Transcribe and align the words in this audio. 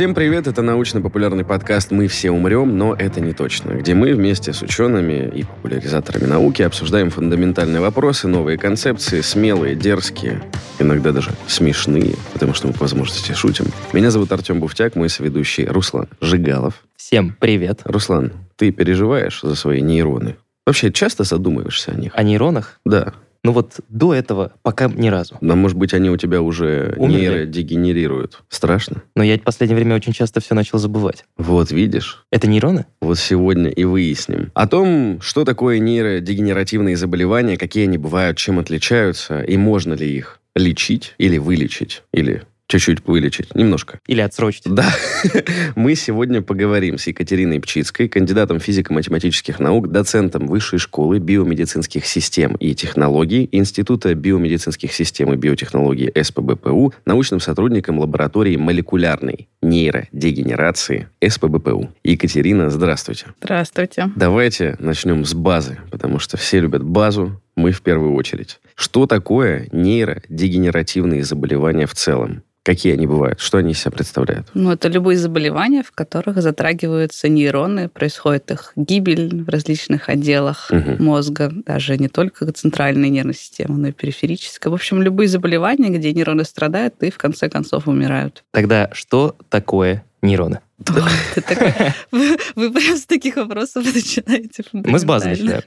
Всем 0.00 0.14
привет, 0.14 0.46
это 0.46 0.62
научно-популярный 0.62 1.44
подкаст 1.44 1.90
«Мы 1.90 2.08
все 2.08 2.30
умрем, 2.30 2.78
но 2.78 2.94
это 2.94 3.20
не 3.20 3.34
точно», 3.34 3.72
где 3.72 3.92
мы 3.92 4.14
вместе 4.14 4.54
с 4.54 4.62
учеными 4.62 5.30
и 5.34 5.44
популяризаторами 5.44 6.24
науки 6.24 6.62
обсуждаем 6.62 7.10
фундаментальные 7.10 7.82
вопросы, 7.82 8.26
новые 8.26 8.56
концепции, 8.56 9.20
смелые, 9.20 9.74
дерзкие, 9.74 10.42
иногда 10.78 11.12
даже 11.12 11.32
смешные, 11.46 12.14
потому 12.32 12.54
что 12.54 12.68
мы 12.68 12.72
по 12.72 12.80
возможности 12.84 13.32
шутим. 13.32 13.66
Меня 13.92 14.10
зовут 14.10 14.32
Артем 14.32 14.58
Буфтяк, 14.60 14.96
мой 14.96 15.10
соведущий 15.10 15.66
Руслан 15.66 16.08
Жигалов. 16.22 16.82
Всем 16.96 17.36
привет. 17.38 17.82
Руслан, 17.84 18.32
ты 18.56 18.72
переживаешь 18.72 19.40
за 19.42 19.54
свои 19.54 19.82
нейроны? 19.82 20.36
Вообще 20.64 20.90
часто 20.90 21.24
задумываешься 21.24 21.92
о 21.92 21.96
них? 21.96 22.12
О 22.14 22.22
нейронах? 22.22 22.80
Да. 22.86 23.12
Ну 23.42 23.52
вот 23.52 23.80
до 23.88 24.14
этого 24.14 24.52
пока 24.62 24.88
ни 24.88 25.08
разу. 25.08 25.38
Но, 25.40 25.56
может 25.56 25.78
быть, 25.78 25.94
они 25.94 26.10
у 26.10 26.16
тебя 26.16 26.42
уже 26.42 26.94
Умерли. 26.98 27.20
нейродегенерируют. 27.20 28.42
Страшно? 28.48 29.02
Но 29.16 29.22
я 29.22 29.38
в 29.38 29.42
последнее 29.42 29.76
время 29.76 29.96
очень 29.96 30.12
часто 30.12 30.40
все 30.40 30.54
начал 30.54 30.78
забывать. 30.78 31.24
Вот 31.38 31.70
видишь? 31.70 32.24
Это 32.30 32.46
нейроны? 32.46 32.86
Вот 33.00 33.18
сегодня 33.18 33.70
и 33.70 33.84
выясним. 33.84 34.50
О 34.54 34.66
том, 34.66 35.20
что 35.22 35.44
такое 35.44 35.78
нейродегенеративные 35.78 36.96
заболевания, 36.96 37.56
какие 37.56 37.84
они 37.84 37.96
бывают, 37.96 38.36
чем 38.36 38.58
отличаются, 38.58 39.40
и 39.40 39.56
можно 39.56 39.94
ли 39.94 40.10
их 40.14 40.40
лечить 40.54 41.14
или 41.18 41.38
вылечить, 41.38 42.02
или 42.12 42.42
чуть-чуть 42.70 43.06
вылечить, 43.06 43.54
немножко. 43.54 43.98
Или 44.06 44.20
отсрочить? 44.20 44.62
Да, 44.64 44.88
мы 45.76 45.96
сегодня 45.96 46.40
поговорим 46.40 46.98
с 46.98 47.06
Екатериной 47.08 47.60
Пчицкой, 47.60 48.08
кандидатом 48.08 48.60
физико-математических 48.60 49.58
наук, 49.58 49.88
доцентом 49.88 50.46
Высшей 50.46 50.78
школы 50.78 51.18
биомедицинских 51.18 52.06
систем 52.06 52.54
и 52.54 52.74
технологий 52.74 53.48
Института 53.50 54.14
биомедицинских 54.14 54.92
систем 54.92 55.32
и 55.32 55.36
биотехнологий 55.36 56.10
СПБПУ, 56.22 56.94
научным 57.04 57.40
сотрудником 57.40 57.98
лаборатории 57.98 58.56
молекулярной 58.56 59.48
нейродегенерации 59.62 61.08
СПБПУ. 61.26 61.90
Екатерина, 62.04 62.70
здравствуйте. 62.70 63.26
Здравствуйте. 63.42 64.10
Давайте 64.14 64.76
начнем 64.78 65.24
с 65.24 65.34
базы, 65.34 65.78
потому 65.90 66.20
что 66.20 66.36
все 66.36 66.60
любят 66.60 66.84
базу, 66.84 67.40
мы 67.56 67.72
в 67.72 67.82
первую 67.82 68.14
очередь. 68.14 68.60
Что 68.74 69.06
такое 69.06 69.68
нейродегенеративные 69.72 71.24
заболевания 71.24 71.86
в 71.86 71.94
целом? 71.94 72.42
Какие 72.62 72.92
они 72.92 73.06
бывают? 73.06 73.40
Что 73.40 73.56
они 73.58 73.72
из 73.72 73.80
себя 73.80 73.90
представляют? 73.90 74.48
Ну, 74.52 74.70
это 74.70 74.88
любые 74.88 75.16
заболевания, 75.16 75.82
в 75.82 75.92
которых 75.92 76.42
затрагиваются 76.42 77.26
нейроны, 77.28 77.88
происходит 77.88 78.50
их 78.50 78.72
гибель 78.76 79.44
в 79.44 79.48
различных 79.48 80.10
отделах 80.10 80.70
Мгм. 80.70 81.02
мозга, 81.02 81.50
даже 81.66 81.96
не 81.96 82.08
только 82.08 82.52
центральной 82.52 83.08
нервной 83.08 83.34
системы, 83.34 83.78
но 83.78 83.88
и 83.88 83.92
периферической. 83.92 84.70
В 84.70 84.74
общем, 84.74 85.00
любые 85.02 85.26
заболевания, 85.28 85.88
где 85.88 86.12
нейроны 86.12 86.44
страдают 86.44 87.02
и 87.02 87.10
в 87.10 87.16
конце 87.16 87.48
концов 87.48 87.88
умирают. 87.88 88.44
Тогда 88.52 88.90
что 88.92 89.36
такое 89.48 90.04
нейроны? 90.22 90.60
Такой- 90.84 91.72
Вы 92.10 92.36
вы 92.54 92.72
прям 92.72 92.96
с 92.96 93.04
таких 93.06 93.36
вопросов 93.36 93.84
начинаете. 93.84 94.64
Мы 94.72 94.98
с 94.98 95.04
базы 95.04 95.34
фундаментально. 95.34 95.64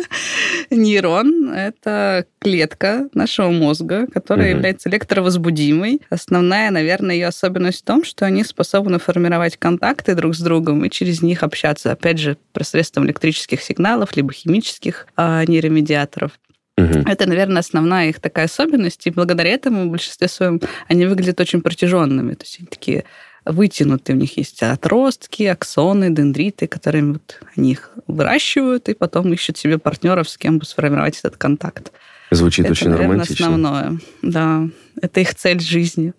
Нейрон— 0.70 1.52
это 1.54 2.26
клетка 2.40 3.08
нашего 3.14 3.50
мозга, 3.50 4.06
которая 4.06 4.50
является 4.50 4.88
электровозбудимой. 4.88 6.00
Основная, 6.10 6.70
наверное, 6.70 7.14
ее 7.14 7.28
особенность 7.28 7.80
в 7.80 7.84
том, 7.84 8.04
что 8.04 8.26
они 8.26 8.44
способны 8.44 8.98
формировать 8.98 9.56
контакты 9.56 10.14
друг 10.14 10.34
с 10.34 10.40
другом 10.40 10.84
и 10.84 10.90
через 10.90 11.22
них 11.22 11.42
общаться, 11.42 11.92
опять 11.92 12.18
же, 12.18 12.36
посредством 12.52 13.06
электрических 13.06 13.62
сигналов, 13.62 14.16
либо 14.16 14.32
химических 14.32 15.06
а, 15.16 15.44
нейромедиаторов. 15.46 16.32
Мгм. 16.76 17.06
Это, 17.06 17.28
наверное, 17.28 17.60
основная 17.60 18.08
их 18.08 18.20
такая 18.20 18.46
особенность, 18.46 19.06
и 19.06 19.10
благодаря 19.10 19.50
этому 19.50 19.84
в 19.84 19.90
большинстве 19.90 20.26
своем 20.26 20.60
они 20.88 21.06
выглядят 21.06 21.38
очень 21.40 21.62
протяженными. 21.62 22.34
То 22.34 22.44
есть 22.44 22.58
они 22.58 22.66
такие 22.66 23.04
вытянутые, 23.44 24.16
у 24.16 24.18
них 24.18 24.36
есть 24.36 24.62
отростки, 24.62 25.44
аксоны, 25.44 26.10
дендриты, 26.10 26.66
которыми 26.66 27.12
вот 27.14 27.40
они 27.56 27.72
их 27.72 27.90
выращивают, 28.06 28.88
и 28.88 28.94
потом 28.94 29.32
ищут 29.32 29.58
себе 29.58 29.78
партнеров, 29.78 30.28
с 30.28 30.36
кем 30.36 30.58
бы 30.58 30.64
сформировать 30.64 31.18
этот 31.18 31.36
контакт. 31.36 31.92
Звучит 32.30 32.64
это, 32.64 32.72
очень 32.72 32.88
наверное, 32.88 33.12
романтично. 33.12 33.46
основное. 33.46 33.98
Да, 34.22 34.68
это 35.00 35.20
их 35.20 35.34
цель 35.34 35.60
жизни. 35.60 36.14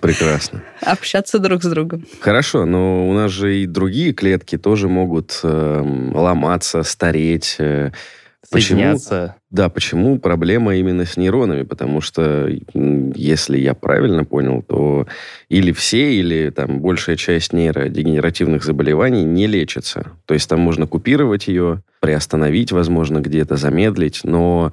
Прекрасно. 0.00 0.62
Общаться 0.82 1.38
друг 1.38 1.62
с 1.62 1.66
другом. 1.66 2.06
Хорошо, 2.20 2.66
но 2.66 3.08
у 3.08 3.12
нас 3.14 3.32
же 3.32 3.56
и 3.58 3.66
другие 3.66 4.12
клетки 4.12 4.58
тоже 4.58 4.88
могут 4.88 5.40
эм, 5.42 6.14
ломаться, 6.14 6.82
стареть. 6.82 7.56
э. 7.58 7.90
Почему? 8.50 8.80
Соединяться. 8.80 9.36
Да, 9.50 9.68
почему 9.68 10.18
проблема 10.18 10.76
именно 10.76 11.04
с 11.04 11.16
нейронами? 11.16 11.62
Потому 11.62 12.00
что, 12.00 12.48
если 12.74 13.58
я 13.58 13.74
правильно 13.74 14.24
понял, 14.24 14.62
то 14.62 15.06
или 15.48 15.72
все, 15.72 16.14
или 16.14 16.50
там 16.50 16.80
большая 16.80 17.16
часть 17.16 17.52
нейродегенеративных 17.52 18.64
заболеваний 18.64 19.24
не 19.24 19.46
лечится. 19.46 20.12
То 20.26 20.34
есть 20.34 20.48
там 20.48 20.60
можно 20.60 20.86
купировать 20.86 21.48
ее, 21.48 21.82
приостановить, 22.00 22.72
возможно, 22.72 23.20
где-то 23.20 23.56
замедлить, 23.56 24.20
но 24.24 24.72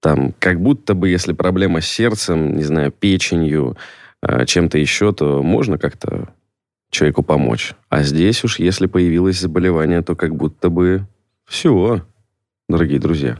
там 0.00 0.34
как 0.38 0.60
будто 0.60 0.94
бы, 0.94 1.08
если 1.08 1.32
проблема 1.32 1.80
с 1.80 1.86
сердцем, 1.86 2.56
не 2.56 2.64
знаю, 2.64 2.92
печенью, 2.92 3.76
э, 4.22 4.44
чем-то 4.46 4.78
еще, 4.78 5.12
то 5.12 5.42
можно 5.42 5.78
как-то 5.78 6.28
человеку 6.90 7.22
помочь. 7.22 7.74
А 7.88 8.02
здесь 8.02 8.44
уж, 8.44 8.58
если 8.58 8.86
появилось 8.86 9.40
заболевание, 9.40 10.02
то 10.02 10.14
как 10.14 10.34
будто 10.34 10.70
бы 10.70 11.06
все, 11.44 12.02
дорогие 12.68 12.98
друзья. 12.98 13.38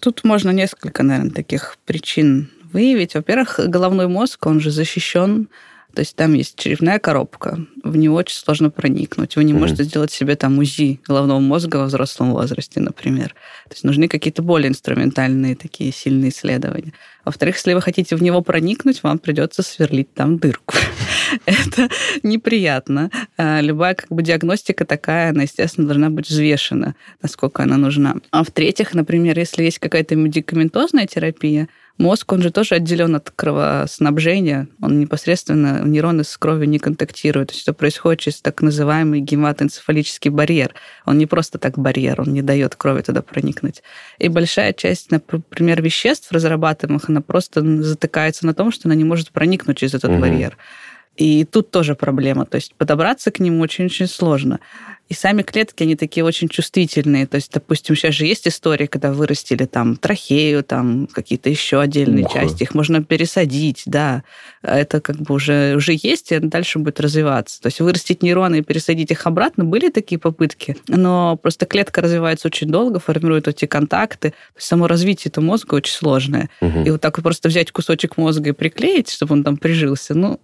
Тут 0.00 0.24
можно 0.24 0.50
несколько, 0.50 1.02
наверное, 1.02 1.32
таких 1.32 1.78
причин 1.84 2.50
выявить. 2.72 3.14
Во-первых, 3.14 3.58
головной 3.66 4.06
мозг, 4.08 4.46
он 4.46 4.60
же 4.60 4.70
защищен, 4.70 5.48
то 5.94 6.00
есть 6.00 6.14
там 6.14 6.34
есть 6.34 6.56
черепная 6.58 6.98
коробка, 6.98 7.58
в 7.82 7.96
него 7.96 8.16
очень 8.16 8.36
сложно 8.36 8.70
проникнуть. 8.70 9.34
Вы 9.36 9.44
не 9.44 9.52
Мгм. 9.52 9.62
можете 9.62 9.84
сделать 9.84 10.12
себе 10.12 10.36
там 10.36 10.58
УЗИ 10.58 11.00
головного 11.06 11.40
мозга 11.40 11.76
во 11.78 11.86
взрослом 11.86 12.32
возрасте, 12.32 12.78
например. 12.80 13.28
То 13.68 13.74
есть 13.74 13.84
нужны 13.84 14.06
какие-то 14.06 14.42
более 14.42 14.68
инструментальные 14.68 15.56
такие 15.56 15.90
сильные 15.92 16.30
исследования. 16.30 16.92
Во-вторых, 17.24 17.56
если 17.56 17.74
вы 17.74 17.80
хотите 17.80 18.16
в 18.16 18.22
него 18.22 18.42
проникнуть, 18.42 19.02
вам 19.02 19.18
придется 19.18 19.62
сверлить 19.62 20.12
там 20.14 20.38
дырку. 20.38 20.74
Это 21.46 21.88
неприятно. 22.22 23.10
А, 23.36 23.60
Любая 23.60 23.94
как 23.94 24.08
бы 24.10 24.22
диагностика 24.22 24.84
такая, 24.84 25.30
она, 25.30 25.42
естественно, 25.42 25.86
должна 25.86 26.10
быть 26.10 26.28
взвешена, 26.28 26.94
насколько 27.22 27.62
она 27.62 27.76
нужна. 27.76 28.16
А 28.30 28.44
в-третьих, 28.44 28.94
например, 28.94 29.38
если 29.38 29.64
есть 29.64 29.78
какая-то 29.78 30.16
медикаментозная 30.16 31.06
терапия, 31.06 31.68
мозг, 31.98 32.32
он 32.32 32.42
же 32.42 32.50
тоже 32.50 32.76
отделен 32.76 33.16
от 33.16 33.30
кровоснабжения, 33.30 34.68
он 34.80 34.98
непосредственно, 35.00 35.82
нейроны 35.84 36.24
с 36.24 36.36
кровью 36.36 36.68
не 36.68 36.78
контактируют. 36.78 37.48
То 37.50 37.54
есть 37.54 37.68
это 37.68 37.74
происходит 37.74 38.20
через 38.20 38.40
так 38.40 38.62
называемый 38.62 39.20
гематоэнцефалический 39.20 40.30
барьер. 40.30 40.74
Он 41.04 41.18
не 41.18 41.26
просто 41.26 41.58
так 41.58 41.78
барьер, 41.78 42.20
он 42.20 42.32
не 42.32 42.42
дает 42.42 42.76
крови 42.76 43.02
туда 43.02 43.22
проникнуть. 43.22 43.82
И 44.18 44.28
большая 44.28 44.72
часть, 44.72 45.10
например, 45.10 45.82
веществ 45.82 46.32
разрабатываемых, 46.32 47.08
она 47.08 47.20
просто 47.20 47.62
затыкается 47.82 48.46
на 48.46 48.54
том, 48.54 48.70
что 48.72 48.88
она 48.88 48.94
не 48.94 49.04
может 49.04 49.30
проникнуть 49.30 49.78
через 49.78 49.94
этот 49.94 50.12
Мгм. 50.12 50.20
барьер. 50.20 50.56
И 51.16 51.44
тут 51.44 51.72
тоже 51.72 51.96
проблема. 51.96 52.46
То 52.46 52.56
есть 52.56 52.74
подобраться 52.76 53.32
к 53.32 53.40
нему 53.40 53.60
очень-очень 53.60 54.06
сложно. 54.06 54.60
И 55.08 55.14
сами 55.14 55.40
клетки, 55.42 55.84
они 55.84 55.96
такие 55.96 56.22
очень 56.22 56.48
чувствительные. 56.48 57.26
То 57.26 57.36
есть, 57.36 57.50
допустим, 57.50 57.96
сейчас 57.96 58.14
же 58.14 58.26
есть 58.26 58.46
истории, 58.46 58.86
когда 58.86 59.10
вырастили 59.10 59.64
там 59.64 59.96
трахею, 59.96 60.62
там 60.62 61.06
какие-то 61.06 61.48
еще 61.48 61.80
отдельные 61.80 62.26
Ух. 62.26 62.32
части. 62.32 62.64
Их 62.64 62.74
можно 62.74 63.02
пересадить, 63.02 63.82
да. 63.86 64.22
Это 64.62 65.00
как 65.00 65.16
бы 65.16 65.34
уже, 65.34 65.74
уже 65.76 65.92
есть, 65.94 66.32
и 66.32 66.38
дальше 66.38 66.78
будет 66.78 67.00
развиваться. 67.00 67.60
То 67.62 67.68
есть 67.68 67.80
вырастить 67.80 68.22
нейроны 68.22 68.58
и 68.58 68.62
пересадить 68.62 69.10
их 69.10 69.26
обратно, 69.26 69.64
были 69.64 69.88
такие 69.88 70.18
попытки. 70.18 70.76
Но 70.88 71.36
просто 71.36 71.64
клетка 71.64 72.02
развивается 72.02 72.48
очень 72.48 72.68
долго, 72.68 73.00
формирует 73.00 73.48
эти 73.48 73.64
контакты. 73.64 74.34
Само 74.58 74.86
развитие 74.86 75.30
этого 75.30 75.44
мозга 75.44 75.76
очень 75.76 75.94
сложное. 75.94 76.50
Мгм. 76.60 76.84
И 76.84 76.90
вот 76.90 77.00
так 77.00 77.16
вот 77.16 77.22
просто 77.22 77.48
взять 77.48 77.72
кусочек 77.72 78.18
мозга 78.18 78.50
и 78.50 78.52
приклеить, 78.52 79.10
чтобы 79.10 79.32
он 79.34 79.42
там 79.42 79.56
прижился, 79.56 80.14
ну, 80.14 80.38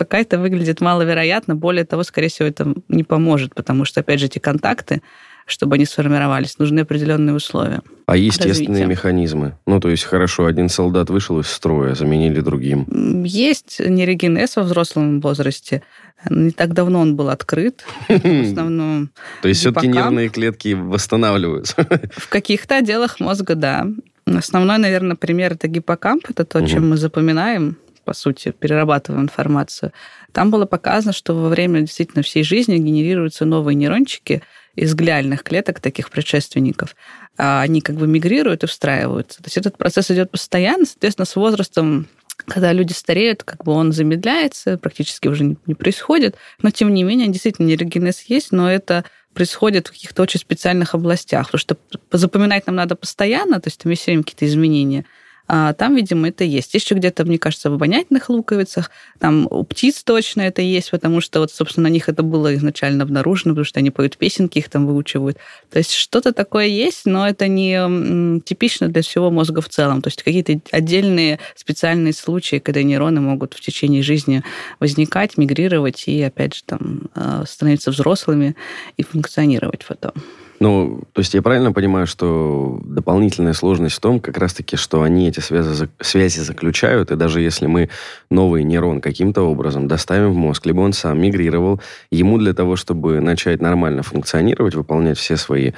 пока 0.00 0.18
это 0.18 0.38
выглядит 0.38 0.80
маловероятно. 0.80 1.54
Более 1.54 1.84
того, 1.84 2.04
скорее 2.04 2.28
всего, 2.28 2.48
это 2.48 2.72
не 2.88 3.04
поможет, 3.04 3.54
потому 3.54 3.84
что, 3.84 4.00
опять 4.00 4.18
же, 4.18 4.26
эти 4.26 4.38
контакты, 4.38 5.02
чтобы 5.44 5.74
они 5.74 5.84
сформировались, 5.84 6.58
нужны 6.58 6.80
определенные 6.80 7.34
условия. 7.34 7.82
А 8.06 8.16
естественные 8.16 8.84
развития. 8.84 8.86
механизмы? 8.86 9.58
Ну, 9.66 9.78
то 9.78 9.90
есть, 9.90 10.04
хорошо, 10.04 10.46
один 10.46 10.70
солдат 10.70 11.10
вышел 11.10 11.38
из 11.38 11.48
строя, 11.48 11.94
заменили 11.94 12.40
другим. 12.40 12.86
Есть 13.24 13.78
нейрогенез 13.78 14.56
во 14.56 14.62
взрослом 14.62 15.20
возрасте. 15.20 15.82
Не 16.30 16.52
так 16.52 16.72
давно 16.72 17.00
он 17.00 17.14
был 17.14 17.28
открыт. 17.28 17.84
В 18.08 18.52
основном 18.52 19.10
То 19.42 19.48
есть, 19.48 19.60
все-таки 19.60 19.86
нервные 19.86 20.30
клетки 20.30 20.72
восстанавливаются. 20.72 21.74
в 22.16 22.30
каких-то 22.30 22.76
отделах 22.76 23.20
мозга, 23.20 23.54
да. 23.54 23.86
Основной, 24.24 24.78
наверное, 24.78 25.16
пример 25.16 25.52
это 25.52 25.68
гиппокамп. 25.68 26.24
Это 26.30 26.46
то, 26.46 26.66
чем 26.66 26.88
мы 26.88 26.96
запоминаем, 26.96 27.76
по 28.04 28.12
сути, 28.12 28.52
перерабатываем 28.52 29.24
информацию. 29.24 29.92
Там 30.32 30.50
было 30.50 30.66
показано, 30.66 31.12
что 31.12 31.34
во 31.34 31.48
время 31.48 31.80
действительно 31.80 32.22
всей 32.22 32.42
жизни 32.42 32.78
генерируются 32.78 33.44
новые 33.44 33.74
нейрончики 33.74 34.42
из 34.74 34.94
глиальных 34.94 35.42
клеток, 35.42 35.80
таких 35.80 36.10
предшественников. 36.10 36.94
А 37.36 37.62
Они 37.62 37.80
как 37.80 37.96
бы 37.96 38.06
мигрируют 38.06 38.62
и 38.64 38.66
встраиваются. 38.66 39.38
То 39.38 39.46
есть 39.46 39.56
этот 39.56 39.76
процесс 39.76 40.10
идет 40.10 40.30
постоянно, 40.30 40.86
соответственно, 40.86 41.26
с 41.26 41.36
возрастом 41.36 42.08
когда 42.46 42.72
люди 42.72 42.92
стареют, 42.92 43.42
как 43.44 43.64
бы 43.64 43.72
он 43.72 43.92
замедляется, 43.92 44.78
практически 44.78 45.28
уже 45.28 45.44
не, 45.44 45.56
не 45.66 45.74
происходит. 45.74 46.36
Но, 46.62 46.70
тем 46.70 46.92
не 46.94 47.02
менее, 47.02 47.28
действительно, 47.28 47.66
нейрогенез 47.66 48.22
есть, 48.22 48.50
но 48.50 48.70
это 48.70 49.04
происходит 49.34 49.88
в 49.88 49.92
каких-то 49.92 50.22
очень 50.22 50.40
специальных 50.40 50.94
областях, 50.94 51.46
потому 51.46 51.60
что 51.60 51.76
запоминать 52.10 52.66
нам 52.66 52.76
надо 52.76 52.96
постоянно, 52.96 53.60
то 53.60 53.68
есть 53.68 53.80
там 53.80 53.90
есть 53.90 54.02
все 54.02 54.12
время 54.12 54.24
какие-то 54.24 54.46
изменения. 54.46 55.04
А 55.52 55.72
там, 55.72 55.96
видимо, 55.96 56.28
это 56.28 56.44
есть. 56.44 56.74
Еще 56.74 56.94
где-то, 56.94 57.24
мне 57.24 57.36
кажется, 57.36 57.72
в 57.72 57.74
обонятельных 57.74 58.28
луковицах. 58.28 58.88
Там 59.18 59.48
у 59.50 59.64
птиц 59.64 60.04
точно 60.04 60.42
это 60.42 60.62
есть, 60.62 60.92
потому 60.92 61.20
что, 61.20 61.40
вот, 61.40 61.50
собственно, 61.50 61.88
на 61.88 61.92
них 61.92 62.08
это 62.08 62.22
было 62.22 62.54
изначально 62.54 63.02
обнаружено, 63.02 63.54
потому 63.54 63.64
что 63.64 63.80
они 63.80 63.90
поют 63.90 64.16
песенки, 64.16 64.58
их 64.58 64.68
там 64.68 64.86
выучивают. 64.86 65.38
То 65.68 65.78
есть 65.78 65.92
что-то 65.92 66.32
такое 66.32 66.66
есть, 66.66 67.04
но 67.04 67.28
это 67.28 67.48
не 67.48 68.40
типично 68.42 68.86
для 68.86 69.02
всего 69.02 69.32
мозга 69.32 69.60
в 69.60 69.68
целом. 69.68 70.02
То 70.02 70.06
есть 70.06 70.22
какие-то 70.22 70.60
отдельные 70.70 71.40
специальные 71.56 72.12
случаи, 72.12 72.60
когда 72.60 72.84
нейроны 72.84 73.20
могут 73.20 73.54
в 73.54 73.60
течение 73.60 74.04
жизни 74.04 74.44
возникать, 74.78 75.36
мигрировать 75.36 76.04
и, 76.06 76.22
опять 76.22 76.54
же, 76.54 76.62
там, 76.64 77.10
э, 77.16 77.42
становиться 77.48 77.90
взрослыми 77.90 78.54
и 78.96 79.02
функционировать 79.02 79.84
потом. 79.84 80.12
Ну, 80.60 81.00
то 81.14 81.20
есть 81.20 81.32
я 81.32 81.40
правильно 81.40 81.72
понимаю, 81.72 82.06
что 82.06 82.78
дополнительная 82.84 83.54
сложность 83.54 83.96
в 83.96 84.00
том, 84.00 84.20
как 84.20 84.36
раз-таки, 84.36 84.76
что 84.76 85.02
они 85.02 85.26
эти 85.26 85.40
связи, 85.40 85.88
связи 86.00 86.40
заключают, 86.40 87.10
и 87.10 87.16
даже 87.16 87.40
если 87.40 87.66
мы 87.66 87.88
новый 88.30 88.62
нейрон 88.62 89.00
каким-то 89.00 89.40
образом 89.40 89.88
доставим 89.88 90.32
в 90.32 90.36
мозг, 90.36 90.66
либо 90.66 90.80
он 90.80 90.92
сам 90.92 91.18
мигрировал, 91.18 91.80
ему 92.10 92.36
для 92.36 92.52
того, 92.52 92.76
чтобы 92.76 93.20
начать 93.20 93.62
нормально 93.62 94.02
функционировать, 94.02 94.74
выполнять 94.74 95.16
все 95.16 95.38
свои 95.38 95.72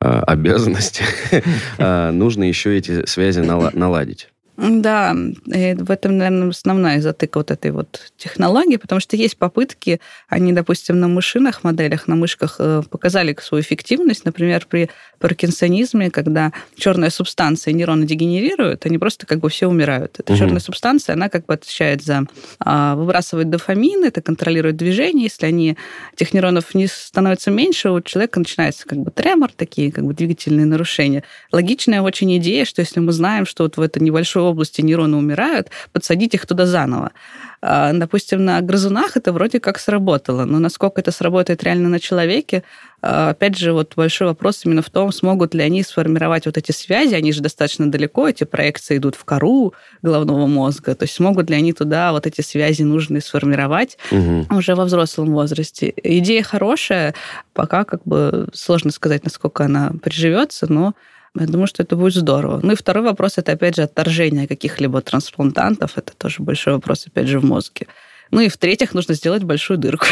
э, 0.00 0.04
обязанности, 0.04 1.02
а, 1.78 2.12
нужно 2.12 2.44
еще 2.44 2.78
эти 2.78 3.06
связи 3.06 3.40
наладить. 3.40 4.28
Да, 4.58 5.16
и 5.46 5.74
в 5.74 5.88
этом, 5.88 6.18
наверное, 6.18 6.48
основная 6.48 7.00
затыка 7.00 7.38
вот 7.38 7.52
этой 7.52 7.70
вот 7.70 8.10
технологии, 8.16 8.74
потому 8.74 9.00
что 9.00 9.14
есть 9.14 9.36
попытки, 9.36 10.00
они, 10.28 10.52
допустим, 10.52 10.98
на 10.98 11.06
мышиных 11.06 11.62
моделях, 11.62 12.08
на 12.08 12.16
мышках 12.16 12.56
э, 12.58 12.82
показали 12.90 13.36
свою 13.40 13.62
эффективность, 13.62 14.24
например, 14.24 14.66
при 14.68 14.90
паркинсонизме, 15.20 16.10
когда 16.10 16.52
черная 16.76 17.10
субстанция 17.10 17.72
нейроны 17.72 18.04
дегенерируют, 18.04 18.84
они 18.84 18.98
просто 18.98 19.26
как 19.26 19.38
бы 19.38 19.48
все 19.48 19.68
умирают. 19.68 20.16
Эта 20.18 20.32
угу. 20.32 20.40
черная 20.40 20.60
субстанция, 20.60 21.12
она 21.12 21.28
как 21.28 21.46
бы 21.46 21.54
отвечает 21.54 22.02
за 22.02 22.24
а, 22.58 22.96
выбрасывает 22.96 23.50
дофамин, 23.50 24.02
это 24.02 24.22
контролирует 24.22 24.76
движение. 24.76 25.24
Если 25.24 25.46
они, 25.46 25.76
этих 26.14 26.34
нейронов 26.34 26.74
не 26.74 26.88
становится 26.88 27.52
меньше, 27.52 27.90
у 27.90 28.00
человека 28.00 28.40
начинается 28.40 28.88
как 28.88 28.98
бы 28.98 29.12
тремор, 29.12 29.52
такие 29.52 29.92
как 29.92 30.04
бы 30.04 30.14
двигательные 30.14 30.66
нарушения. 30.66 31.22
Логичная 31.52 32.02
очень 32.02 32.36
идея, 32.38 32.64
что 32.64 32.80
если 32.80 32.98
мы 32.98 33.12
знаем, 33.12 33.46
что 33.46 33.62
вот 33.62 33.76
в 33.76 33.80
этой 33.80 34.02
небольшой 34.02 34.47
области 34.48 34.80
нейроны 34.80 35.16
умирают, 35.16 35.68
подсадить 35.92 36.34
их 36.34 36.46
туда 36.46 36.66
заново. 36.66 37.12
А, 37.60 37.92
допустим, 37.92 38.44
на 38.44 38.60
грызунах 38.60 39.16
это 39.16 39.32
вроде 39.32 39.58
как 39.58 39.80
сработало, 39.80 40.44
но 40.44 40.58
насколько 40.60 41.00
это 41.00 41.10
сработает 41.10 41.64
реально 41.64 41.88
на 41.88 41.98
человеке, 41.98 42.62
а, 43.02 43.30
опять 43.30 43.56
же, 43.56 43.72
вот 43.72 43.94
большой 43.96 44.28
вопрос 44.28 44.64
именно 44.64 44.80
в 44.80 44.90
том, 44.90 45.12
смогут 45.12 45.54
ли 45.54 45.62
они 45.62 45.82
сформировать 45.82 46.46
вот 46.46 46.56
эти 46.56 46.70
связи, 46.70 47.14
они 47.14 47.32
же 47.32 47.40
достаточно 47.40 47.90
далеко, 47.90 48.28
эти 48.28 48.44
проекции 48.44 48.98
идут 48.98 49.16
в 49.16 49.24
кору 49.24 49.74
головного 50.02 50.46
мозга, 50.46 50.94
то 50.94 51.04
есть 51.04 51.14
смогут 51.14 51.50
ли 51.50 51.56
они 51.56 51.72
туда 51.72 52.12
вот 52.12 52.26
эти 52.26 52.42
связи 52.42 52.82
нужные 52.82 53.20
сформировать 53.20 53.98
угу. 54.12 54.46
уже 54.50 54.76
во 54.76 54.84
взрослом 54.84 55.32
возрасте. 55.32 55.92
Идея 55.96 56.44
хорошая, 56.44 57.14
пока 57.54 57.84
как 57.84 58.02
бы 58.04 58.48
сложно 58.52 58.92
сказать, 58.92 59.24
насколько 59.24 59.64
она 59.64 59.92
приживется, 60.00 60.72
но 60.72 60.94
я 61.36 61.46
думаю, 61.46 61.66
что 61.66 61.82
это 61.82 61.96
будет 61.96 62.14
здорово. 62.14 62.60
Ну 62.62 62.72
и 62.72 62.76
второй 62.76 63.04
вопрос– 63.04 63.34
это, 63.38 63.52
опять 63.52 63.76
же, 63.76 63.82
отторжение 63.82 64.48
каких-либо 64.48 65.00
трансплантантов. 65.00 65.96
Это 65.96 66.12
тоже 66.16 66.42
большой 66.42 66.74
вопрос, 66.74 67.06
опять 67.06 67.28
же, 67.28 67.38
в 67.40 67.44
мозге. 67.44 67.86
Ну 68.30 68.40
и 68.40 68.48
в-третьих, 68.48 68.94
нужно 68.94 69.14
сделать 69.14 69.42
большую 69.44 69.78
дырку. 69.78 70.06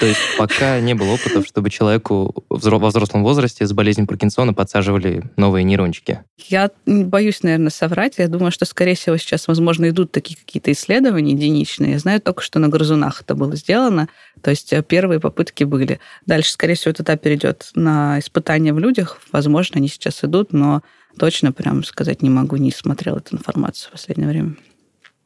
То 0.00 0.06
есть 0.06 0.18
пока 0.38 0.80
не 0.80 0.94
было 0.94 1.12
опытов, 1.12 1.46
чтобы 1.46 1.68
человеку 1.68 2.44
во 2.48 2.88
взрослом 2.88 3.22
возрасте 3.22 3.66
с 3.66 3.72
болезнью 3.74 4.06
Паркинсона 4.06 4.54
подсаживали 4.54 5.24
новые 5.36 5.62
нейрончики? 5.62 6.20
Я 6.48 6.70
боюсь, 6.86 7.42
наверное, 7.42 7.68
соврать. 7.68 8.14
Я 8.16 8.28
думаю, 8.28 8.50
что, 8.50 8.64
скорее 8.64 8.94
всего, 8.94 9.18
сейчас, 9.18 9.46
возможно, 9.46 9.90
идут 9.90 10.10
такие 10.10 10.38
какие-то 10.38 10.72
исследования 10.72 11.32
единичные. 11.32 11.92
Я 11.92 11.98
знаю 11.98 12.22
только, 12.22 12.42
что 12.42 12.58
на 12.58 12.68
грызунах 12.68 13.20
это 13.20 13.34
было 13.34 13.54
сделано. 13.56 14.08
То 14.40 14.48
есть 14.48 14.72
э, 14.72 14.82
первые 14.82 15.20
попытки 15.20 15.64
были. 15.64 16.00
Дальше, 16.24 16.52
скорее 16.52 16.76
всего, 16.76 16.92
это 16.92 17.16
перейдет 17.18 17.68
на 17.74 18.18
испытания 18.20 18.72
в 18.72 18.78
людях. 18.78 19.20
Возможно, 19.32 19.76
они 19.76 19.88
сейчас 19.88 20.24
идут, 20.24 20.54
но 20.54 20.80
точно 21.18 21.52
прям 21.52 21.84
сказать 21.84 22.22
не 22.22 22.30
могу, 22.30 22.56
не 22.56 22.70
смотрел 22.70 23.16
эту 23.16 23.36
информацию 23.36 23.90
в 23.90 23.92
последнее 23.92 24.30
время. 24.30 24.56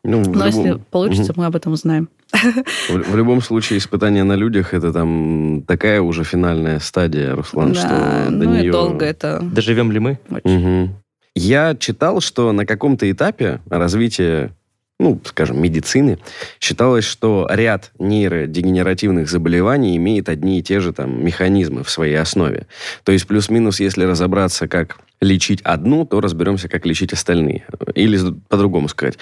Ну, 0.04 0.18
Но 0.20 0.24
любом... 0.32 0.46
если 0.46 0.80
получится, 0.90 1.32
угу. 1.32 1.40
мы 1.40 1.46
об 1.46 1.56
этом 1.56 1.72
узнаем. 1.72 2.08
В, 2.88 2.92
в 2.92 3.16
любом 3.16 3.40
случае, 3.40 3.78
испытание 3.78 4.22
на 4.22 4.34
людях 4.34 4.74
это 4.74 4.92
там 4.92 5.62
такая 5.66 6.02
уже 6.02 6.24
финальная 6.24 6.78
стадия, 6.78 7.34
Руслан, 7.34 7.72
да, 7.72 7.80
что 7.80 8.30
ну 8.30 8.38
до 8.38 8.46
нее... 8.46 8.70
долго 8.70 9.06
это... 9.06 9.40
Доживем 9.42 9.90
ли 9.90 9.98
мы? 9.98 10.18
Угу. 10.28 10.90
Я 11.36 11.74
читал, 11.74 12.20
что 12.20 12.52
на 12.52 12.66
каком-то 12.66 13.10
этапе 13.10 13.60
развития 13.68 14.52
ну, 15.00 15.20
скажем, 15.24 15.60
медицины, 15.60 16.20
считалось, 16.60 17.04
что 17.04 17.48
ряд 17.50 17.90
нейродегенеративных 17.98 19.28
заболеваний 19.28 19.96
имеет 19.96 20.28
одни 20.28 20.60
и 20.60 20.62
те 20.62 20.78
же 20.78 20.92
там 20.92 21.24
механизмы 21.24 21.82
в 21.82 21.90
своей 21.90 22.14
основе. 22.14 22.68
То 23.02 23.10
есть 23.10 23.26
плюс-минус, 23.26 23.80
если 23.80 24.04
разобраться, 24.04 24.68
как 24.68 24.98
лечить 25.20 25.60
одну, 25.62 26.06
то 26.06 26.20
разберемся, 26.20 26.68
как 26.68 26.86
лечить 26.86 27.12
остальные. 27.12 27.66
Или 27.94 28.18
по-другому 28.48 28.88
сказать 28.88 29.18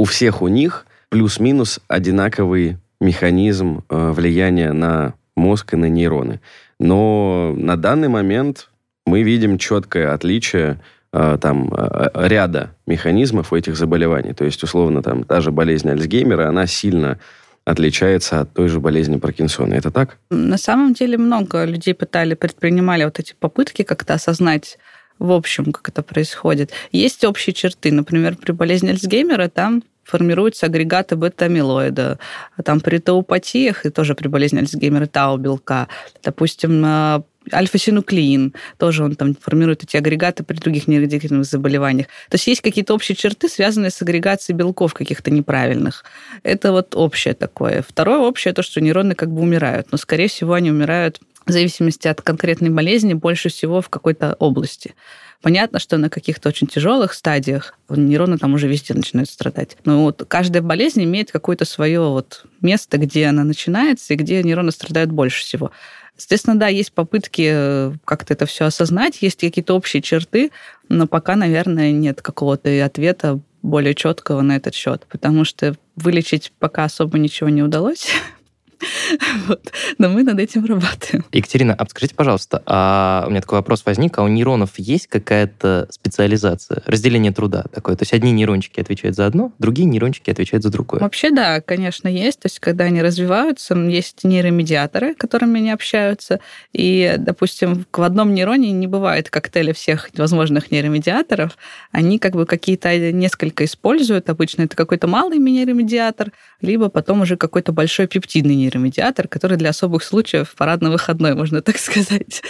у 0.00 0.04
всех 0.04 0.40
у 0.40 0.48
них 0.48 0.86
плюс-минус 1.10 1.78
одинаковый 1.86 2.78
механизм 3.02 3.84
э, 3.90 4.12
влияния 4.12 4.72
на 4.72 5.12
мозг 5.36 5.74
и 5.74 5.76
на 5.76 5.90
нейроны. 5.90 6.40
Но 6.78 7.52
на 7.54 7.76
данный 7.76 8.08
момент 8.08 8.70
мы 9.04 9.22
видим 9.22 9.58
четкое 9.58 10.14
отличие 10.14 10.80
э, 11.12 11.36
там, 11.38 11.70
э, 11.76 12.08
ряда 12.14 12.70
механизмов 12.86 13.52
у 13.52 13.56
этих 13.56 13.76
заболеваний. 13.76 14.32
То 14.32 14.46
есть, 14.46 14.62
условно, 14.62 15.02
там, 15.02 15.24
та 15.24 15.42
же 15.42 15.50
болезнь 15.52 15.90
Альцгеймера, 15.90 16.48
она 16.48 16.66
сильно 16.66 17.18
отличается 17.66 18.40
от 18.40 18.54
той 18.54 18.68
же 18.68 18.80
болезни 18.80 19.18
Паркинсона. 19.18 19.74
Это 19.74 19.90
так? 19.90 20.16
На 20.30 20.56
самом 20.56 20.94
деле 20.94 21.18
много 21.18 21.66
людей 21.66 21.92
пытали, 21.92 22.32
предпринимали 22.32 23.04
вот 23.04 23.18
эти 23.18 23.34
попытки 23.38 23.82
как-то 23.82 24.14
осознать 24.14 24.78
в 25.20 25.32
общем, 25.32 25.70
как 25.70 25.90
это 25.90 26.02
происходит. 26.02 26.72
Есть 26.90 27.24
общие 27.24 27.54
черты. 27.54 27.92
Например, 27.92 28.36
при 28.36 28.52
болезни 28.52 28.88
Альцгеймера 28.88 29.48
там 29.48 29.84
формируются 30.02 30.66
агрегаты 30.66 31.14
бета-амилоида. 31.14 32.18
Там 32.64 32.80
при 32.80 32.98
таупатиях, 32.98 33.86
и 33.86 33.90
тоже 33.90 34.14
при 34.14 34.26
болезни 34.26 34.58
Альцгеймера, 34.58 35.06
тау-белка, 35.06 35.88
допустим, 36.24 36.84
э, 36.84 37.22
альфа-синуклеин, 37.52 38.54
тоже 38.78 39.04
он 39.04 39.14
там 39.14 39.36
формирует 39.40 39.84
эти 39.84 39.96
агрегаты 39.96 40.42
при 40.42 40.56
других 40.56 40.88
нейродегенеративных 40.88 41.46
заболеваниях. 41.46 42.06
То 42.28 42.36
есть 42.36 42.46
есть 42.46 42.60
какие-то 42.60 42.94
общие 42.94 43.14
черты, 43.14 43.48
связанные 43.48 43.90
с 43.90 44.02
агрегацией 44.02 44.56
белков 44.56 44.94
каких-то 44.94 45.30
неправильных. 45.30 46.04
Это 46.42 46.72
вот 46.72 46.94
общее 46.96 47.34
такое. 47.34 47.84
Второе 47.86 48.18
общее, 48.18 48.54
то, 48.54 48.62
что 48.62 48.80
нейроны 48.80 49.14
как 49.14 49.30
бы 49.30 49.42
умирают, 49.42 49.88
но, 49.92 49.98
скорее 49.98 50.28
всего, 50.28 50.54
они 50.54 50.70
умирают 50.70 51.20
в 51.46 51.52
зависимости 51.52 52.08
от 52.08 52.20
конкретной 52.22 52.70
болезни 52.70 53.14
больше 53.14 53.48
всего 53.48 53.80
в 53.80 53.88
какой-то 53.88 54.36
области. 54.38 54.94
Понятно, 55.42 55.78
что 55.78 55.96
на 55.96 56.10
каких-то 56.10 56.50
очень 56.50 56.66
тяжелых 56.66 57.14
стадиях 57.14 57.74
нейроны 57.88 58.36
там 58.36 58.52
уже 58.54 58.68
везде 58.68 58.92
начинают 58.92 59.30
страдать. 59.30 59.78
Но 59.84 60.02
вот 60.02 60.24
каждая 60.28 60.62
болезнь 60.62 61.02
имеет 61.02 61.32
какое-то 61.32 61.64
свое 61.64 62.00
вот 62.00 62.44
место, 62.60 62.98
где 62.98 63.26
она 63.26 63.42
начинается 63.42 64.12
и 64.12 64.16
где 64.16 64.42
нейроны 64.42 64.70
страдают 64.70 65.10
больше 65.10 65.42
всего. 65.42 65.72
Естественно, 66.18 66.58
да, 66.58 66.68
есть 66.68 66.92
попытки 66.92 67.50
э, 67.50 67.92
как-то 68.04 68.34
это 68.34 68.44
все 68.44 68.66
осознать, 68.66 69.22
есть 69.22 69.40
какие-то 69.40 69.74
общие 69.74 70.02
черты, 70.02 70.50
но 70.90 71.06
пока, 71.06 71.34
наверное, 71.34 71.92
нет 71.92 72.20
какого-то 72.20 72.84
ответа 72.84 73.40
более 73.62 73.94
четкого 73.94 74.42
на 74.42 74.56
этот 74.56 74.74
счет, 74.74 75.06
потому 75.08 75.46
что 75.46 75.74
вылечить 75.96 76.52
пока 76.58 76.84
особо 76.84 77.18
ничего 77.18 77.48
не 77.48 77.62
удалось. 77.62 78.08
Вот. 79.46 79.72
Но 79.98 80.08
мы 80.08 80.22
над 80.22 80.38
этим 80.38 80.64
работаем. 80.64 81.24
Екатерина, 81.32 81.74
а 81.74 81.86
скажите, 81.88 82.14
пожалуйста, 82.14 82.62
а 82.66 83.24
у 83.26 83.30
меня 83.30 83.40
такой 83.40 83.58
вопрос 83.58 83.82
возник, 83.84 84.18
а 84.18 84.22
у 84.22 84.28
нейронов 84.28 84.70
есть 84.76 85.06
какая-то 85.06 85.88
специализация, 85.90 86.82
разделение 86.86 87.32
труда 87.32 87.64
такое? 87.72 87.96
То 87.96 88.02
есть 88.02 88.12
одни 88.12 88.32
нейрончики 88.32 88.80
отвечают 88.80 89.16
за 89.16 89.26
одно, 89.26 89.52
другие 89.58 89.86
нейрончики 89.86 90.30
отвечают 90.30 90.62
за 90.62 90.70
другое? 90.70 91.00
Вообще, 91.00 91.30
да, 91.30 91.60
конечно, 91.60 92.08
есть. 92.08 92.40
То 92.40 92.46
есть 92.46 92.60
когда 92.60 92.84
они 92.84 93.02
развиваются, 93.02 93.74
есть 93.74 94.24
нейромедиаторы, 94.24 95.14
которыми 95.14 95.60
они 95.60 95.70
общаются, 95.70 96.40
и, 96.72 97.14
допустим, 97.18 97.86
в 97.90 98.02
одном 98.02 98.34
нейроне 98.34 98.72
не 98.72 98.86
бывает 98.86 99.30
коктейля 99.30 99.72
всех 99.72 100.10
возможных 100.16 100.70
нейромедиаторов, 100.70 101.56
они 101.92 102.18
как 102.18 102.32
бы 102.32 102.46
какие-то 102.46 103.12
несколько 103.12 103.64
используют, 103.64 104.28
обычно 104.30 104.62
это 104.62 104.76
какой-то 104.76 105.06
малый 105.06 105.38
нейромедиатор, 105.38 106.32
либо 106.60 106.88
потом 106.88 107.22
уже 107.22 107.36
какой-то 107.36 107.72
большой 107.72 108.06
пептидный 108.06 108.54
нейромедиатор 108.54 108.69
нейромедиатор, 108.70 109.28
который 109.28 109.56
для 109.56 109.70
особых 109.70 110.02
случаев 110.02 110.54
парадно-выходной, 110.56 111.34
можно 111.34 111.60
так 111.62 111.78
сказать. 111.78 112.42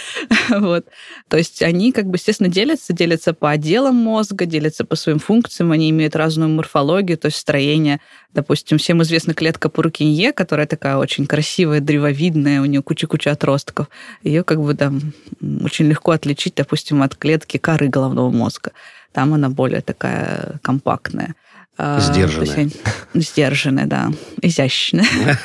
вот. 0.49 0.85
То 1.27 1.37
есть 1.37 1.61
они, 1.61 1.91
как 1.91 2.05
бы, 2.05 2.17
естественно, 2.17 2.49
делятся, 2.49 2.93
делятся 2.93 3.33
по 3.33 3.49
отделам 3.49 3.95
мозга, 3.95 4.45
делятся 4.45 4.85
по 4.85 4.95
своим 4.95 5.19
функциям, 5.19 5.71
они 5.71 5.89
имеют 5.89 6.15
разную 6.15 6.49
морфологию, 6.49 7.17
то 7.17 7.27
есть 7.27 7.37
строение. 7.37 7.99
Допустим, 8.33 8.77
всем 8.77 9.01
известна 9.03 9.33
клетка 9.33 9.69
Пуркинье, 9.69 10.31
которая 10.31 10.67
такая 10.67 10.97
очень 10.97 11.25
красивая, 11.25 11.81
древовидная, 11.81 12.61
у 12.61 12.65
нее 12.65 12.81
куча-куча 12.81 13.31
отростков. 13.31 13.87
Ее 14.23 14.43
как 14.43 14.61
бы 14.61 14.73
там 14.73 15.13
очень 15.63 15.87
легко 15.87 16.11
отличить, 16.11 16.55
допустим, 16.55 17.01
от 17.03 17.15
клетки 17.15 17.57
коры 17.57 17.87
головного 17.87 18.29
мозга. 18.29 18.71
Там 19.11 19.33
она 19.33 19.49
более 19.49 19.81
такая 19.81 20.59
компактная. 20.61 21.35
А, 21.77 21.99
сдержанная. 21.99 22.69
Сдержанная, 23.13 23.85
да. 23.85 24.11
Изящная. 24.41 25.05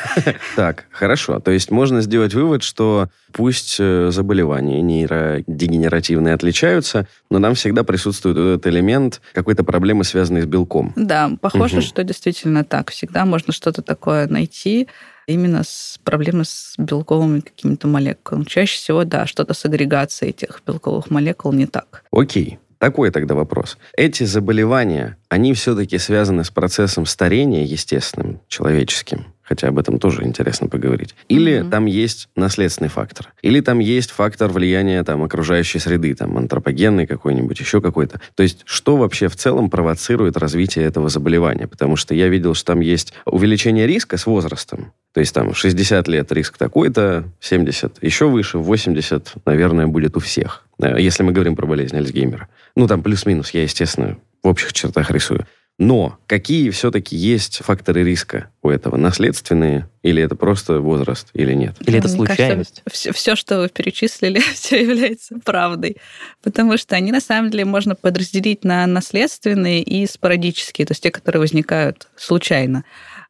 Так, 0.57 0.87
хорошо. 0.91 1.41
То 1.41 1.51
есть 1.51 1.71
можно 1.71 2.01
сделать 2.01 2.35
вывод, 2.35 2.63
что 2.63 3.09
пусть 3.33 3.77
э, 3.79 4.11
заболевания 4.11 4.81
нейродегенеративные 4.83 6.35
отличаются, 6.35 7.07
но 7.31 7.39
нам 7.39 7.55
всегда 7.55 7.85
присутствует 7.85 8.37
этот 8.37 8.67
элемент 8.67 9.21
какой-то 9.33 9.65
проблемы, 9.65 10.05
связанной 10.05 10.43
с 10.43 10.47
белком. 10.47 10.93
Да, 10.97 11.31
похоже, 11.41 11.81
что 11.81 12.03
действительно 12.05 12.65
так. 12.65 12.91
Всегда 12.91 13.25
можно 13.25 13.53
что-то 13.53 13.83
такое 13.83 14.27
найти 14.27 14.89
именно 15.27 15.63
с 15.65 15.99
проблемой 16.05 16.45
с 16.45 16.75
белковыми 16.79 17.41
какими-то 17.41 17.89
молекулами. 17.89 18.45
Чаще 18.45 18.77
всего, 18.77 19.05
да, 19.05 19.27
что-то 19.27 19.55
с 19.55 19.65
агрегацией 19.65 20.31
этих 20.31 20.63
белковых 20.67 21.11
молекул 21.11 21.53
не 21.53 21.67
так. 21.67 22.05
Окей. 22.11 22.59
Такой 22.79 23.11
тогда 23.11 23.35
вопрос. 23.35 23.79
Эти 23.97 24.25
заболевания, 24.25 25.17
они 25.29 25.55
все-таки 25.55 25.99
связаны 25.99 26.45
с 26.45 26.51
процессом 26.51 27.07
старения 27.07 27.65
естественным, 27.65 28.41
человеческим, 28.49 29.27
хотя 29.47 29.69
об 29.69 29.79
этом 29.79 29.99
тоже 29.99 30.25
интересно 30.25 30.69
поговорить. 30.69 31.15
Или 31.29 31.61
mm-hmm. 31.61 31.71
там 31.71 31.87
есть 31.87 32.29
наследственный 32.37 32.91
фактор. 32.91 33.33
Или 33.43 33.61
там 33.61 33.79
есть 33.79 34.11
фактор 34.11 34.51
влияния 34.51 35.03
там, 35.05 35.23
окружающей 35.23 35.79
среды, 35.79 36.15
там, 36.15 36.37
антропогенный 36.37 37.07
какой-нибудь, 37.07 37.59
еще 37.61 37.81
какой-то. 37.81 38.21
То 38.35 38.43
есть, 38.43 38.63
что 38.65 38.97
вообще 38.97 39.29
в 39.29 39.37
целом 39.37 39.71
провоцирует 39.71 40.37
развитие 40.37 40.85
этого 40.85 41.09
заболевания? 41.09 41.67
Потому 41.69 41.97
что 41.97 42.15
я 42.15 42.29
видел, 42.29 42.55
что 42.55 42.73
там 42.73 42.81
есть 42.81 43.13
увеличение 43.25 43.87
риска 43.87 44.17
с 44.17 44.27
возрастом. 44.27 44.93
То 45.13 45.21
есть 45.21 45.33
там 45.33 45.55
60 45.55 46.09
лет 46.09 46.31
риск 46.33 46.59
такой-то, 46.59 47.25
70 47.41 48.03
еще 48.03 48.29
выше, 48.29 48.59
80, 48.59 49.35
наверное, 49.47 49.87
будет 49.87 50.17
у 50.17 50.21
всех. 50.21 50.67
Э, 50.79 51.01
если 51.01 51.23
мы 51.23 51.33
говорим 51.33 51.57
про 51.57 51.67
болезнь 51.67 51.97
Альцгеймера. 51.97 52.49
Ну, 52.75 52.87
там 52.87 53.03
плюс-минус, 53.03 53.51
я, 53.51 53.63
естественно, 53.63 54.19
в 54.43 54.49
общих 54.49 54.73
чертах 54.73 55.11
рисую. 55.11 55.47
Но 55.79 56.19
какие 56.27 56.71
все-таки 56.71 57.17
есть 57.17 57.59
факторы 57.59 58.03
риска 58.03 58.49
у 58.63 58.71
этого? 58.71 58.97
Наследственные? 58.97 59.89
Или 60.03 60.23
это 60.23 60.35
просто 60.35 60.81
возраст? 60.81 61.29
Или 61.35 61.53
нет? 61.53 61.77
Или 61.81 61.99
это 61.99 62.09
случайность? 62.09 62.83
Кажется, 62.83 62.83
все, 62.91 63.13
все, 63.13 63.37
что 63.37 63.61
вы 63.61 63.69
перечислили, 63.69 64.39
все 64.55 64.83
является 64.83 65.39
правдой. 65.45 65.99
Потому 66.43 66.79
что 66.79 66.97
они, 66.97 67.13
на 67.13 67.21
самом 67.21 67.51
деле, 67.51 67.67
можно 67.67 67.95
подразделить 67.95 68.65
на 68.65 68.87
наследственные 68.87 69.83
и 69.83 70.07
спорадические, 70.07 70.87
то 70.87 70.93
есть 70.93 71.03
те, 71.03 71.11
которые 71.11 71.41
возникают 71.41 72.09
случайно. 72.17 72.85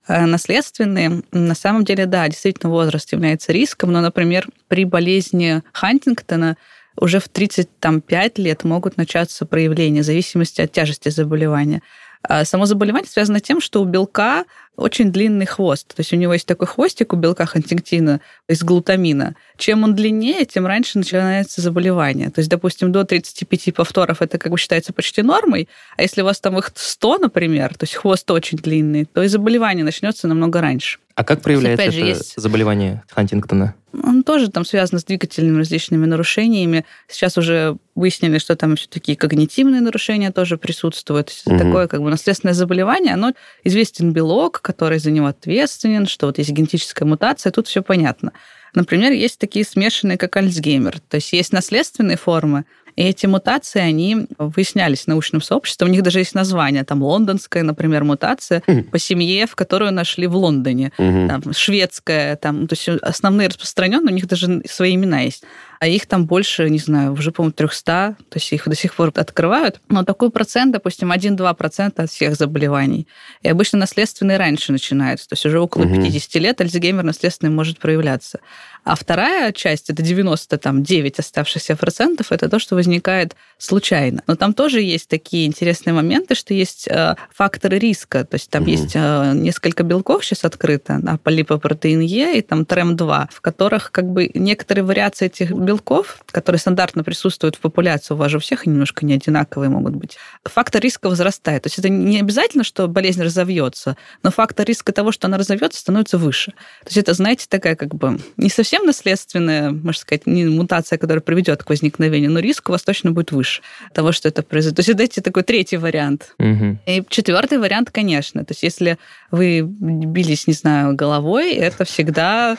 А 0.07 0.25
наследственные, 0.25 1.23
на 1.33 1.55
самом 1.57 1.85
деле, 1.85 2.07
да, 2.07 2.29
действительно 2.29 2.71
возраст 2.71 3.11
является 3.13 3.51
риском, 3.51 3.91
но, 3.91 4.01
например, 4.01 4.47
при 4.69 4.85
болезни 4.85 5.63
Хантингтона 5.73 6.57
уже 6.97 7.19
в 7.19 7.29
35 7.29 8.39
лет 8.39 8.63
могут 8.63 8.97
начаться 8.97 9.47
проявления 9.47 10.03
в 10.03 10.07
зависимости 10.07 10.61
от 10.61 10.71
тяжести 10.71 11.09
заболевания. 11.09 11.83
А 12.29 12.45
само 12.45 12.67
заболевание 12.67 13.09
связано 13.09 13.41
тем, 13.41 13.61
что 13.61 13.81
у 13.81 13.85
белка 13.85 14.45
очень 14.77 15.11
длинный 15.11 15.47
хвост. 15.47 15.89
То 15.89 16.01
есть 16.01 16.13
у 16.13 16.17
него 16.17 16.33
есть 16.33 16.47
такой 16.47 16.67
хвостик 16.67 17.13
у 17.13 17.17
белка 17.17 17.47
хантингтина 17.47 18.21
из 18.49 18.63
глутамина. 18.63 19.35
Чем 19.57 19.85
он 19.85 19.95
длиннее, 19.95 20.45
тем 20.45 20.67
раньше 20.67 20.99
начинается 20.99 21.61
заболевание. 21.61 22.31
То 22.31 22.41
есть, 22.41 22.51
допустим, 22.51 22.93
до 22.93 23.05
35 23.05 23.75
повторов 23.75 24.23
это 24.23 24.39
как 24.39 24.53
бы 24.53 24.59
считается 24.59 24.93
почти 24.93 25.23
нормой, 25.23 25.69
а 25.97 26.03
если 26.03 26.23
у 26.23 26.25
вас 26.25 26.41
там 26.41 26.59
их 26.59 26.73
100, 26.75 27.19
например, 27.19 27.75
то 27.75 27.85
есть 27.85 27.95
хвост 27.95 28.31
очень 28.31 28.59
длинный, 28.59 29.05
то 29.05 29.23
и 29.23 29.29
заболевание 29.29 29.85
начнется 29.85 30.29
намного 30.29 30.61
раньше. 30.61 30.99
А 31.17 31.25
как 31.25 31.41
проявляется 31.41 31.87
это 31.87 31.97
есть... 31.97 32.35
заболевание 32.37 33.03
Хантингтона? 33.11 33.75
Он 34.05 34.23
тоже 34.23 34.51
там 34.51 34.67
связан 34.67 34.99
с 34.99 35.05
двигательными 35.05 35.57
различными 35.57 36.05
нарушениями. 36.05 36.85
Сейчас 37.09 37.39
уже 37.39 37.79
выяснили, 37.95 38.37
что 38.37 38.55
там 38.55 38.77
все 38.77 38.87
такие 38.87 39.17
когнитивные 39.17 39.81
нарушения 39.81 40.31
тоже 40.31 40.59
присутствуют. 40.59 41.33
Угу. 41.47 41.57
Такое 41.57 41.89
как 41.89 42.03
бы 42.03 42.11
наследственное 42.11 42.53
заболевание, 42.53 43.15
оно 43.15 43.33
известен 43.65 44.13
белок, 44.13 44.61
который 44.61 44.99
за 44.99 45.11
него 45.11 45.29
ответственен, 45.29 46.07
что 46.07 46.27
вот 46.27 46.37
есть 46.37 46.51
генетическая 46.51 47.07
мутация, 47.07 47.51
тут 47.51 47.67
все 47.67 47.83
понятно. 47.83 48.33
Например, 48.75 49.11
есть 49.11 49.39
такие 49.39 49.65
смешанные, 49.65 50.19
как 50.19 50.37
Альцгеймер. 50.37 51.01
То 51.01 51.15
есть 51.15 51.33
есть 51.33 51.51
наследственные 51.51 52.19
формы, 52.19 52.67
и 52.97 53.03
эти 53.03 53.27
мутации, 53.27 53.81
они 53.81 54.27
выяснялись 54.39 55.07
научным 55.07 55.43
сообществом. 55.43 55.89
У 55.89 55.93
них 55.93 56.03
даже 56.03 56.19
есть 56.19 56.35
название. 56.35 56.83
Там 56.83 57.03
лондонская, 57.03 57.63
например, 57.63 58.05
мутация 58.05 58.63
по 58.91 58.99
семье, 58.99 59.47
в 59.47 59.55
которую 59.55 59.93
нашли 59.93 60.27
в 60.27 60.37
Лондоне. 60.37 60.93
Там, 60.97 61.43
шведская, 61.53 62.37
там, 62.37 62.67
то 62.67 62.75
есть 62.75 62.89
основные 63.03 63.49
распространенные, 63.49 64.13
у 64.13 64.15
них 64.15 64.27
даже 64.27 64.63
свои 64.69 64.95
имена 64.95 65.21
есть 65.21 65.45
а 65.81 65.87
их 65.87 66.07
там 66.07 66.27
больше, 66.27 66.69
не 66.71 66.79
знаю, 66.79 67.13
уже, 67.13 67.33
по-моему, 67.33 67.53
300, 67.53 68.17
то 68.29 68.37
есть 68.37 68.53
их 68.53 68.69
до 68.69 68.75
сих 68.75 68.95
пор 68.95 69.13
открывают. 69.15 69.81
Но 69.89 70.05
такой 70.05 70.31
процент, 70.31 70.73
допустим, 70.73 71.13
1-2% 71.13 71.93
от 71.97 72.11
всех 72.11 72.37
заболеваний. 72.37 73.07
И 73.43 73.49
обычно 73.49 73.79
наследственные 73.79 74.39
раньше 74.39 74.73
начинаются, 74.73 75.29
то 75.29 75.35
есть 75.35 75.47
уже 75.47 75.61
около 75.61 75.85
угу. 75.85 76.03
50 76.03 76.35
лет 76.37 76.61
Альцгеймер 76.61 77.05
наследственный 77.05 77.53
может 77.53 77.79
проявляться. 77.79 78.41
А 78.87 78.95
вторая 78.95 79.53
часть, 79.53 79.91
это 79.91 80.01
99 80.01 81.19
оставшихся 81.19 81.75
процентов, 81.75 82.31
это 82.31 82.49
то, 82.49 82.61
что 82.61 82.77
возникает 82.77 83.35
случайно. 83.59 84.23
Но 84.29 84.37
там 84.37 84.55
тоже 84.55 84.81
есть 84.81 85.09
такие 85.09 85.47
интересные 85.47 85.93
моменты, 85.93 86.37
что 86.37 86.55
есть 86.55 86.87
э, 86.87 87.17
факторы 87.35 87.81
риска. 87.81 88.25
То 88.25 88.37
есть 88.37 88.49
там 88.49 88.63
угу. 88.63 88.71
есть 88.71 88.93
э, 88.95 89.33
несколько 89.35 89.83
белков 89.83 90.25
сейчас 90.25 90.45
открыто, 90.45 91.01
да, 91.03 91.19
полипопротеин 91.21 91.99
Е 91.99 92.39
и 92.39 92.43
там 92.43 92.63
ТРЕМ-2, 92.63 93.27
в 93.33 93.41
которых 93.41 93.91
как 93.91 94.07
бы 94.07 94.31
некоторые 94.35 94.85
вариации 94.85 95.27
этих 95.27 95.51
белков, 95.67 96.19
которые 96.31 96.59
стандартно 96.59 97.05
присутствуют 97.05 97.57
в 97.57 97.61
популяции, 97.61 98.15
у 98.15 98.17
вас 98.17 98.31
же 98.31 98.39
у 98.39 98.41
всех 98.41 98.65
немножко 98.65 99.05
не 99.05 99.15
одинаковые 99.15 99.69
могут 99.69 99.97
быть, 99.97 100.17
фактор 100.45 100.81
риска 100.81 101.09
возрастает. 101.09 101.65
То 101.65 101.67
есть 101.67 101.79
это 101.79 101.89
не 101.89 102.21
обязательно, 102.21 102.65
что 102.65 102.89
болезнь 102.89 103.23
разовьется, 103.23 103.97
но 104.23 104.31
фактор 104.31 104.67
риска 104.67 104.93
того, 104.93 105.13
что 105.13 105.27
она 105.27 105.37
разовьется, 105.37 105.81
становится 105.81 106.17
выше. 106.17 106.53
То 106.81 106.87
есть 106.87 106.97
это, 106.97 107.13
знаете, 107.13 107.47
такая 107.49 107.77
как 107.77 107.95
бы 107.95 108.19
не 108.37 108.49
совсем 108.49 108.87
наследственная, 108.87 109.71
можно 109.71 110.01
сказать, 110.01 110.27
не 110.27 110.45
мутация, 110.47 110.99
которая 110.99 111.21
приведет 111.21 111.65
к 111.65 111.69
возникновению, 111.69 112.31
но 112.31 112.41
риск 112.41 112.69
у 112.69 112.73
вас 112.73 112.83
точно 112.83 113.11
будет 113.11 113.33
выше 113.33 113.63
того, 113.93 114.13
что 114.13 114.29
это 114.29 114.43
произойдет. 114.43 114.77
То 114.77 115.03
есть 115.03 115.19
это 115.19 115.23
такой 115.23 115.43
третий 115.43 115.77
вариант. 115.77 116.35
Угу. 116.39 116.79
И 116.87 117.03
четвертый 117.09 117.59
вариант, 117.59 117.91
конечно. 117.91 118.45
То 118.45 118.53
есть 118.53 118.63
если 118.63 118.99
вы 119.31 119.61
бились, 119.63 120.47
не 120.47 120.55
знаю, 120.55 120.95
головой, 120.95 121.53
это 121.53 121.85
всегда 121.85 122.57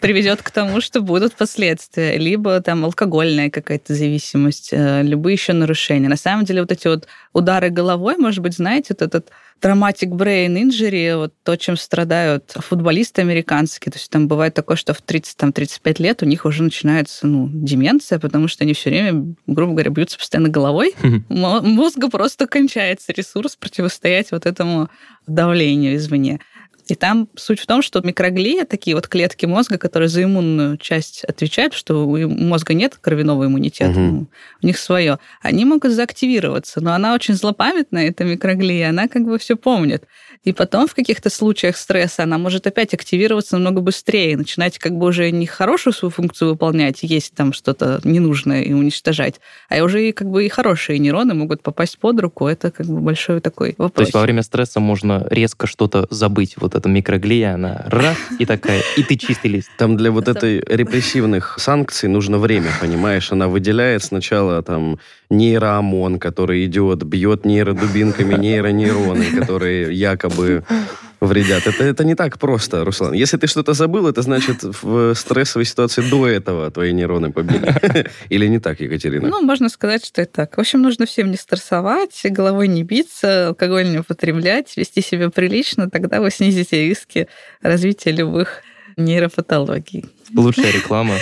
приведет 0.00 0.42
к 0.42 0.50
тому, 0.50 0.80
что 0.80 1.00
будут 1.00 1.34
последствия. 1.34 2.16
Либо 2.16 2.60
там 2.60 2.84
алкогольная 2.84 3.50
какая-то 3.50 3.94
зависимость, 3.94 4.70
э, 4.72 5.02
любые 5.02 5.34
еще 5.34 5.52
нарушения. 5.52 6.08
На 6.08 6.16
самом 6.16 6.44
деле 6.44 6.60
вот 6.60 6.72
эти 6.72 6.88
вот 6.88 7.06
удары 7.32 7.70
головой, 7.70 8.16
может 8.16 8.40
быть, 8.40 8.54
знаете, 8.54 8.88
вот 8.90 9.02
этот 9.02 9.30
traumatic 9.62 10.10
brain 10.10 10.56
injury, 10.62 11.16
вот 11.16 11.32
то, 11.42 11.56
чем 11.56 11.76
страдают 11.76 12.52
футболисты 12.54 13.22
американские. 13.22 13.92
То 13.92 13.98
есть 13.98 14.10
там 14.10 14.28
бывает 14.28 14.54
такое, 14.54 14.76
что 14.76 14.92
в 14.92 15.02
30-35 15.02 16.02
лет 16.02 16.22
у 16.22 16.26
них 16.26 16.44
уже 16.44 16.62
начинается 16.62 17.26
ну, 17.26 17.48
деменция, 17.50 18.18
потому 18.18 18.48
что 18.48 18.64
они 18.64 18.74
все 18.74 18.90
время, 18.90 19.34
грубо 19.46 19.72
говоря, 19.72 19.90
бьются 19.90 20.18
постоянно 20.18 20.48
головой. 20.48 20.94
Мозга 21.28 22.10
просто 22.10 22.46
кончается 22.46 23.12
ресурс 23.12 23.56
противостоять 23.56 24.32
вот 24.32 24.46
этому 24.46 24.90
давлению 25.26 25.96
извне. 25.96 26.40
И 26.86 26.94
там 26.94 27.28
суть 27.34 27.60
в 27.60 27.66
том, 27.66 27.80
что 27.80 28.00
микроглия, 28.02 28.64
такие 28.64 28.94
вот 28.94 29.08
клетки 29.08 29.46
мозга, 29.46 29.78
которые 29.78 30.08
за 30.08 30.24
иммунную 30.24 30.76
часть 30.76 31.24
отвечают, 31.24 31.72
что 31.72 32.06
у 32.06 32.28
мозга 32.28 32.74
нет 32.74 32.96
кровяного 33.00 33.46
иммунитета, 33.46 33.98
угу. 33.98 34.26
у 34.62 34.66
них 34.66 34.78
свое, 34.78 35.18
они 35.40 35.64
могут 35.64 35.92
заактивироваться. 35.92 36.80
Но 36.80 36.92
она 36.92 37.14
очень 37.14 37.34
злопамятная, 37.34 38.08
эта 38.08 38.24
микроглия, 38.24 38.90
она 38.90 39.08
как 39.08 39.24
бы 39.24 39.38
все 39.38 39.56
помнит. 39.56 40.04
И 40.44 40.52
потом 40.52 40.86
в 40.86 40.94
каких-то 40.94 41.30
случаях 41.30 41.76
стресса 41.76 42.22
она 42.22 42.38
может 42.38 42.66
опять 42.66 42.92
активироваться 42.94 43.56
намного 43.56 43.80
быстрее, 43.80 44.36
начинать 44.36 44.78
как 44.78 44.92
бы 44.92 45.06
уже 45.06 45.30
не 45.30 45.46
хорошую 45.46 45.94
свою 45.94 46.10
функцию 46.10 46.50
выполнять, 46.50 46.98
есть 47.02 47.34
там 47.34 47.52
что-то 47.52 48.00
ненужное 48.04 48.62
и 48.62 48.72
уничтожать, 48.72 49.40
а 49.70 49.82
уже 49.82 50.08
и 50.08 50.12
как 50.12 50.28
бы 50.28 50.44
и 50.44 50.48
хорошие 50.48 50.98
нейроны 50.98 51.34
могут 51.34 51.62
попасть 51.62 51.98
под 51.98 52.20
руку. 52.20 52.46
Это 52.46 52.70
как 52.70 52.86
бы 52.86 53.00
большой 53.00 53.40
такой 53.40 53.74
вопрос. 53.78 53.94
То 53.94 54.02
есть 54.02 54.14
во 54.14 54.20
время 54.20 54.42
стресса 54.42 54.80
можно 54.80 55.26
резко 55.30 55.66
что-то 55.66 56.06
забыть, 56.10 56.54
вот 56.56 56.74
эта 56.74 56.88
микроглия, 56.88 57.54
она 57.54 57.86
раз 57.86 58.16
и 58.38 58.44
такая, 58.44 58.82
и 58.96 59.02
ты 59.02 59.16
чистый 59.16 59.48
лист. 59.48 59.70
Там 59.78 59.96
для 59.96 60.10
вот 60.10 60.28
этой 60.28 60.60
репрессивных 60.60 61.56
санкций 61.58 62.08
нужно 62.08 62.38
время, 62.38 62.70
понимаешь? 62.80 63.32
Она 63.32 63.48
выделяет 63.48 64.04
сначала 64.04 64.62
там 64.62 64.98
нейроомон, 65.30 66.18
который 66.18 66.64
идет, 66.66 67.02
бьет 67.02 67.44
нейродубинками 67.44 68.34
нейронейроны, 68.34 69.40
которые 69.40 69.92
якобы 69.92 70.64
вредят. 71.20 71.66
Это, 71.66 71.84
это 71.84 72.04
не 72.04 72.14
так 72.14 72.38
просто, 72.38 72.84
Руслан. 72.84 73.12
Если 73.14 73.36
ты 73.36 73.46
что-то 73.46 73.72
забыл, 73.72 74.06
это 74.06 74.22
значит 74.22 74.62
в 74.62 75.14
стрессовой 75.14 75.64
ситуации 75.64 76.02
до 76.08 76.26
этого 76.26 76.70
твои 76.70 76.92
нейроны 76.92 77.32
побили. 77.32 77.74
Или 78.28 78.46
не 78.46 78.58
так, 78.58 78.80
Екатерина? 78.80 79.28
Ну, 79.28 79.42
можно 79.42 79.68
сказать, 79.68 80.04
что 80.04 80.22
это 80.22 80.32
так. 80.32 80.56
В 80.56 80.60
общем, 80.60 80.82
нужно 80.82 81.06
всем 81.06 81.30
не 81.30 81.36
стрессовать, 81.36 82.20
головой 82.24 82.68
не 82.68 82.82
биться, 82.82 83.48
алкоголь 83.48 83.90
не 83.90 83.98
употреблять, 83.98 84.76
вести 84.76 85.00
себя 85.00 85.30
прилично, 85.30 85.90
тогда 85.90 86.20
вы 86.20 86.30
снизите 86.30 86.88
риски 86.88 87.28
развития 87.62 88.12
любых 88.12 88.62
нейропатологий. 88.96 90.04
Лучшая 90.34 90.72
реклама 90.72 91.14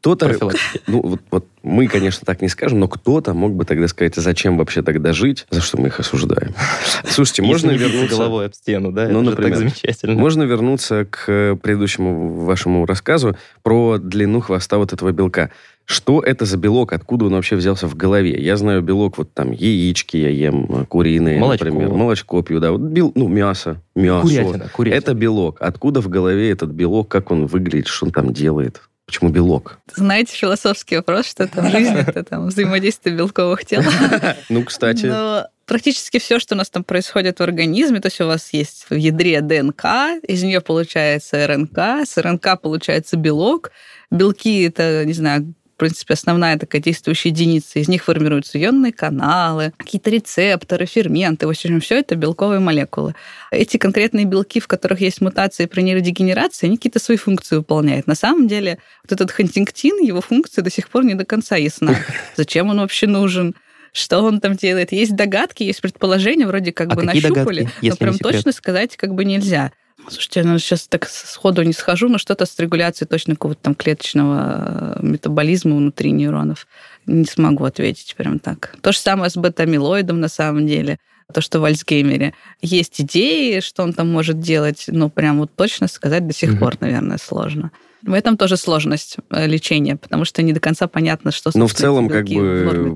кто-то, 0.00 0.38
ну 0.86 1.00
вот, 1.02 1.20
вот 1.32 1.46
мы, 1.64 1.88
конечно, 1.88 2.24
так 2.24 2.40
не 2.40 2.48
скажем, 2.48 2.78
но 2.78 2.86
кто-то 2.86 3.34
мог 3.34 3.54
бы 3.54 3.64
тогда 3.64 3.88
сказать, 3.88 4.16
а 4.16 4.20
зачем 4.20 4.56
вообще 4.56 4.82
тогда 4.82 5.12
жить, 5.12 5.46
за 5.50 5.60
что 5.60 5.80
мы 5.80 5.88
их 5.88 5.98
осуждаем. 5.98 6.54
Слушайте, 7.04 7.42
можно 7.42 7.72
вернуться... 7.72 8.16
головой 8.16 8.46
об 8.46 8.54
стену, 8.54 8.92
да? 8.92 9.08
Ну, 9.08 9.22
например, 9.22 9.50
так 9.50 9.58
замечательно. 9.58 10.14
Можно 10.14 10.44
вернуться 10.44 11.06
к 11.10 11.58
предыдущему 11.60 12.44
вашему 12.44 12.86
рассказу 12.86 13.36
про 13.64 13.98
длину 13.98 14.40
хвоста 14.40 14.78
вот 14.78 14.92
этого 14.92 15.10
белка. 15.10 15.50
Что 15.86 16.20
это 16.20 16.44
за 16.44 16.56
белок? 16.56 16.92
Откуда 16.92 17.26
он 17.26 17.32
вообще 17.32 17.56
взялся 17.56 17.88
в 17.88 17.96
голове? 17.96 18.40
Я 18.40 18.56
знаю 18.56 18.82
белок, 18.82 19.18
вот 19.18 19.32
там 19.32 19.52
яички 19.52 20.16
я 20.16 20.30
ем, 20.30 20.86
куриные, 20.88 21.38
молочко. 21.38 21.64
например. 21.64 21.90
Молочко 21.90 22.42
пью, 22.42 22.60
да. 22.60 22.72
Вот 22.72 22.80
бел, 22.80 23.12
ну, 23.14 23.28
мясо, 23.28 23.80
мясо. 23.94 24.26
Курятина, 24.26 24.68
курятина. 24.72 24.98
Это 24.98 25.14
белок. 25.14 25.56
Откуда 25.60 26.00
в 26.00 26.08
голове 26.08 26.50
этот 26.50 26.70
белок, 26.70 27.08
как 27.08 27.30
он 27.30 27.46
выглядит, 27.46 27.86
что 27.86 28.06
он 28.06 28.12
там 28.12 28.32
делает? 28.32 28.82
Почему 29.06 29.30
белок? 29.30 29.78
Знаете 29.94 30.34
философский 30.34 30.96
вопрос, 30.96 31.26
что 31.26 31.46
там 31.46 31.70
жизнь 31.70 31.94
это 31.94 32.24
там 32.24 32.48
взаимодействие 32.48 33.16
белковых 33.16 33.64
тел. 33.64 33.82
Ну, 34.48 34.64
кстати. 34.64 35.06
Но 35.06 35.46
практически 35.64 36.18
все, 36.18 36.38
что 36.40 36.54
у 36.54 36.58
нас 36.58 36.70
там 36.70 36.82
происходит 36.82 37.38
в 37.38 37.42
организме, 37.42 38.00
то 38.00 38.06
есть 38.06 38.20
у 38.20 38.26
вас 38.26 38.52
есть 38.52 38.86
в 38.90 38.94
ядре 38.94 39.40
ДНК, 39.40 39.84
из 40.22 40.42
нее 40.42 40.60
получается 40.60 41.46
РНК, 41.46 41.78
с 42.04 42.20
РНК 42.20 42.60
получается 42.60 43.16
белок. 43.16 43.70
Белки 44.10 44.62
это, 44.62 45.04
не 45.04 45.12
знаю, 45.12 45.54
в 45.76 45.78
принципе, 45.78 46.14
основная 46.14 46.58
такая 46.58 46.80
действующая 46.80 47.28
единица. 47.28 47.78
Из 47.78 47.86
них 47.86 48.02
формируются 48.02 48.58
ионные 48.58 48.94
каналы, 48.94 49.74
какие-то 49.76 50.08
рецепторы, 50.08 50.86
ферменты. 50.86 51.46
В 51.46 51.50
общем, 51.50 51.82
все 51.82 51.98
это 51.98 52.14
белковые 52.14 52.60
молекулы. 52.60 53.14
Эти 53.50 53.76
конкретные 53.76 54.24
белки, 54.24 54.58
в 54.58 54.68
которых 54.68 55.02
есть 55.02 55.20
мутации 55.20 55.66
при 55.66 55.82
нейродегенерации, 55.82 56.68
они 56.68 56.78
какие-то 56.78 56.98
свои 56.98 57.18
функции 57.18 57.56
выполняют. 57.56 58.06
На 58.06 58.14
самом 58.14 58.48
деле, 58.48 58.78
вот 59.02 59.12
этот 59.12 59.30
хантингтин, 59.30 59.98
его 59.98 60.22
функция 60.22 60.62
до 60.62 60.70
сих 60.70 60.88
пор 60.88 61.04
не 61.04 61.12
до 61.12 61.26
конца 61.26 61.56
ясна. 61.56 61.94
Зачем 62.36 62.70
он 62.70 62.80
вообще 62.80 63.06
нужен? 63.06 63.54
что 63.92 64.20
он 64.20 64.40
там 64.40 64.56
делает. 64.56 64.92
Есть 64.92 65.16
догадки, 65.16 65.62
есть 65.62 65.80
предположения, 65.80 66.46
вроде 66.46 66.70
как 66.70 66.92
а 66.92 66.96
бы 66.96 67.02
нащупали, 67.02 67.62
догадки, 67.62 67.88
но 67.88 67.96
прям 67.96 68.18
точно 68.18 68.52
сказать 68.52 68.94
как 68.94 69.14
бы 69.14 69.24
нельзя. 69.24 69.72
Слушайте, 70.08 70.40
я 70.40 70.46
ну, 70.46 70.58
сейчас 70.58 70.86
так 70.86 71.08
сходу 71.08 71.62
не 71.62 71.72
схожу, 71.72 72.08
но 72.08 72.18
что-то 72.18 72.46
с 72.46 72.58
регуляцией 72.58 73.08
точно 73.08 73.34
какого-то 73.34 73.60
там 73.62 73.74
клеточного 73.74 74.96
э, 74.98 75.06
метаболизма 75.06 75.76
внутри 75.76 76.12
нейронов 76.12 76.66
не 77.06 77.24
смогу 77.24 77.64
ответить 77.64 78.14
прям 78.16 78.38
так. 78.38 78.74
То 78.82 78.92
же 78.92 78.98
самое 78.98 79.30
с 79.30 79.36
бета-амилоидом 79.36 80.20
на 80.20 80.28
самом 80.28 80.66
деле 80.66 80.98
то, 81.32 81.40
что 81.40 81.60
в 81.60 81.64
Альцгеймере. 81.64 82.34
Есть 82.62 83.00
идеи, 83.00 83.60
что 83.60 83.82
он 83.82 83.92
там 83.92 84.10
может 84.10 84.40
делать, 84.40 84.84
но 84.86 85.08
прям 85.08 85.38
вот 85.38 85.50
точно 85.54 85.88
сказать 85.88 86.26
до 86.26 86.32
сих 86.32 86.54
mm-hmm. 86.54 86.58
пор, 86.58 86.76
наверное, 86.80 87.18
сложно. 87.18 87.72
В 88.02 88.12
этом 88.12 88.36
тоже 88.36 88.56
сложность 88.56 89.16
э, 89.30 89.46
лечения, 89.46 89.96
потому 89.96 90.24
что 90.24 90.42
не 90.42 90.52
до 90.52 90.60
конца 90.60 90.86
понятно, 90.86 91.32
что 91.32 91.50
Но 91.54 91.66
в 91.66 91.74
целом 91.74 92.08
как 92.08 92.26
бы 92.26 92.94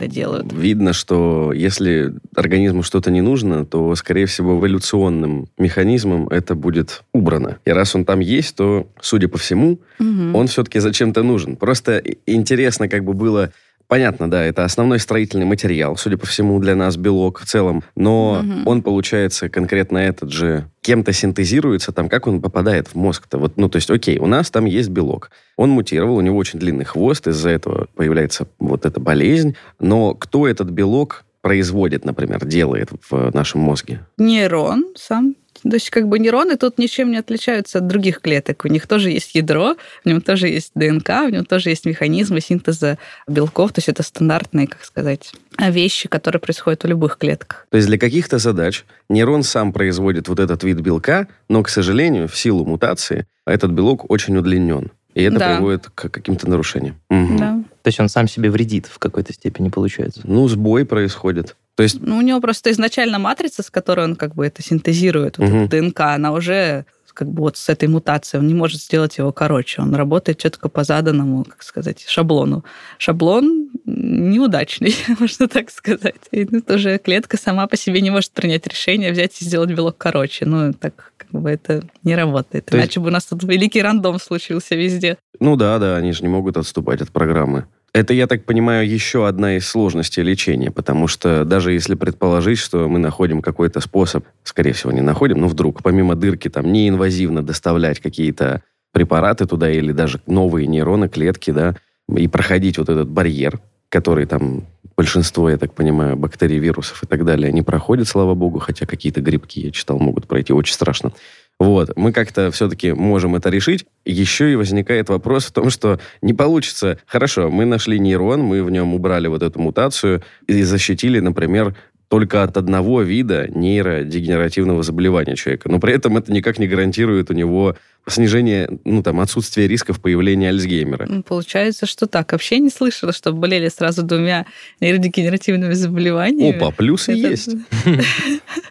видно, 0.53 0.93
что 0.93 1.53
если 1.53 2.15
организму 2.35 2.83
что-то 2.83 3.11
не 3.11 3.21
нужно, 3.21 3.65
то, 3.65 3.95
скорее 3.95 4.27
всего, 4.27 4.59
эволюционным 4.59 5.49
механизмом 5.59 6.29
это 6.29 6.55
будет 6.55 7.03
убрано. 7.13 7.59
И 7.65 7.71
раз 7.71 7.95
он 7.95 8.05
там 8.05 8.21
есть, 8.21 8.57
то, 8.57 8.89
судя 9.01 9.29
по 9.29 9.39
всему, 9.39 9.81
угу. 9.99 10.39
он 10.39 10.47
все-таки 10.47 10.79
зачем-то 10.79 11.23
нужен. 11.23 11.57
Просто 11.57 12.03
интересно 12.27 12.89
как 12.89 13.05
бы 13.05 13.15
было 13.15 13.53
Понятно, 13.91 14.31
да, 14.31 14.45
это 14.45 14.65
основной 14.65 15.01
строительный 15.01 15.47
материал, 15.47 15.97
судя 15.97 16.17
по 16.17 16.25
всему, 16.25 16.61
для 16.61 16.77
нас 16.77 16.97
белок 16.97 17.41
в 17.41 17.45
целом, 17.45 17.83
но 17.97 18.39
угу. 18.39 18.71
он, 18.71 18.83
получается, 18.83 19.49
конкретно 19.49 19.99
этот 19.99 20.31
же 20.31 20.69
кем-то 20.81 21.13
синтезируется, 21.13 21.91
там, 21.91 22.09
как 22.09 22.29
он 22.29 22.41
попадает 22.41 22.87
в 22.87 22.95
мозг-то? 22.95 23.39
Вот, 23.39 23.57
ну, 23.57 23.69
то 23.69 23.77
есть, 23.77 23.91
окей, 23.91 24.21
у 24.21 24.27
нас 24.27 24.49
там 24.53 24.67
есть 24.67 24.91
белок. 24.91 25.33
Он 25.57 25.71
мутировал, 25.71 26.19
у 26.19 26.21
него 26.21 26.37
очень 26.37 26.61
длинный 26.61 26.85
хвост, 26.85 27.27
из-за 27.27 27.51
этого 27.51 27.89
появляется 27.97 28.47
вот 28.61 28.87
эта 28.87 29.01
болезнь, 29.01 29.57
но 29.81 30.15
кто 30.15 30.47
этот 30.47 30.71
белок 30.71 31.25
производит, 31.41 32.05
например, 32.05 32.45
делает 32.45 32.91
в 33.11 33.35
нашем 33.35 33.61
мозге? 33.61 34.01
Нейрон 34.19 34.87
сам 34.97 35.35
то 35.63 35.75
есть 35.75 35.91
как 35.91 36.09
бы 36.09 36.19
нейроны 36.19 36.57
тут 36.57 36.79
ничем 36.79 37.11
не 37.11 37.19
отличаются 37.19 37.79
от 37.79 37.87
других 37.87 38.21
клеток. 38.21 38.65
У 38.65 38.69
них 38.69 38.87
тоже 38.87 39.11
есть 39.11 39.35
ядро, 39.35 39.77
в 40.05 40.09
нем 40.09 40.21
тоже 40.21 40.49
есть 40.49 40.73
ДНК, 40.75 41.09
в 41.09 41.31
нем 41.31 41.45
тоже 41.45 41.71
есть 41.71 41.85
механизмы 41.85 42.41
синтеза 42.41 42.99
белков. 43.29 43.73
То 43.73 43.79
есть 43.79 43.89
это 43.89 44.03
стандартные, 44.03 44.67
как 44.67 44.85
сказать, 44.85 45.33
вещи, 45.59 46.09
которые 46.09 46.41
происходят 46.41 46.83
в 46.85 46.87
любых 46.87 47.19
клетках. 47.19 47.67
То 47.71 47.77
есть 47.77 47.89
для 47.89 47.99
каких-то 47.99 48.39
задач 48.39 48.85
нейрон 49.09 49.43
сам 49.43 49.73
производит 49.73 50.29
вот 50.29 50.41
этот 50.41 50.65
вид 50.65 50.81
белка, 50.81 51.29
но, 51.49 51.63
к 51.63 51.69
сожалению, 51.69 52.29
в 52.29 52.37
силу 52.37 52.65
мутации 52.65 53.27
этот 53.47 53.73
белок 53.73 54.11
очень 54.11 54.37
удлинен. 54.37 54.91
И 55.15 55.23
это 55.23 55.39
да. 55.39 55.57
приводит 55.57 55.89
к 55.95 56.09
каким-то 56.09 56.49
нарушениям. 56.49 56.97
Угу. 57.11 57.39
Да. 57.39 57.63
То 57.83 57.89
есть 57.89 58.01
он 58.01 58.09
сам 58.09 58.29
себе 58.29 58.51
вредит 58.51 58.87
в 58.87 58.99
какой-то 58.99 59.33
степени, 59.33 59.69
получается? 59.69 60.21
Ну, 60.25 60.47
сбой 60.49 60.85
происходит. 60.85 61.57
То 61.77 61.83
есть... 61.83 62.01
Ну, 62.01 62.19
у 62.19 62.21
него 62.21 62.41
просто 62.41 62.71
изначально 62.73 63.19
матрица, 63.19 63.63
с 63.63 63.71
которой 63.71 64.05
он 64.05 64.17
как 64.17 64.35
бы 64.35 64.47
это 64.47 64.63
синтезирует, 64.63 65.39
вот 65.39 65.49
угу. 65.49 65.69
ДНК, 65.69 66.01
она 66.01 66.33
уже 66.33 66.85
как 67.13 67.29
бы 67.29 67.43
вот 67.43 67.57
с 67.57 67.69
этой 67.69 67.89
мутацией, 67.89 68.41
он 68.41 68.47
не 68.47 68.55
может 68.55 68.81
сделать 68.81 69.19
его 69.19 69.33
короче. 69.33 69.83
Он 69.83 69.95
работает 69.95 70.39
четко 70.39 70.69
по 70.69 70.85
заданному, 70.85 71.45
как 71.45 71.63
сказать, 71.63 72.05
шаблону. 72.07 72.65
Шаблон 72.99 73.71
неудачный, 73.85 74.95
можно 75.21 75.49
так 75.49 75.71
сказать. 75.71 76.21
И 76.31 76.47
ну, 76.51 76.61
тоже 76.61 76.99
клетка 76.99 77.37
сама 77.37 77.67
по 77.67 77.77
себе 77.77 78.01
не 78.01 78.11
может 78.11 78.33
принять 78.33 78.67
решение 78.67 79.13
взять 79.13 79.41
и 79.41 79.45
сделать 79.45 79.71
белок 79.71 79.97
короче. 79.99 80.47
Ну, 80.47 80.73
так 80.73 81.13
как 81.17 81.31
бы 81.31 81.51
это 81.51 81.83
не 82.03 82.15
работает. 82.15 82.67
То 82.67 82.77
Иначе 82.77 82.89
есть... 82.89 82.99
бы 82.99 83.09
у 83.09 83.11
нас 83.11 83.25
тут 83.27 83.43
великий 83.45 83.83
рандом 83.83 84.19
случился 84.19 84.75
везде. 84.75 85.19
Ну 85.39 85.57
да, 85.57 85.79
да, 85.79 85.97
они 85.97 86.13
же 86.13 86.23
не 86.23 86.29
могут 86.29 86.57
отступать 86.57 87.01
от 87.01 87.11
программы. 87.11 87.67
Это, 87.93 88.15
я 88.15 88.29
так 88.29 88.45
понимаю, 88.45 88.89
еще 88.89 89.27
одна 89.27 89.57
из 89.57 89.67
сложностей 89.67 90.23
лечения, 90.23 90.71
потому 90.71 91.09
что 91.09 91.45
даже 91.45 91.73
если 91.73 91.97
предположить, 91.97 92.59
что 92.59 92.89
мы 92.89 93.01
находим 93.01 93.43
какой-то 93.43 93.81
способ, 93.81 94.25
скорее 94.45 94.73
всего, 94.73 94.93
не 94.93 95.01
находим, 95.01 95.39
но 95.39 95.49
вдруг, 95.49 95.83
помимо 95.83 96.15
дырки, 96.15 96.49
там, 96.49 96.73
неинвазивно 96.73 97.43
доставлять 97.43 97.99
какие-то 97.99 98.63
препараты 98.93 99.47
туда 99.47 99.71
или 99.71 99.91
даже 99.91 100.21
новые 100.27 100.69
нейроны, 100.69 101.09
клетки, 101.09 101.51
да, 101.51 101.75
и 102.17 102.29
проходить 102.29 102.79
вот 102.79 102.89
этот 102.89 103.09
барьер, 103.09 103.59
который 103.89 104.27
там 104.27 104.67
большинство, 104.97 105.51
я 105.51 105.57
так 105.57 105.75
понимаю, 105.75 106.17
бактерий, 106.17 106.59
вирусов 106.59 107.03
и 107.03 107.07
так 107.07 107.25
далее 107.25 107.53
не 107.53 107.63
проходит, 107.63 108.07
слава 108.07 108.35
богу, 108.35 108.59
хотя 108.61 108.87
какие-то 108.87 109.21
грибки, 109.21 109.61
я 109.61 109.71
читал, 109.73 109.99
могут 109.99 110.29
пройти, 110.29 110.53
очень 110.53 110.75
страшно. 110.75 111.13
Вот, 111.61 111.95
мы 111.95 112.11
как-то 112.11 112.51
все-таки 112.51 112.93
можем 112.93 113.37
это 113.37 113.51
решить. 113.51 113.85
Еще 114.07 114.51
и 114.51 114.57
возникает 114.57 115.11
вопрос 115.11 115.45
в 115.45 115.53
том, 115.53 115.69
что 115.69 116.01
не 116.23 116.33
получится. 116.33 116.99
Хорошо, 117.07 117.51
мы 117.51 117.67
нашли 117.67 117.99
нейрон, 117.99 118.41
мы 118.41 118.65
в 118.65 118.71
нем 118.71 118.95
убрали 118.95 119.29
вот 119.29 119.43
эту 119.43 119.61
мутацию 119.61 120.23
и 120.47 120.63
защитили, 120.63 121.21
например, 121.21 121.77
только 122.09 122.43
от 122.43 122.57
одного 122.57 123.03
вида 123.03 123.47
нейродегенеративного 123.55 124.83
заболевания 124.83 125.37
человека. 125.37 125.69
Но 125.69 125.79
при 125.79 125.93
этом 125.93 126.17
это 126.17 126.33
никак 126.33 126.59
не 126.59 126.67
гарантирует 126.67 127.31
у 127.31 127.35
него 127.35 127.77
снижение, 128.09 128.69
ну, 128.85 129.03
там, 129.03 129.21
отсутствие 129.21 129.69
рисков 129.69 130.01
появления 130.01 130.49
Альцгеймера. 130.49 131.23
Получается, 131.23 131.87
что 131.87 132.07
так. 132.07 132.33
Вообще 132.33 132.59
не 132.59 132.71
слышала, 132.71 133.13
что 133.13 133.33
болели 133.33 133.69
сразу 133.69 134.03
двумя 134.03 134.47
нейродегенеративными 134.81 135.75
заболеваниями. 135.75 136.57
Опа, 136.57 136.71
плюсы 136.71 137.13
это... 137.13 137.29
есть. 137.29 137.55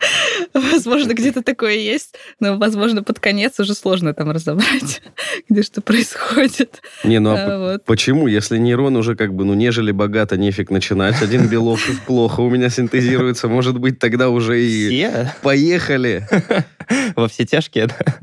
Возможно, 0.54 1.14
где-то 1.14 1.44
такое 1.44 1.76
есть, 1.76 2.16
но, 2.40 2.58
возможно, 2.58 3.04
под 3.04 3.20
конец 3.20 3.60
уже 3.60 3.74
сложно 3.74 4.14
там 4.14 4.32
разобрать, 4.32 5.02
где 5.50 5.62
что 5.64 5.82
происходит. 5.82 6.82
Не, 7.04 7.20
ну 7.20 7.32
а, 7.32 7.36
а 7.38 7.60
вот. 7.60 7.86
почему? 7.86 8.28
Если 8.28 8.58
нейрон 8.58 8.96
уже 8.96 9.16
как 9.16 9.34
бы, 9.34 9.46
ну, 9.46 9.54
нежели 9.54 9.92
богато, 9.92 10.38
нефиг 10.38 10.72
начинать. 10.72 11.22
Один 11.22 11.48
белок 11.48 11.80
плохо 12.06 12.42
у 12.42 12.50
меня 12.50 12.70
синтезируется. 12.70 13.48
Может 13.48 13.80
быть, 13.80 14.00
тогда 14.00 14.30
уже 14.30 14.62
и 14.62 14.88
все? 14.88 15.34
поехали. 15.42 16.28
Во 17.16 17.28
все 17.28 17.46
тяжкие, 17.46 17.88
да? 17.88 18.20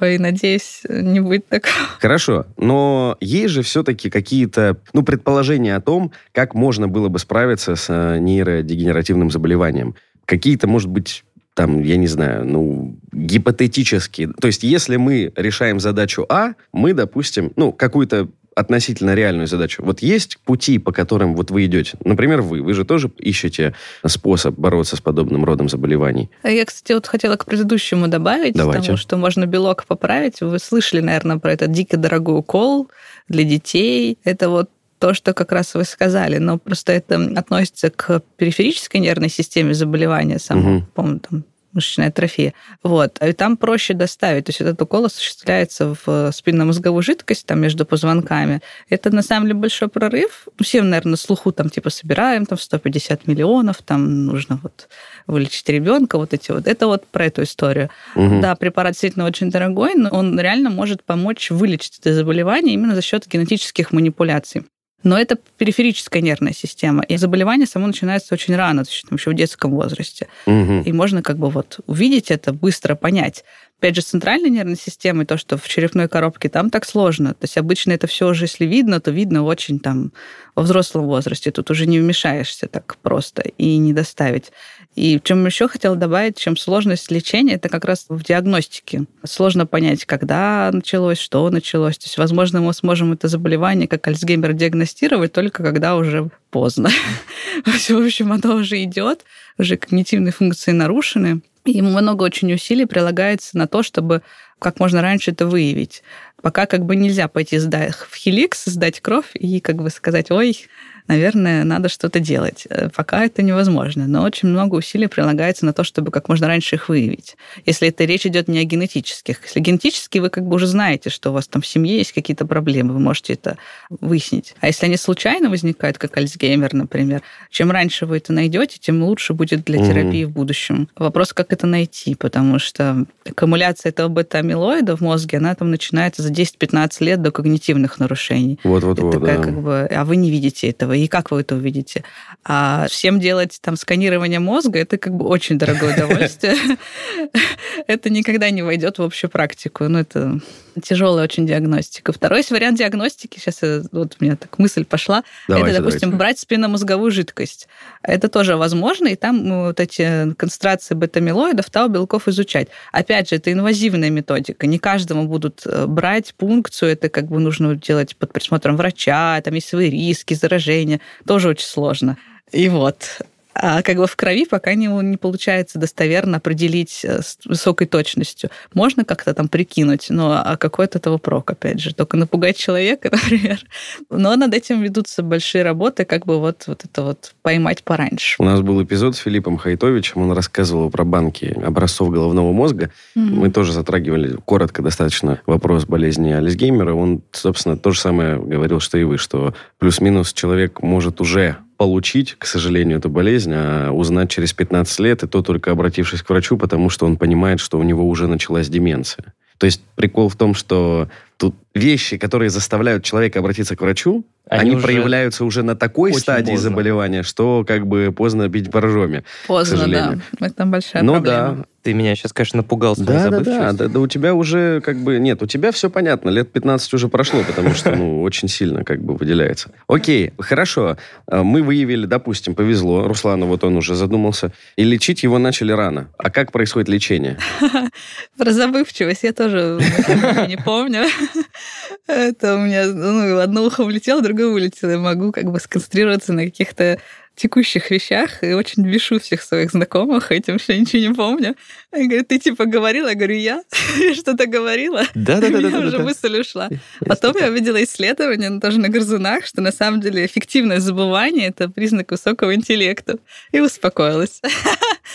Ой, 0.00 0.18
надеюсь, 0.18 0.82
не 0.88 1.20
будет 1.20 1.48
такого. 1.48 1.74
Хорошо, 1.98 2.46
но 2.56 3.16
есть 3.20 3.52
же 3.52 3.62
все-таки 3.62 4.08
какие-то, 4.10 4.76
ну, 4.92 5.02
предположения 5.02 5.74
о 5.76 5.80
том, 5.80 6.12
как 6.32 6.54
можно 6.54 6.88
было 6.88 7.08
бы 7.08 7.18
справиться 7.18 7.74
с 7.74 7.86
э, 7.88 8.18
нейродегенеративным 8.18 9.30
заболеванием. 9.30 9.94
Какие-то, 10.26 10.68
может 10.68 10.88
быть, 10.88 11.24
там, 11.60 11.82
я 11.82 11.98
не 11.98 12.06
знаю, 12.06 12.46
ну, 12.46 12.96
гипотетические. 13.12 14.28
То 14.28 14.46
есть, 14.46 14.62
если 14.62 14.96
мы 14.96 15.30
решаем 15.36 15.78
задачу 15.78 16.24
А, 16.30 16.54
мы, 16.72 16.94
допустим, 16.94 17.52
ну, 17.56 17.70
какую-то 17.70 18.28
относительно 18.54 19.14
реальную 19.14 19.46
задачу. 19.46 19.82
Вот 19.84 20.00
есть 20.00 20.38
пути, 20.38 20.78
по 20.78 20.90
которым 20.90 21.34
вот 21.34 21.50
вы 21.50 21.66
идете. 21.66 21.98
Например, 22.02 22.40
вы. 22.40 22.62
Вы 22.62 22.72
же 22.72 22.86
тоже 22.86 23.10
ищете 23.18 23.74
способ 24.06 24.58
бороться 24.58 24.96
с 24.96 25.02
подобным 25.02 25.44
родом 25.44 25.68
заболеваний. 25.68 26.30
А 26.42 26.50
я, 26.50 26.64
кстати, 26.64 26.94
вот 26.94 27.06
хотела 27.06 27.36
к 27.36 27.44
предыдущему 27.44 28.08
добавить, 28.08 28.54
Давайте. 28.54 28.86
тому, 28.86 28.96
что 28.96 29.18
можно 29.18 29.44
белок 29.44 29.84
поправить. 29.84 30.40
Вы 30.40 30.58
слышали, 30.58 31.02
наверное, 31.02 31.36
про 31.36 31.52
этот 31.52 31.72
дико 31.72 31.98
дорогой 31.98 32.38
укол 32.38 32.88
для 33.28 33.44
детей. 33.44 34.16
Это 34.24 34.48
вот 34.48 34.70
то, 34.98 35.14
что 35.14 35.32
как 35.34 35.52
раз 35.52 35.74
вы 35.74 35.84
сказали, 35.84 36.38
но 36.38 36.58
просто 36.58 36.92
это 36.92 37.16
относится 37.36 37.90
к 37.90 38.22
периферической 38.36 39.00
нервной 39.00 39.30
системе 39.30 39.74
заболевания, 39.74 40.38
самому, 40.38 40.76
угу. 40.78 40.86
по-моему, 40.94 41.20
там 41.20 41.44
мышечная 41.72 42.08
атрофия. 42.08 42.54
Вот. 42.82 43.18
И 43.22 43.32
там 43.32 43.56
проще 43.56 43.94
доставить. 43.94 44.46
То 44.46 44.50
есть 44.50 44.60
этот 44.60 44.80
укол 44.82 45.04
осуществляется 45.04 45.96
в 46.04 46.32
спинномозговую 46.32 47.02
жидкость 47.02 47.46
там 47.46 47.60
между 47.60 47.84
позвонками. 47.84 48.60
Это 48.88 49.14
на 49.14 49.22
самом 49.22 49.46
деле 49.46 49.58
большой 49.58 49.88
прорыв. 49.88 50.48
Всем, 50.60 50.90
наверное, 50.90 51.12
на 51.12 51.16
слуху 51.16 51.52
там 51.52 51.70
типа 51.70 51.90
собираем 51.90 52.46
там 52.46 52.58
150 52.58 53.26
миллионов, 53.26 53.78
там 53.82 54.26
нужно 54.26 54.58
вот 54.62 54.88
вылечить 55.26 55.68
ребенка, 55.68 56.18
вот 56.18 56.34
эти 56.34 56.50
вот. 56.50 56.66
Это 56.66 56.86
вот 56.86 57.06
про 57.06 57.26
эту 57.26 57.42
историю. 57.42 57.90
Угу. 58.14 58.40
Да, 58.40 58.54
препарат 58.56 58.92
действительно 58.92 59.26
очень 59.26 59.50
дорогой, 59.50 59.94
но 59.94 60.10
он 60.10 60.38
реально 60.38 60.70
может 60.70 61.04
помочь 61.04 61.50
вылечить 61.50 61.98
это 62.00 62.14
заболевание 62.14 62.74
именно 62.74 62.94
за 62.94 63.02
счет 63.02 63.26
генетических 63.26 63.92
манипуляций. 63.92 64.64
Но 65.02 65.18
это 65.18 65.38
периферическая 65.56 66.22
нервная 66.22 66.52
система. 66.52 67.02
И 67.04 67.16
заболевание 67.16 67.66
само 67.66 67.86
начинается 67.86 68.34
очень 68.34 68.54
рано, 68.54 68.84
то 68.84 68.90
есть 68.90 69.04
там, 69.08 69.16
еще 69.16 69.30
в 69.30 69.34
детском 69.34 69.72
возрасте. 69.72 70.28
Угу. 70.46 70.82
И 70.84 70.92
можно 70.92 71.22
как 71.22 71.38
бы 71.38 71.48
вот 71.50 71.80
увидеть 71.86 72.30
это, 72.30 72.52
быстро 72.52 72.94
понять. 72.94 73.44
Опять 73.80 73.96
же, 73.96 74.02
с 74.02 74.08
центральной 74.08 74.50
нервной 74.50 74.76
системой, 74.76 75.24
то, 75.24 75.38
что 75.38 75.56
в 75.56 75.66
черепной 75.66 76.06
коробке, 76.06 76.50
там 76.50 76.68
так 76.68 76.84
сложно. 76.84 77.30
То 77.30 77.44
есть 77.44 77.56
обычно 77.56 77.92
это 77.92 78.06
все 78.06 78.28
уже, 78.28 78.44
если 78.44 78.66
видно, 78.66 79.00
то 79.00 79.10
видно 79.10 79.42
очень 79.42 79.78
там 79.78 80.12
во 80.54 80.64
взрослом 80.64 81.06
возрасте. 81.06 81.50
Тут 81.50 81.70
уже 81.70 81.86
не 81.86 81.98
вмешаешься 81.98 82.68
так 82.68 82.98
просто 83.00 83.40
и 83.56 83.78
не 83.78 83.94
доставить. 83.94 84.52
И 84.96 85.18
чем 85.24 85.46
еще 85.46 85.66
хотела 85.66 85.96
добавить, 85.96 86.36
чем 86.36 86.58
сложность 86.58 87.10
лечения, 87.10 87.54
это 87.54 87.70
как 87.70 87.86
раз 87.86 88.04
в 88.10 88.22
диагностике. 88.22 89.04
Сложно 89.24 89.64
понять, 89.64 90.04
когда 90.04 90.68
началось, 90.74 91.18
что 91.18 91.48
началось. 91.48 91.96
То 91.96 92.04
есть, 92.04 92.18
возможно, 92.18 92.60
мы 92.60 92.74
сможем 92.74 93.14
это 93.14 93.28
заболевание, 93.28 93.88
как 93.88 94.06
Альцгеймер, 94.06 94.52
диагностировать 94.52 95.32
только 95.32 95.62
когда 95.62 95.96
уже 95.96 96.28
поздно. 96.50 96.90
В 97.64 97.90
общем, 97.90 98.30
оно 98.30 98.56
уже 98.56 98.82
идет, 98.82 99.24
уже 99.56 99.78
когнитивные 99.78 100.32
функции 100.32 100.72
нарушены. 100.72 101.40
И 101.64 101.82
много 101.82 102.22
очень 102.22 102.52
усилий 102.52 102.86
прилагается 102.86 103.58
на 103.58 103.66
то, 103.66 103.82
чтобы 103.82 104.22
как 104.58 104.80
можно 104.80 105.02
раньше 105.02 105.32
это 105.32 105.46
выявить. 105.46 106.02
Пока 106.42 106.66
как 106.66 106.84
бы 106.84 106.96
нельзя 106.96 107.28
пойти 107.28 107.58
сдать 107.58 107.94
в 107.94 108.14
хеликс, 108.14 108.64
сдать 108.64 109.00
кровь 109.00 109.30
и 109.34 109.60
как 109.60 109.76
бы 109.76 109.90
сказать, 109.90 110.30
ой, 110.30 110.66
наверное, 111.06 111.64
надо 111.64 111.88
что-то 111.88 112.20
делать. 112.20 112.66
Э, 112.70 112.88
пока 112.94 113.24
это 113.24 113.42
невозможно, 113.42 114.06
но 114.06 114.22
очень 114.22 114.48
много 114.48 114.76
усилий 114.76 115.06
прилагается 115.06 115.66
на 115.66 115.72
то, 115.72 115.84
чтобы 115.84 116.10
как 116.10 116.28
можно 116.28 116.46
раньше 116.46 116.76
их 116.76 116.88
выявить. 116.88 117.36
Если 117.66 117.88
это 117.88 118.04
речь 118.04 118.26
идет 118.26 118.48
не 118.48 118.58
о 118.58 118.64
генетических. 118.64 119.42
Если 119.44 119.60
генетически, 119.60 120.18
вы 120.18 120.30
как 120.30 120.46
бы 120.46 120.56
уже 120.56 120.66
знаете, 120.66 121.10
что 121.10 121.30
у 121.30 121.32
вас 121.32 121.46
там 121.48 121.62
в 121.62 121.66
семье 121.66 121.98
есть 121.98 122.12
какие-то 122.12 122.46
проблемы, 122.46 122.92
вы 122.94 123.00
можете 123.00 123.34
это 123.34 123.56
выяснить. 123.88 124.54
А 124.60 124.66
если 124.66 124.86
они 124.86 124.96
случайно 124.96 125.50
возникают, 125.50 125.98
как 125.98 126.16
Альцгеймер, 126.16 126.74
например, 126.74 127.22
чем 127.50 127.70
раньше 127.70 128.06
вы 128.06 128.18
это 128.18 128.32
найдете, 128.32 128.78
тем 128.78 129.02
лучше 129.02 129.34
будет 129.34 129.64
для 129.64 129.78
терапии 129.78 130.24
mm-hmm. 130.24 130.26
в 130.26 130.30
будущем. 130.30 130.88
Вопрос, 130.96 131.32
как 131.32 131.52
это 131.52 131.66
найти, 131.66 132.14
потому 132.14 132.58
что 132.58 133.06
аккумуляция 133.28 133.90
этого 133.90 134.08
бета-амилоида 134.08 134.96
в 134.96 135.00
мозге, 135.00 135.38
она 135.38 135.54
там 135.54 135.70
начинается 135.70 136.22
за 136.22 136.30
10-15 136.32 137.04
лет 137.04 137.22
до 137.22 137.30
когнитивных 137.30 137.98
нарушений. 137.98 138.58
Вот-вот-вот, 138.64 139.22
да. 139.22 139.36
как 139.36 139.60
бы, 139.60 139.88
а 139.90 140.04
вы 140.04 140.16
не 140.16 140.30
видите 140.30 140.68
этого 140.68 140.89
и 140.92 141.06
как 141.06 141.30
вы 141.30 141.40
это 141.40 141.56
увидите. 141.56 142.04
А 142.44 142.86
всем 142.88 143.20
делать 143.20 143.58
там 143.60 143.76
сканирование 143.76 144.40
мозга, 144.40 144.78
это 144.78 144.98
как 144.98 145.14
бы 145.14 145.26
очень 145.26 145.58
дорогое 145.58 145.94
удовольствие. 145.94 146.56
Это 147.86 148.10
никогда 148.10 148.50
не 148.50 148.62
войдет 148.62 148.98
в 148.98 149.02
общую 149.02 149.30
практику. 149.30 149.88
Ну, 149.88 149.98
это 149.98 150.40
тяжелая 150.82 151.24
очень 151.24 151.46
диагностика. 151.46 152.12
Второй 152.12 152.44
вариант 152.50 152.78
диагностики, 152.78 153.38
сейчас 153.38 153.60
вот 153.92 154.16
у 154.20 154.24
меня 154.24 154.36
так 154.36 154.58
мысль 154.58 154.84
пошла, 154.84 155.24
давайте, 155.48 155.70
это, 155.70 155.78
допустим, 155.78 156.10
давайте. 156.10 156.18
брать 156.18 156.38
спинномозговую 156.38 157.10
жидкость. 157.10 157.68
Это 158.02 158.28
тоже 158.28 158.56
возможно, 158.56 159.08
и 159.08 159.16
там 159.16 159.44
ну, 159.44 159.66
вот 159.66 159.80
эти 159.80 160.32
концентрации 160.34 160.94
бета-амилоидов, 160.94 161.68
тау 161.70 161.88
белков 161.88 162.28
изучать. 162.28 162.68
Опять 162.92 163.30
же, 163.30 163.36
это 163.36 163.52
инвазивная 163.52 164.10
методика. 164.10 164.66
Не 164.66 164.78
каждому 164.78 165.26
будут 165.26 165.62
э, 165.66 165.86
брать 165.86 166.34
пункцию, 166.34 166.92
это 166.92 167.08
как 167.08 167.26
бы 167.26 167.40
нужно 167.40 167.74
делать 167.74 168.16
под 168.16 168.32
присмотром 168.32 168.76
врача, 168.76 169.40
там 169.42 169.54
есть 169.54 169.68
свои 169.68 169.90
риски, 169.90 170.34
заражения, 170.34 170.79
тоже 171.26 171.48
очень 171.48 171.66
сложно. 171.66 172.16
И 172.52 172.68
вот, 172.68 173.20
а 173.54 173.82
как 173.82 173.96
бы 173.96 174.06
в 174.06 174.16
крови 174.16 174.44
пока 174.44 174.74
не, 174.74 174.86
не 174.86 175.16
получается 175.16 175.78
достоверно 175.78 176.38
определить 176.38 177.04
э, 177.04 177.20
с 177.22 177.38
высокой 177.44 177.86
точностью. 177.86 178.50
Можно 178.74 179.04
как-то 179.04 179.34
там 179.34 179.48
прикинуть, 179.48 180.06
но 180.08 180.40
а 180.44 180.56
какой 180.56 180.86
от 180.86 180.96
этого 180.96 181.18
прок, 181.18 181.50
опять 181.50 181.80
же? 181.80 181.94
Только 181.94 182.16
напугать 182.16 182.56
человека, 182.56 183.10
например. 183.12 183.60
Но 184.08 184.36
над 184.36 184.54
этим 184.54 184.80
ведутся 184.82 185.22
большие 185.22 185.64
работы, 185.64 186.04
как 186.04 186.26
бы 186.26 186.38
вот, 186.38 186.64
вот 186.66 186.84
это 186.84 187.02
вот 187.02 187.34
поймать 187.42 187.82
пораньше. 187.82 188.36
У 188.38 188.44
нас 188.44 188.60
был 188.60 188.82
эпизод 188.82 189.16
с 189.16 189.18
Филиппом 189.18 189.56
Хайтовичем, 189.56 190.22
он 190.22 190.32
рассказывал 190.32 190.90
про 190.90 191.04
банки 191.04 191.56
образцов 191.64 192.10
головного 192.10 192.52
мозга. 192.52 192.90
Mm-hmm. 193.16 193.20
Мы 193.20 193.50
тоже 193.50 193.72
затрагивали 193.72 194.36
коротко 194.44 194.82
достаточно 194.82 195.40
вопрос 195.46 195.84
болезни 195.86 196.32
Альцгеймера. 196.32 196.94
Он, 196.94 197.22
собственно, 197.32 197.76
то 197.76 197.90
же 197.90 198.00
самое 198.00 198.38
говорил, 198.38 198.80
что 198.80 198.98
и 198.98 199.04
вы, 199.04 199.18
что 199.18 199.54
плюс-минус 199.78 200.32
человек 200.32 200.82
может 200.82 201.20
уже 201.20 201.56
получить, 201.80 202.34
к 202.36 202.44
сожалению, 202.44 202.98
эту 202.98 203.08
болезнь, 203.08 203.52
а 203.54 203.90
узнать 203.90 204.28
через 204.28 204.52
15 204.52 205.00
лет, 205.00 205.22
и 205.22 205.26
то 205.26 205.40
только 205.40 205.70
обратившись 205.70 206.20
к 206.20 206.28
врачу, 206.28 206.58
потому 206.58 206.90
что 206.90 207.06
он 207.06 207.16
понимает, 207.16 207.58
что 207.58 207.78
у 207.78 207.82
него 207.82 208.06
уже 208.06 208.26
началась 208.26 208.68
деменция. 208.68 209.32
То 209.56 209.64
есть 209.64 209.80
прикол 209.96 210.28
в 210.28 210.36
том, 210.36 210.52
что 210.52 211.08
тут 211.40 211.56
вещи, 211.74 212.18
которые 212.18 212.50
заставляют 212.50 213.02
человека 213.02 213.38
обратиться 213.38 213.74
к 213.74 213.80
врачу, 213.80 214.26
они, 214.46 214.62
они 214.62 214.76
уже 214.76 214.84
проявляются 214.84 215.44
уже 215.44 215.62
на 215.62 215.74
такой 215.74 216.12
стадии 216.12 216.52
поздно. 216.52 216.70
заболевания, 216.70 217.22
что 217.22 217.64
как 217.66 217.86
бы 217.86 218.12
поздно 218.14 218.48
бить 218.48 218.68
боржоми. 218.68 219.24
Поздно, 219.46 219.86
да. 219.88 220.18
Это 220.40 220.66
большая 220.66 221.02
ну, 221.02 221.14
проблема. 221.14 221.56
да. 221.56 221.64
Ты 221.82 221.94
меня 221.94 222.14
сейчас, 222.14 222.34
конечно, 222.34 222.58
напугал 222.58 222.94
своей 222.94 223.08
да, 223.08 223.30
да, 223.30 223.40
да, 223.40 223.72
да, 223.72 223.88
да, 223.88 224.00
у 224.00 224.06
тебя 224.06 224.34
уже 224.34 224.82
как 224.82 224.98
бы... 224.98 225.18
Нет, 225.18 225.42
у 225.42 225.46
тебя 225.46 225.72
все 225.72 225.88
понятно. 225.88 226.28
Лет 226.28 226.52
15 226.52 226.92
уже 226.92 227.08
прошло, 227.08 227.42
потому 227.42 227.72
что, 227.72 227.96
ну, 227.96 228.20
очень 228.22 228.48
сильно 228.48 228.84
как 228.84 229.02
бы 229.02 229.14
выделяется. 229.14 229.70
Окей, 229.86 230.34
хорошо. 230.38 230.98
А, 231.26 231.42
мы 231.42 231.62
выявили, 231.62 232.04
допустим, 232.04 232.54
повезло. 232.54 233.08
Руслану 233.08 233.46
вот 233.46 233.64
он 233.64 233.76
уже 233.76 233.94
задумался. 233.94 234.52
И 234.76 234.84
лечить 234.84 235.22
его 235.22 235.38
начали 235.38 235.72
рано. 235.72 236.08
А 236.18 236.30
как 236.30 236.52
происходит 236.52 236.90
лечение? 236.90 237.38
Про 238.36 238.52
забывчивость 238.52 239.22
я 239.22 239.32
тоже 239.32 239.78
не 240.48 240.58
помню. 240.58 241.04
Это 242.06 242.54
у 242.54 242.58
меня 242.58 242.86
ну, 242.86 243.38
одно 243.38 243.64
ухо 243.64 243.82
улетело, 243.82 244.22
другое 244.22 244.48
вылетело. 244.48 244.90
Я 244.90 244.98
могу 244.98 245.32
как 245.32 245.50
бы 245.50 245.60
сконцентрироваться 245.60 246.32
на 246.32 246.44
каких-то 246.44 246.98
текущих 247.40 247.90
вещах 247.90 248.42
и 248.42 248.52
очень 248.52 248.86
бешу 248.86 249.18
всех 249.18 249.42
своих 249.42 249.70
знакомых 249.70 250.30
этим, 250.30 250.58
что 250.58 250.72
я 250.72 250.80
ничего 250.80 251.02
не 251.08 251.14
помню. 251.14 251.56
Они 251.90 252.06
говорят, 252.06 252.28
ты 252.28 252.38
типа 252.38 252.66
говорила? 252.66 253.08
Я 253.08 253.14
говорю, 253.14 253.36
я? 253.36 253.62
я 253.98 254.14
что-то 254.14 254.46
говорила? 254.46 255.04
Да, 255.14 255.40
да, 255.40 255.48
да. 255.48 255.58
У 255.58 255.60
меня 255.60 255.78
уже 255.80 255.98
мысль 255.98 256.40
ушла. 256.40 256.68
Потом 257.00 257.34
я 257.40 257.48
увидела 257.48 257.82
исследование 257.82 258.60
тоже 258.60 258.78
на 258.78 258.88
грызунах, 258.88 259.46
что 259.46 259.62
на 259.62 259.72
самом 259.72 260.00
деле 260.00 260.26
эффективное 260.26 260.80
забывание– 260.80 261.48
это 261.48 261.68
признак 261.70 262.10
высокого 262.10 262.54
интеллекта. 262.54 263.18
И 263.52 263.60
успокоилась. 263.60 264.42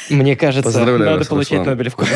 Мне 0.09 0.35
кажется, 0.35 0.83
надо 0.83 1.25
получить 1.25 1.63
Нобелевку. 1.65 2.05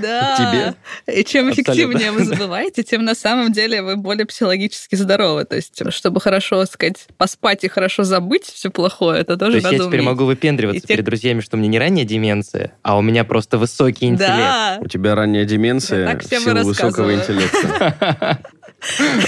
Да. 0.00 0.74
Тебе? 1.04 1.14
И 1.20 1.24
чем 1.24 1.50
эффективнее 1.50 2.10
вы 2.10 2.24
забываете, 2.24 2.82
тем 2.82 3.04
на 3.04 3.14
самом 3.14 3.52
деле 3.52 3.82
вы 3.82 3.96
более 3.96 4.24
психологически 4.24 4.94
здоровы. 4.94 5.44
То 5.44 5.56
есть, 5.56 5.78
чтобы 5.92 6.20
хорошо, 6.22 6.64
сказать, 6.64 7.06
поспать 7.18 7.64
и 7.64 7.68
хорошо 7.68 8.04
забыть 8.04 8.44
все 8.44 8.70
плохое, 8.90 9.20
это 9.20 9.36
тоже 9.36 9.60
То 9.60 9.68
есть 9.68 9.80
я 9.80 9.86
теперь 9.86 10.02
могу 10.02 10.24
выпендриваться 10.24 10.86
перед 10.86 11.04
друзьями, 11.04 11.40
что 11.40 11.56
у 11.56 11.60
меня 11.60 11.68
не 11.68 11.78
ранняя 11.78 12.04
деменция, 12.04 12.72
а 12.82 12.98
у 12.98 13.02
меня 13.02 13.24
просто 13.24 13.58
высокий 13.58 14.06
интеллект. 14.06 14.36
Да. 14.36 14.78
У 14.80 14.86
тебя 14.86 15.14
ранняя 15.14 15.44
деменция 15.44 16.18
в 16.18 16.24
силу 16.24 16.62
высокого 16.64 17.14
интеллекта. 17.14 18.38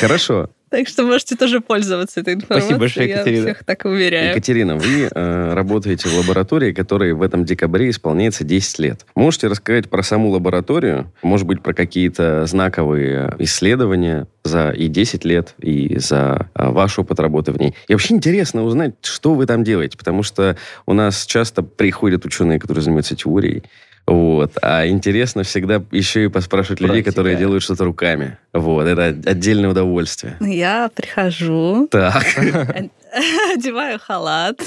Хорошо. 0.00 0.50
Так 0.70 0.88
что 0.88 1.04
можете 1.04 1.36
тоже 1.36 1.60
пользоваться 1.60 2.20
этой 2.20 2.34
информацией. 2.34 2.60
Спасибо 2.62 2.80
большое, 2.80 3.08
Екатерина. 3.08 3.46
Я 3.46 3.54
всех 3.54 3.64
так 3.64 3.84
уверяю. 3.84 4.30
Екатерина, 4.30 4.76
вы 4.76 5.08
э, 5.10 5.54
работаете 5.54 6.08
в 6.08 6.18
лаборатории, 6.18 6.72
которой 6.72 7.12
в 7.12 7.22
этом 7.22 7.44
декабре 7.44 7.90
исполняется 7.90 8.44
10 8.44 8.78
лет. 8.78 9.06
Можете 9.14 9.48
рассказать 9.48 9.88
про 9.88 10.02
саму 10.02 10.30
лабораторию? 10.30 11.12
Может 11.22 11.46
быть, 11.46 11.62
про 11.62 11.72
какие-то 11.72 12.46
знаковые 12.46 13.34
исследования 13.38 14.26
за 14.44 14.70
и 14.70 14.88
10 14.88 15.24
лет, 15.24 15.54
и 15.58 15.98
за 15.98 16.50
э, 16.54 16.68
ваш 16.68 16.98
опыт 16.98 17.18
работы 17.20 17.52
в 17.52 17.58
ней? 17.58 17.74
И 17.88 17.94
вообще 17.94 18.14
интересно 18.14 18.64
узнать, 18.64 18.94
что 19.02 19.34
вы 19.34 19.46
там 19.46 19.64
делаете, 19.64 19.96
потому 19.96 20.22
что 20.22 20.56
у 20.86 20.92
нас 20.92 21.24
часто 21.26 21.62
приходят 21.62 22.24
ученые, 22.24 22.58
которые 22.58 22.82
занимаются 22.82 23.16
теорией, 23.16 23.62
Вот. 24.08 24.52
А 24.62 24.86
интересно 24.86 25.42
всегда 25.42 25.82
еще 25.90 26.24
и 26.24 26.28
поспрашивать 26.28 26.80
людей, 26.80 27.02
Практика. 27.02 27.10
которые 27.10 27.36
делают 27.36 27.62
что-то 27.62 27.84
руками. 27.84 28.38
Вот. 28.54 28.86
Это 28.86 29.08
отдельное 29.30 29.68
удовольствие. 29.70 30.36
Я 30.40 30.90
прихожу, 30.94 31.88
Так. 31.90 32.24
одеваю 33.54 33.98
халат 33.98 34.60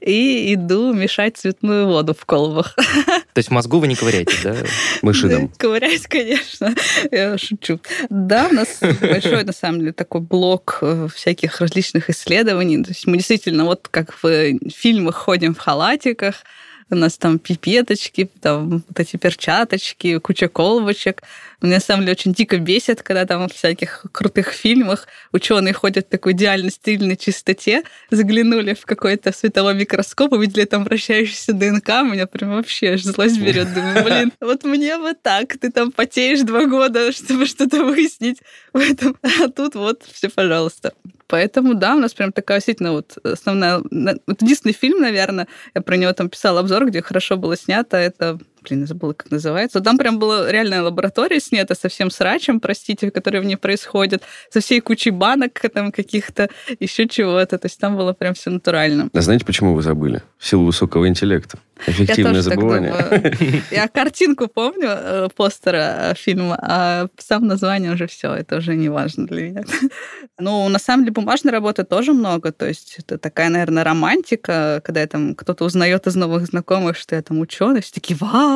и 0.00 0.54
иду 0.54 0.92
мешать 0.92 1.36
цветную 1.36 1.86
воду 1.86 2.14
в 2.18 2.24
колбах. 2.24 2.74
То 3.32 3.38
есть 3.38 3.48
в 3.48 3.52
мозгу 3.52 3.78
вы 3.78 3.88
не 3.88 3.94
ковыряете, 3.94 4.36
да? 4.44 4.56
Мышином. 5.02 5.48
Ковыряюсь, 5.56 6.06
конечно. 6.06 6.74
Я 7.10 7.38
шучу. 7.38 7.80
Да, 8.10 8.48
у 8.50 8.54
нас 8.54 8.80
большой, 9.00 9.44
на 9.44 9.52
самом 9.52 9.80
деле, 9.80 9.92
такой 9.92 10.20
блок 10.20 10.78
э, 10.82 11.08
всяких 11.14 11.60
различных 11.60 12.10
исследований. 12.10 12.82
То 12.82 12.90
есть 12.90 13.06
мы 13.06 13.16
действительно 13.18 13.64
вот 13.64 13.88
как 13.90 14.14
в 14.22 14.58
фильмах 14.70 15.14
ходим 15.14 15.54
в 15.54 15.58
халатиках, 15.58 16.36
у 16.90 16.94
нас 16.94 17.18
там 17.18 17.38
пипеточки, 17.38 18.30
там 18.40 18.84
вот 18.88 19.00
эти 19.00 19.16
перчаточки, 19.16 20.18
куча 20.18 20.48
колбочек. 20.48 21.22
Меня, 21.60 21.76
на 21.76 21.80
самом 21.80 22.08
очень 22.08 22.32
дико 22.32 22.58
бесит, 22.58 23.02
когда 23.02 23.24
там 23.24 23.48
в 23.48 23.52
всяких 23.54 24.06
крутых 24.12 24.52
фильмах 24.52 25.08
ученые 25.32 25.72
ходят 25.72 26.06
в 26.06 26.10
такой 26.10 26.32
идеально 26.32 26.70
стильной 26.70 27.16
чистоте, 27.16 27.82
заглянули 28.10 28.74
в 28.74 28.84
какой-то 28.84 29.32
световой 29.32 29.74
микроскоп, 29.74 30.32
увидели 30.32 30.64
там 30.64 30.84
вращающийся 30.84 31.54
ДНК, 31.54 31.88
меня 32.02 32.26
прям 32.26 32.52
вообще 32.52 32.96
злость 32.98 33.40
берет. 33.40 33.72
Думаю, 33.74 34.04
блин, 34.04 34.32
вот 34.40 34.64
мне 34.64 34.96
вот 34.98 35.20
так, 35.22 35.58
ты 35.58 35.72
там 35.72 35.90
потеешь 35.90 36.42
два 36.42 36.66
года, 36.66 37.10
чтобы 37.26 37.46
что-то 37.46 37.84
выяснить 37.84 38.38
в 38.72 38.78
этом, 38.78 39.16
а 39.22 39.48
тут 39.48 39.74
вот 39.74 40.04
все, 40.12 40.28
пожалуйста. 40.28 40.92
Поэтому, 41.28 41.74
да, 41.74 41.96
у 41.96 41.98
нас 41.98 42.14
прям 42.14 42.32
такая 42.32 42.58
действительно 42.58 42.92
вот 42.92 43.18
основная... 43.24 43.78
Вот 43.78 44.42
единственный 44.42 44.72
фильм, 44.72 45.00
наверное, 45.00 45.48
я 45.74 45.82
про 45.82 45.96
него 45.96 46.12
там 46.12 46.28
писала 46.28 46.60
обзор, 46.60 46.86
где 46.86 47.02
хорошо 47.02 47.36
было 47.36 47.56
снято, 47.56 47.96
это 47.96 48.38
блин, 48.66 48.80
я 48.82 48.86
забыла, 48.86 49.12
как 49.12 49.30
называется. 49.30 49.80
Там 49.80 49.98
прям 49.98 50.18
была 50.18 50.50
реальная 50.50 50.82
лаборатория 50.82 51.40
снята 51.40 51.74
со 51.74 51.88
всем 51.88 52.10
срачем, 52.10 52.60
простите, 52.60 53.10
который 53.10 53.40
в 53.40 53.44
ней 53.44 53.56
происходит, 53.56 54.22
со 54.50 54.60
всей 54.60 54.80
кучей 54.80 55.10
банок 55.10 55.60
там 55.72 55.92
каких-то, 55.92 56.48
еще 56.80 57.08
чего-то. 57.08 57.58
То 57.58 57.66
есть 57.66 57.78
там 57.78 57.96
было 57.96 58.12
прям 58.12 58.34
все 58.34 58.50
натурально. 58.50 59.08
А 59.12 59.20
знаете, 59.20 59.44
почему 59.44 59.74
вы 59.74 59.82
забыли? 59.82 60.22
В 60.38 60.46
силу 60.46 60.64
высокого 60.66 61.08
интеллекта. 61.08 61.58
Эффективное 61.86 62.32
я 62.36 62.42
тоже 62.42 62.42
забывание. 62.42 62.92
Так 62.92 63.38
думаю. 63.38 63.62
Я 63.70 63.88
картинку 63.88 64.48
помню 64.48 64.88
э, 64.88 65.28
постера 65.36 66.14
фильма, 66.16 66.58
а 66.60 67.08
сам 67.18 67.46
название 67.46 67.92
уже 67.92 68.06
все, 68.06 68.32
это 68.32 68.56
уже 68.56 68.74
не 68.74 68.88
важно 68.88 69.26
для 69.26 69.42
меня. 69.42 69.64
Ну, 70.38 70.68
на 70.68 70.78
самом 70.78 71.04
деле, 71.04 71.12
бумажной 71.12 71.52
работы 71.52 71.84
тоже 71.84 72.12
много. 72.12 72.52
То 72.52 72.66
есть 72.66 72.96
это 72.98 73.18
такая, 73.18 73.50
наверное, 73.50 73.84
романтика, 73.84 74.80
когда 74.84 75.00
я, 75.00 75.06
там 75.06 75.34
кто-то 75.34 75.64
узнает 75.64 76.06
из 76.06 76.16
новых 76.16 76.46
знакомых, 76.46 76.96
что 76.96 77.14
я 77.14 77.22
там 77.22 77.40
ученый, 77.40 77.82
все 77.82 77.92
такие, 77.92 78.16
вау, 78.16 78.55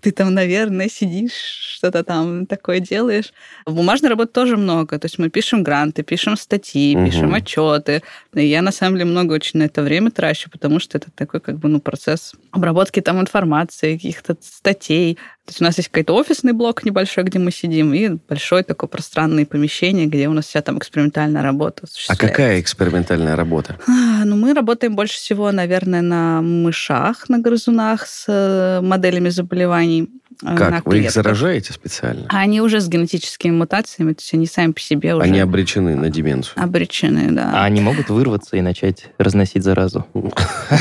ты 0.00 0.10
там, 0.12 0.34
наверное, 0.34 0.88
сидишь, 0.88 1.32
что-то 1.76 2.02
там 2.04 2.46
такое 2.46 2.80
делаешь. 2.80 3.32
Бумажной 3.66 4.10
работы 4.10 4.32
тоже 4.32 4.56
много. 4.56 4.98
То 4.98 5.06
есть 5.06 5.18
мы 5.18 5.28
пишем 5.30 5.62
гранты, 5.62 6.02
пишем 6.02 6.36
статьи, 6.36 6.96
Мгм. 6.96 7.06
пишем 7.06 7.34
отчеты. 7.34 8.02
И 8.34 8.44
я, 8.46 8.62
на 8.62 8.72
самом 8.72 8.96
деле, 8.98 9.10
много 9.10 9.32
очень 9.34 9.60
на 9.60 9.64
это 9.64 9.82
время 9.82 10.10
трачу, 10.10 10.50
потому 10.50 10.80
что 10.80 10.98
это 10.98 11.10
такой, 11.14 11.40
как 11.40 11.58
бы, 11.58 11.68
ну, 11.68 11.80
процесс 11.80 12.32
обработки 12.50 13.00
там 13.00 13.20
информации, 13.20 13.94
каких-то 13.96 14.36
статей. 14.40 15.18
То 15.44 15.50
есть 15.50 15.60
у 15.60 15.64
нас 15.64 15.76
есть 15.76 15.90
какой-то 15.90 16.14
офисный 16.14 16.52
блок 16.52 16.84
небольшой, 16.84 17.24
где 17.24 17.38
мы 17.38 17.50
сидим, 17.50 17.92
и 17.92 18.08
большое 18.28 18.64
такое 18.64 18.88
пространное 18.88 19.44
помещение, 19.44 20.06
где 20.06 20.26
у 20.26 20.32
нас 20.32 20.46
вся 20.46 20.62
там 20.62 20.78
экспериментальная 20.78 21.42
работа 21.42 21.80
А 21.82 21.84
осуществляется. 21.84 22.26
какая 22.28 22.60
экспериментальная 22.60 23.36
работа? 23.36 23.76
А, 23.86 24.24
Ну, 24.24 24.36
мы 24.36 24.54
работаем 24.54 24.96
больше 24.96 25.16
всего, 25.16 25.52
наверное, 25.52 26.00
на 26.00 26.40
мышах, 26.40 27.28
на 27.28 27.38
грызунах 27.38 28.06
с 28.06 28.24
э, 28.26 28.80
моделями 28.80 29.28
заболеваний. 29.28 30.08
Э, 30.42 30.46
на 30.50 30.56
Как? 30.56 30.86
Вы 30.86 31.00
их 31.00 31.10
заражаете 31.10 31.72
специально? 31.72 32.26
А 32.28 32.40
они 32.40 32.60
уже 32.60 32.80
с 32.80 32.88
генетическими 32.88 33.52
мутациями, 33.52 34.12
то 34.12 34.20
есть 34.20 34.34
они 34.34 34.46
сами 34.46 34.72
по 34.72 34.80
себе 34.80 35.14
уже 35.14 35.24
Они 35.24 35.38
обречены 35.40 35.94
на 35.96 36.10
деменцию. 36.10 36.62
обречены, 36.62 37.30
да. 37.30 37.50
А 37.54 37.64
они 37.64 37.80
могут 37.80 38.08
вырваться 38.08 38.56
и 38.56 38.60
начать 38.60 39.06
разносить 39.18 39.62
заразу? 39.62 40.06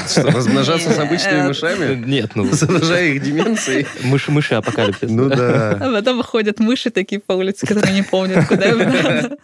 Что, 0.08 0.24
размножаться 0.24 0.92
с 0.92 0.98
обычными 1.00 1.38
Нет. 1.38 1.48
мышами? 1.48 1.96
Нет, 2.06 2.32
ну, 2.36 2.46
Заражая 2.52 3.10
их 3.10 3.24
деменцией? 3.24 3.88
мыши, 4.04 4.32
мыши 4.32 4.56
апокалипсис. 4.56 5.10
Ну 5.10 5.30
да. 5.30 5.72
А 5.80 5.92
потом 5.92 6.18
выходят 6.18 6.60
мыши 6.60 6.90
такие 6.90 7.20
по 7.22 7.34
улице, 7.34 7.66
которые 7.68 7.94
не 7.94 8.04
помнят, 8.04 8.48
куда 8.48 8.66
им 8.66 8.80
надо. 8.80 9.38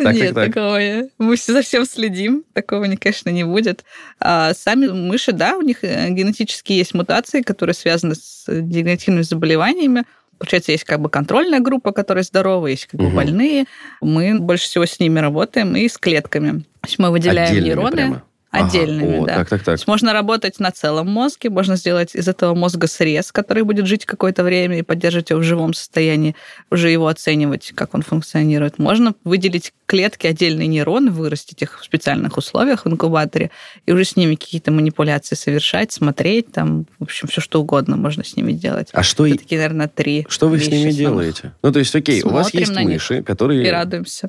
так, 0.04 0.14
Нет, 0.14 0.34
так. 0.34 0.46
такого 0.54 0.78
не- 0.78 1.10
мы 1.18 1.36
все 1.36 1.52
за 1.52 1.62
всем 1.62 1.84
следим, 1.84 2.44
такого, 2.52 2.84
не, 2.84 2.96
конечно, 2.96 3.30
не 3.30 3.44
будет. 3.44 3.84
А 4.20 4.52
сами 4.54 4.86
мыши, 4.88 5.32
да, 5.32 5.56
у 5.56 5.62
них 5.62 5.84
э, 5.84 6.08
генетически 6.10 6.72
есть 6.72 6.94
мутации, 6.94 7.42
которые 7.42 7.74
связаны 7.74 8.14
с 8.14 8.44
дегенеративными 8.48 9.22
заболеваниями. 9.22 10.04
Получается, 10.38 10.72
есть 10.72 10.84
как 10.84 11.00
бы 11.00 11.10
контрольная 11.10 11.60
группа, 11.60 11.92
которая 11.92 12.24
здорова, 12.24 12.66
есть 12.66 12.86
как 12.86 12.98
бы 12.98 13.08
Мгм. 13.08 13.16
больные. 13.16 13.64
Мы 14.00 14.38
больше 14.40 14.64
всего 14.64 14.86
с 14.86 14.98
ними 14.98 15.18
работаем 15.18 15.76
и 15.76 15.86
с 15.88 15.98
клетками. 15.98 16.60
То 16.80 16.86
есть 16.86 16.98
мы 16.98 17.10
выделяем 17.10 17.50
Отдельными 17.50 17.66
нейроны 17.68 17.90
прямо? 17.92 18.22
Ага, 18.52 18.66
отдельными, 18.66 19.18
о, 19.18 19.26
да. 19.26 19.34
Так, 19.36 19.48
так, 19.48 19.60
То 19.60 19.64
так. 19.66 19.72
есть 19.74 19.86
можно 19.86 20.12
работать 20.12 20.58
на 20.58 20.72
целом 20.72 21.08
мозге, 21.08 21.50
можно 21.50 21.76
сделать 21.76 22.16
из 22.16 22.26
этого 22.26 22.54
мозга 22.56 22.88
срез, 22.88 23.30
который 23.30 23.62
будет 23.62 23.86
жить 23.86 24.06
какое-то 24.06 24.42
время 24.42 24.78
и 24.80 24.82
поддерживать 24.82 25.30
его 25.30 25.38
в 25.38 25.44
живом 25.44 25.72
состоянии, 25.72 26.34
уже 26.68 26.90
его 26.90 27.06
оценивать, 27.06 27.70
как 27.76 27.94
он 27.94 28.02
функционирует. 28.02 28.78
Можно 28.80 29.14
выделить 29.22 29.72
клетки, 29.86 30.26
отдельные 30.26 30.66
нейроны, 30.66 31.12
вырастить 31.12 31.62
их 31.62 31.80
в 31.80 31.84
специальных 31.84 32.36
условиях 32.38 32.84
в 32.86 32.88
инкубаторе, 32.88 33.50
и 33.86 33.92
уже 33.92 34.04
с 34.04 34.16
ними 34.16 34.34
какие-то 34.34 34.72
манипуляции 34.72 35.36
совершать, 35.36 35.92
смотреть, 35.92 36.50
там, 36.50 36.86
в 36.98 37.04
общем, 37.04 37.28
все 37.28 37.40
что 37.40 37.60
угодно 37.60 37.96
можно 37.96 38.24
с 38.24 38.34
ними 38.34 38.50
делать. 38.52 38.88
А 38.92 39.04
что, 39.04 39.26
Это 39.26 39.36
и- 39.36 39.38
такие, 39.38 39.58
наверное, 39.60 39.86
три 39.86 40.26
что 40.28 40.48
вы 40.48 40.58
с 40.58 40.66
ними 40.66 40.90
делаете? 40.90 41.52
Ну, 41.62 41.70
то 41.72 41.78
есть, 41.78 41.94
окей, 41.94 42.22
у 42.22 42.30
вас 42.30 42.48
Смотрим 42.48 42.60
есть 42.60 42.72
на 42.72 42.80
них 42.80 42.94
мыши, 42.94 43.18
И 43.18 43.22
которые... 43.22 43.70
радуемся. 43.70 44.28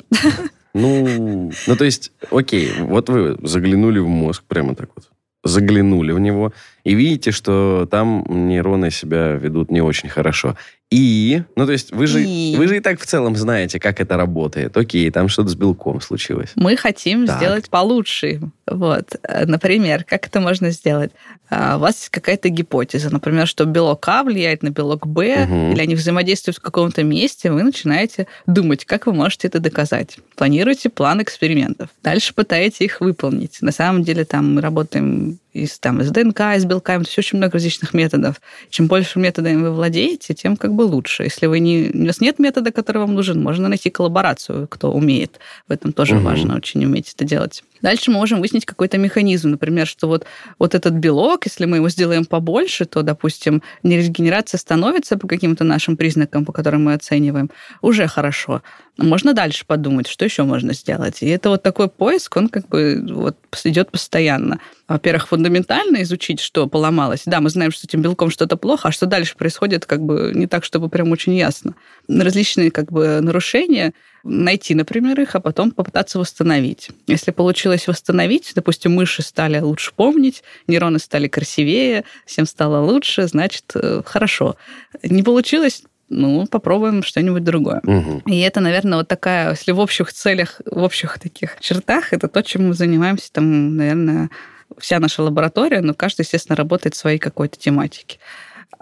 Ну, 0.74 1.52
ну, 1.68 1.76
то 1.76 1.84
есть, 1.84 2.12
окей, 2.32 2.72
вот 2.80 3.10
вы 3.10 3.38
заглянули 3.42 4.00
в 4.00 4.08
мозг 4.08 4.44
прямо 4.48 4.76
так 4.76 4.90
вот, 4.96 5.10
заглянули 5.44 6.12
в 6.14 6.20
него, 6.20 6.54
и 6.84 6.94
видите, 6.96 7.32
что 7.32 7.88
там 7.90 8.26
нейроны 8.28 8.92
себя 8.92 9.34
ведут 9.34 9.72
не 9.72 9.82
очень 9.82 10.10
хорошо. 10.10 10.56
И, 10.92 11.44
ну, 11.56 11.66
то 11.66 11.72
есть, 11.72 11.92
вы 11.94 12.06
же, 12.06 12.22
И? 12.22 12.54
вы 12.58 12.68
же 12.68 12.78
и 12.78 12.80
так 12.82 13.00
в 13.00 13.06
целом 13.06 13.38
знаете, 13.38 13.80
как 13.80 14.02
это 14.02 14.18
работает. 14.18 14.76
Окей, 14.76 15.10
там 15.10 15.30
что-то 15.30 15.50
с 15.50 15.56
белком 15.56 16.02
случилось. 16.02 16.50
Мы 16.56 16.76
хотим 16.76 17.26
Так. 17.28 17.38
сделать 17.38 17.70
получше. 17.70 18.42
Вот. 18.70 19.16
Э, 19.24 19.46
Например, 19.46 20.04
как 20.04 20.28
это 20.28 20.42
можно 20.42 20.70
сделать? 20.72 21.12
А, 21.50 21.78
У 21.78 21.80
вас 21.80 21.96
есть 21.98 22.10
какая-то 22.10 22.50
гипотеза, 22.50 23.10
например, 23.10 23.46
что 23.48 23.66
белок 23.66 24.06
А 24.08 24.24
влияет 24.24 24.64
на 24.64 24.70
белок 24.70 25.06
Б, 25.08 25.46
Мгм. 25.46 25.72
или 25.74 25.82
они 25.82 25.96
взаимодействуют 25.96 26.58
в 26.58 26.62
каком-то 26.62 27.04
месте, 27.04 27.52
вы 27.52 27.64
начинаете 27.64 28.28
думать, 28.46 28.84
как 28.86 29.06
вы 29.08 29.14
можете 29.14 29.48
это 29.48 29.60
доказать. 29.60 30.18
Планируете 30.36 30.90
план 30.90 31.22
экспериментов. 31.22 31.90
Дальше 32.04 32.34
пытаетесь 32.34 32.82
их 32.82 33.02
выполнить. 33.02 33.62
На 33.62 33.72
самом 33.72 34.04
деле 34.04 34.24
там 34.26 34.56
мы 34.56 34.62
работаем 34.62 35.40
из, 35.54 35.78
там, 35.80 36.00
из 36.02 36.10
ДНК, 36.12 36.40
из 36.56 36.64
белками, 36.64 37.04
то 37.04 37.10
есть 37.10 37.20
очень 37.20 37.38
много 37.38 37.54
различных 37.56 37.94
методов. 37.94 38.40
Чем 38.70 38.88
больше 38.88 39.20
методами 39.20 39.62
вы 39.62 39.72
владеете, 39.72 40.34
тем 40.34 40.56
как 40.56 40.74
бы 40.74 40.81
лучше. 40.86 41.24
Если 41.24 41.46
вы 41.48 41.60
не, 41.60 41.92
у 41.94 42.06
вас 42.06 42.22
нет 42.22 42.40
метода, 42.40 42.72
который 42.72 42.98
вам 43.00 43.14
нужен, 43.14 43.42
можно 43.42 43.68
найти 43.70 43.90
коллаборацию, 43.90 44.68
кто 44.68 44.92
умеет. 44.92 45.40
В 45.68 45.72
этом 45.72 45.94
тоже 45.94 46.16
Мгм. 46.16 46.24
важно 46.26 46.56
очень 46.56 46.84
уметь 46.86 47.14
это 47.14 47.26
делать. 47.26 47.64
Дальше 47.82 48.12
мы 48.12 48.18
можем 48.18 48.40
выяснить 48.40 48.66
какой-то 48.66 48.98
механизм. 48.98 49.52
Например, 49.52 49.88
что 49.88 50.08
вот, 50.08 50.26
вот 50.60 50.76
этот 50.76 50.94
белок, 50.94 51.46
если 51.46 51.66
мы 51.66 51.78
его 51.78 51.90
сделаем 51.90 52.26
побольше, 52.26 52.86
то, 52.86 53.02
допустим, 53.02 53.62
нейрогенерация 53.84 54.58
становится 54.58 55.18
по 55.18 55.28
каким-то 55.28 55.64
нашим 55.64 55.98
признакам, 55.98 56.46
по 56.46 56.52
которым 56.52 56.86
мы 56.86 56.94
оцениваем, 56.94 57.50
уже 57.82 58.08
хорошо. 58.08 58.62
Можно 58.98 59.34
дальше 59.34 59.66
подумать, 59.66 60.08
что 60.08 60.26
еще 60.26 60.44
можно 60.44 60.74
сделать. 60.74 61.22
И 61.22 61.28
это 61.28 61.50
вот 61.50 61.64
такой 61.64 61.90
поиск, 61.90 62.38
он 62.38 62.50
как 62.50 62.68
бы 62.68 63.04
вот 63.10 63.38
идет 63.64 63.92
постоянно. 63.92 64.60
Во-первых, 64.88 65.30
фундаментально 65.30 66.04
изучить, 66.04 66.42
что 66.42 66.68
поломалось. 66.68 67.24
Да, 67.26 67.40
мы 67.40 67.50
знаем, 67.50 67.72
что 67.72 67.88
этим 67.88 68.02
белком 68.02 68.30
что-то 68.30 68.58
плохо, 68.58 68.90
а 68.90 68.92
что 68.92 69.06
дальше 69.06 69.38
происходит, 69.38 69.86
как 69.86 70.02
бы 70.02 70.32
не 70.36 70.48
так, 70.48 70.66
чтобы 70.66 70.90
прям 70.90 71.12
очень 71.12 71.34
ясно. 71.34 71.76
Различные 72.10 72.72
как 72.72 72.92
бы 72.92 73.22
нарушения, 73.22 73.94
найти, 74.24 74.76
например, 74.76 75.20
их, 75.20 75.36
а 75.36 75.40
потом 75.40 75.72
попытаться 75.72 76.20
восстановить. 76.20 76.90
Если 77.08 77.32
получилось 77.32 77.88
восстановить, 77.88 78.52
допустим, 78.56 78.94
мыши 78.94 79.22
стали 79.22 79.60
лучше 79.60 79.92
помнить, 79.96 80.44
нейроны 80.68 81.00
стали 81.00 81.28
красивее, 81.28 82.04
всем 82.26 82.46
стало 82.46 82.84
лучше, 82.84 83.28
значит, 83.28 83.72
э, 83.76 84.02
хорошо. 84.06 84.56
Не 85.04 85.24
получилось, 85.24 85.84
ну, 86.10 86.46
попробуем 86.46 87.04
что-нибудь 87.04 87.44
другое. 87.44 87.80
Мгм. 87.84 88.20
И 88.26 88.40
это, 88.42 88.60
наверное, 88.60 89.00
вот 89.00 89.08
такая, 89.08 89.52
если 89.52 89.72
в 89.72 89.80
общих 89.80 90.12
целях, 90.12 90.62
в 90.66 90.84
общих 90.84 91.20
таких 91.20 91.58
чертах, 91.60 92.14
это 92.14 92.28
то, 92.28 92.44
чем 92.44 92.68
мы 92.68 92.74
занимаемся, 92.74 93.32
там, 93.32 93.78
наверное, 93.78 94.30
вся 94.78 95.00
наша 95.00 95.24
лаборатория, 95.24 95.82
но 95.82 95.94
каждый, 95.94 96.22
естественно, 96.22 96.56
работает 96.56 96.96
в 96.96 96.98
своей 96.98 97.18
какой-то 97.18 97.58
тематике. 97.58 98.20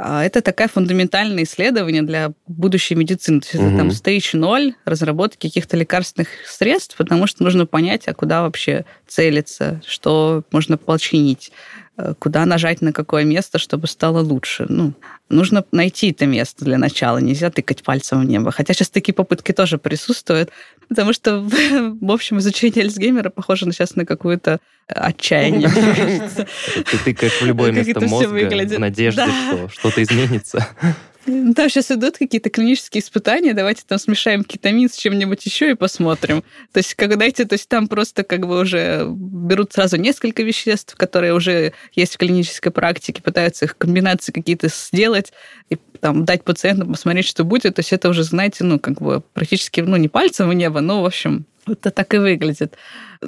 А 0.02 0.24
Это 0.24 0.42
такая 0.42 0.70
фундаментальное 0.70 1.44
исследование 1.44 2.02
для 2.04 2.32
будущей 2.48 2.96
медицины. 2.96 3.42
То 3.42 3.48
есть 3.48 3.56
это 3.56 3.64
Мгм. 3.66 3.78
там 3.78 3.88
stage 3.90 4.30
0 4.38 4.74
разработки 4.86 5.48
каких-то 5.48 5.76
лекарственных 5.76 6.30
средств, 6.48 6.96
потому 6.96 7.28
что 7.28 7.44
нужно 7.44 7.66
понять, 7.66 8.08
а 8.08 8.14
куда 8.14 8.44
вообще 8.44 8.86
целиться, 9.08 9.82
что 9.86 10.44
можно 10.54 10.78
починить. 10.78 11.52
Э, 12.00 12.14
куда 12.18 12.46
нажать 12.46 12.82
на 12.82 12.94
какое 12.94 13.24
место, 13.24 13.60
чтобы 13.60 13.88
стало 13.88 14.22
лучше. 14.22 14.66
Ну, 14.70 14.94
нужно 15.30 15.64
найти 15.72 16.12
это 16.12 16.26
место 16.26 16.66
для 16.66 16.78
начала, 16.78 17.18
нельзя 17.18 17.50
тыкать 17.52 17.84
пальцем 17.84 18.22
в 18.22 18.26
небо. 18.26 18.52
Хотя 18.52 18.74
сейчас 18.74 18.90
такие 18.90 19.14
попытки 19.14 19.52
тоже 19.52 19.78
присутствуют, 19.78 20.50
потому 20.88 21.14
что, 21.14 21.42
в 22.02 22.12
общем, 22.12 22.40
изучение 22.40 22.84
Альцгеймера 22.84 23.30
похоже 23.30 23.66
сейчас 23.72 23.96
на 23.96 24.06
какое-то 24.06 24.60
отчаяние. 24.88 25.70
Ты 26.76 26.98
тыкаешь 27.06 27.42
в 27.42 27.46
любое 27.46 27.72
место 27.72 28.00
мозга 28.02 28.28
в 28.30 28.80
надежде, 28.80 29.26
что 29.26 29.70
что-то 29.70 30.02
изменится. 30.02 30.68
Ну, 31.30 31.54
там 31.54 31.70
сейчас 31.70 31.92
идут 31.92 32.18
какие-то 32.18 32.50
клинические 32.50 33.02
испытания, 33.02 33.54
давайте 33.54 33.84
там 33.86 34.00
смешаем 34.00 34.44
кетамин 34.44 34.90
с 34.90 34.96
чем-нибудь 34.96 35.46
еще 35.46 35.72
и 35.72 35.76
посмотрим. 35.76 36.44
То 36.72 36.80
есть, 36.80 36.96
когда 36.96 37.24
эти, 37.26 37.46
то 37.46 37.54
есть 37.54 37.70
там 37.70 37.88
просто 37.88 38.24
как 38.24 38.48
бы 38.48 38.60
уже 38.60 39.06
берут 39.08 39.74
сразу 39.74 39.98
несколько 39.98 40.42
веществ, 40.44 40.96
которые 40.96 41.34
уже 41.34 41.74
есть 41.94 42.16
в 42.16 42.18
клинической 42.18 42.72
практике, 42.72 43.22
пытаются 43.22 43.66
их 43.66 43.78
комбинации 43.78 44.32
какие-то 44.32 44.70
сделать 44.70 45.32
и 45.70 45.78
там 46.00 46.26
дать 46.26 46.44
пациенту 46.44 46.88
посмотреть, 46.88 47.28
что 47.28 47.44
будет. 47.44 47.76
То 47.76 47.82
есть 47.82 47.94
это 47.94 48.10
уже, 48.10 48.24
знаете, 48.24 48.64
ну, 48.64 48.80
как 48.80 49.02
бы 49.02 49.22
практически, 49.34 49.82
ну, 49.82 49.98
не 49.98 50.08
пальцем 50.08 50.50
в 50.50 50.54
небо, 50.54 50.82
но, 50.82 51.04
в 51.04 51.06
общем, 51.06 51.46
это 51.68 51.92
так 51.92 52.14
и 52.16 52.18
выглядит, 52.18 52.76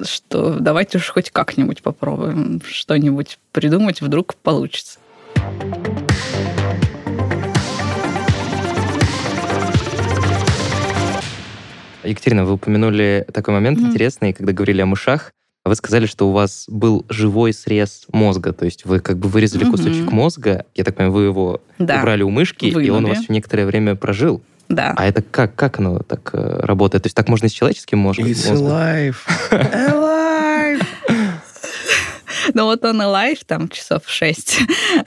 что 0.04 0.58
давайте 0.60 0.98
уж 0.98 1.08
хоть 1.10 1.30
как-нибудь 1.30 1.84
попробуем 1.84 2.62
что-нибудь 2.66 3.38
придумать, 3.52 4.02
вдруг 4.02 4.36
получится. 4.36 4.98
Екатерина, 12.04 12.46
вы 12.46 12.54
упомянули 12.54 13.26
такой 13.34 13.54
момент 13.54 13.80
mm-hmm. 13.80 13.88
интересный, 13.88 14.34
когда 14.34 14.54
говорили 14.54 14.82
о 14.82 14.86
мышах. 14.86 15.32
Вы 15.64 15.76
сказали, 15.76 16.08
что 16.08 16.28
у 16.28 16.32
вас 16.32 16.66
был 16.68 17.06
живой 17.10 17.54
срез 17.54 18.06
мозга, 18.12 18.52
то 18.52 18.66
есть 18.66 18.86
вы 18.86 19.00
как 19.00 19.18
бы 19.18 19.30
вырезали 19.30 19.66
mm-hmm. 19.66 19.72
кусочек 19.72 20.12
мозга, 20.12 20.66
я 20.74 20.84
так 20.84 20.96
понимаю, 20.96 21.14
вы 21.14 21.24
его 21.26 21.62
да. 21.78 22.00
убрали 22.00 22.24
у 22.24 22.32
мышки, 22.32 22.66
Вынули. 22.66 22.88
и 22.88 22.90
он 22.90 23.06
у 23.06 23.10
вас 23.10 23.30
некоторое 23.30 23.66
время 23.66 23.96
прожил. 23.96 24.42
Да. 24.70 24.94
А 24.96 25.06
это 25.06 25.22
как, 25.22 25.54
как 25.56 25.80
оно 25.80 26.00
так 26.00 26.30
э, 26.34 26.60
работает? 26.64 27.04
То 27.04 27.08
есть 27.08 27.16
так 27.16 27.28
можно 27.28 27.46
и 27.46 27.50
с 27.50 27.52
человеческим 27.52 28.00
мозгом? 28.00 28.26
It's 28.26 28.50
alive. 28.52 29.18
Но 32.54 32.66
вот 32.66 32.84
он 32.86 33.02
и 33.02 33.06
лайф, 33.06 33.44
там 33.46 33.70
часов 33.70 34.04
6. 34.06 34.60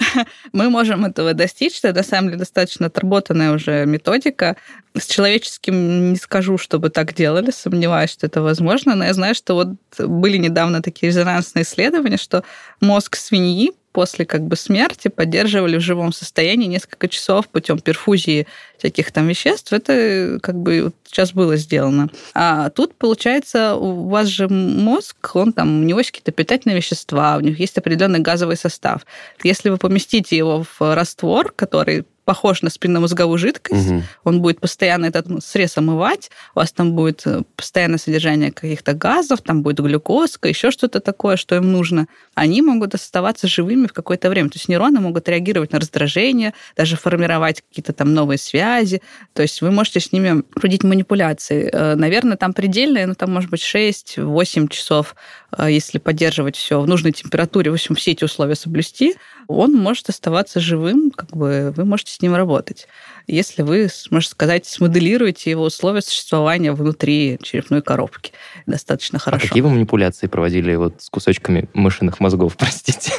Мы 0.52 0.70
можем 0.70 1.04
этого 1.04 1.34
достичь, 1.34 1.78
это 1.82 1.92
на 1.92 2.02
самом 2.02 2.28
деле 2.28 2.38
достаточно 2.38 2.86
отработанная 2.86 3.52
уже 3.52 3.86
методика. 3.86 4.56
С 4.96 5.06
человеческим 5.06 6.12
не 6.12 6.16
скажу, 6.16 6.58
чтобы 6.58 6.90
так 6.90 7.14
делали, 7.14 7.50
сомневаюсь, 7.50 8.10
что 8.10 8.26
это 8.26 8.42
возможно, 8.42 8.94
но 8.94 9.04
я 9.04 9.14
знаю, 9.14 9.34
что 9.34 9.54
вот 9.54 9.68
были 9.98 10.36
недавно 10.36 10.82
такие 10.82 11.08
резонансные 11.08 11.64
исследования, 11.64 12.16
что 12.16 12.44
мозг 12.80 13.16
свиньи 13.16 13.72
после 13.94 14.26
как 14.26 14.42
бы 14.42 14.56
смерти 14.56 15.06
поддерживали 15.06 15.76
в 15.76 15.80
живом 15.80 16.12
состоянии 16.12 16.66
несколько 16.66 17.06
часов 17.06 17.48
путем 17.48 17.78
перфузии 17.78 18.48
всяких 18.76 19.12
там 19.12 19.28
веществ. 19.28 19.72
Это 19.72 20.40
как 20.42 20.56
бы 20.56 20.82
вот 20.82 20.94
сейчас 21.04 21.32
было 21.32 21.56
сделано. 21.56 22.10
А 22.34 22.70
тут, 22.70 22.96
получается, 22.96 23.76
у 23.76 24.08
вас 24.08 24.26
же 24.26 24.48
мозг, 24.48 25.36
он 25.36 25.52
там, 25.52 25.80
у 25.80 25.84
него 25.84 26.00
есть 26.00 26.10
какие-то 26.10 26.32
питательные 26.32 26.76
вещества, 26.76 27.36
у 27.36 27.40
них 27.40 27.60
есть 27.60 27.78
определенный 27.78 28.18
газовый 28.18 28.56
состав. 28.56 29.06
Если 29.44 29.70
вы 29.70 29.76
поместите 29.76 30.36
его 30.36 30.64
в 30.64 30.94
раствор, 30.94 31.52
который 31.54 32.04
похож 32.24 32.62
на 32.62 32.70
спинномозговую 32.70 33.38
жидкость, 33.38 33.90
угу. 33.90 34.02
он 34.24 34.40
будет 34.40 34.60
постоянно 34.60 35.06
этот 35.06 35.26
срез 35.44 35.76
омывать, 35.76 36.30
у 36.54 36.60
вас 36.60 36.72
там 36.72 36.92
будет 36.92 37.22
э, 37.26 37.42
постоянное 37.56 37.98
содержание 37.98 38.50
каких-то 38.50 38.94
газов, 38.94 39.42
там 39.42 39.62
будет 39.62 39.80
глюкозка, 39.80 40.48
еще 40.48 40.70
что-то 40.70 41.00
такое, 41.00 41.36
что 41.36 41.56
им 41.56 41.72
нужно. 41.72 42.06
Они 42.34 42.62
могут 42.62 42.94
оставаться 42.94 43.46
живыми 43.46 43.86
в 43.86 43.92
какое-то 43.92 44.30
время. 44.30 44.48
То 44.48 44.56
есть 44.56 44.68
нейроны 44.68 45.00
могут 45.00 45.28
реагировать 45.28 45.72
на 45.72 45.80
раздражение, 45.80 46.54
даже 46.76 46.96
формировать 46.96 47.62
какие-то 47.62 47.92
там 47.92 48.14
новые 48.14 48.38
связи. 48.38 49.02
То 49.32 49.42
есть 49.42 49.60
вы 49.60 49.70
можете 49.70 50.00
с 50.00 50.12
ними 50.12 50.42
проводить 50.42 50.84
манипуляции. 50.84 51.68
Э, 51.72 51.94
наверное, 51.94 52.36
там 52.36 52.52
предельные, 52.52 53.06
ну 53.06 53.14
там 53.14 53.32
может 53.32 53.50
быть 53.50 53.60
6-8 53.60 54.68
часов, 54.68 55.14
если 55.58 55.98
поддерживать 55.98 56.56
все 56.56 56.80
в 56.80 56.86
нужной 56.86 57.12
температуре, 57.12 57.70
в 57.70 57.74
общем, 57.74 57.94
все 57.94 58.12
эти 58.12 58.24
условия 58.24 58.54
соблюсти, 58.54 59.14
он 59.46 59.72
может 59.72 60.08
оставаться 60.08 60.60
живым, 60.60 61.10
как 61.10 61.30
бы 61.30 61.72
вы 61.76 61.84
можете 61.84 62.12
с 62.12 62.20
ним 62.20 62.34
работать. 62.34 62.86
Если 63.26 63.62
вы, 63.62 63.88
можно 64.10 64.28
сказать, 64.28 64.66
смоделируете 64.66 65.50
его 65.50 65.64
условия 65.64 66.02
существования 66.02 66.72
внутри 66.72 67.38
черепной 67.42 67.80
коробки 67.80 68.32
достаточно 68.66 69.18
хорошо. 69.18 69.46
А 69.46 69.48
какие 69.48 69.62
вы 69.62 69.70
манипуляции 69.70 70.26
проводили 70.26 70.74
вот 70.74 71.00
с 71.00 71.08
кусочками 71.08 71.68
мышиных 71.72 72.20
мозгов, 72.20 72.56
простите? 72.58 73.12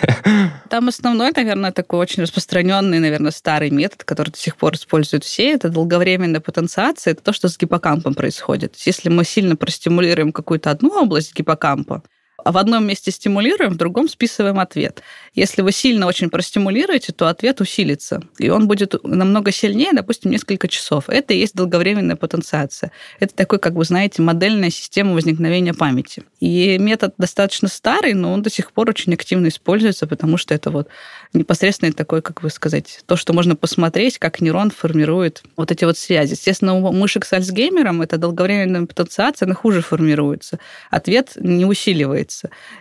Там 0.69 0.89
основной, 0.89 1.32
наверное, 1.36 1.71
такой 1.71 2.00
очень 2.00 2.21
распространенный, 2.24 3.00
наверное, 3.00 3.32
старый 3.32 3.71
метод, 3.71 4.04
который 4.04 4.30
до 4.30 4.38
сих 4.38 4.58
пор 4.58 4.76
используют 4.76 5.24
все, 5.24 5.52
это 5.52 5.69
долговременная 5.69 6.39
потенциация, 6.39 7.12
это 7.13 7.24
то, 7.24 7.34
что 7.34 7.48
с 7.50 7.58
гиппокампом 7.58 8.13
происходит. 8.13 8.76
Если 8.86 9.10
мы 9.10 9.24
сильно 9.26 9.56
простимулируем 9.56 10.32
какую-то 10.32 10.69
одну 10.69 10.89
область 11.02 11.36
гиппокампа, 11.36 12.04
а 12.06 12.08
в 12.45 12.58
одном 12.58 12.86
месте 12.86 13.12
стимулируем, 13.12 13.73
в 13.73 13.77
другом 13.77 14.08
списываем 14.08 14.60
ответ. 14.60 15.01
Если 15.34 15.62
вы 15.62 15.71
сильно 15.71 16.05
очень 16.05 16.29
простимулируете, 16.29 17.12
то 17.12 17.27
ответ 17.27 17.60
усилится, 17.60 18.21
и 18.38 18.49
он 18.49 18.67
будет 18.67 18.95
намного 19.03 19.51
сильнее, 19.51 19.91
допустим, 19.93 20.31
несколько 20.31 20.67
часов. 20.67 21.10
Это 21.10 21.34
и 21.34 21.39
есть 21.39 21.55
долговременная 21.55 22.15
потенциация. 22.15 22.91
Это 23.19 23.34
такой, 23.34 23.60
как 23.60 23.73
вы 23.73 23.84
знаете, 23.84 24.21
модельная 24.21 24.69
система 24.69 25.13
возникновения 25.13 25.73
памяти. 25.73 26.23
И 26.39 26.77
метод 26.77 27.15
достаточно 27.17 27.67
старый, 27.67 28.13
но 28.13 28.31
он 28.31 28.43
до 28.43 28.49
сих 28.49 28.71
пор 28.71 28.89
очень 28.89 29.13
активно 29.13 29.47
используется, 29.47 30.05
потому 30.05 30.38
что 30.38 30.53
это 30.53 30.69
вот 30.69 30.88
непосредственно 31.34 31.91
такой, 31.93 32.21
как 32.21 32.43
вы 32.43 32.49
сказать, 32.49 33.01
то, 33.08 33.15
что 33.15 33.34
можно 33.34 33.55
посмотреть, 33.55 34.19
как 34.19 34.41
нейрон 34.41 34.69
формирует 34.69 35.43
вот 35.58 35.71
эти 35.71 35.84
вот 35.86 35.97
связи. 35.97 36.34
Естественно, 36.34 36.75
у 36.75 36.91
мышек 36.91 37.25
с 37.25 37.34
Альцгеймером 37.34 38.01
эта 38.01 38.17
долговременная 38.17 38.86
потенциация, 38.86 39.45
она 39.47 39.55
хуже 39.55 39.81
формируется. 39.81 40.60
Ответ 40.91 41.34
не 41.36 41.65
усиливается. 41.65 42.35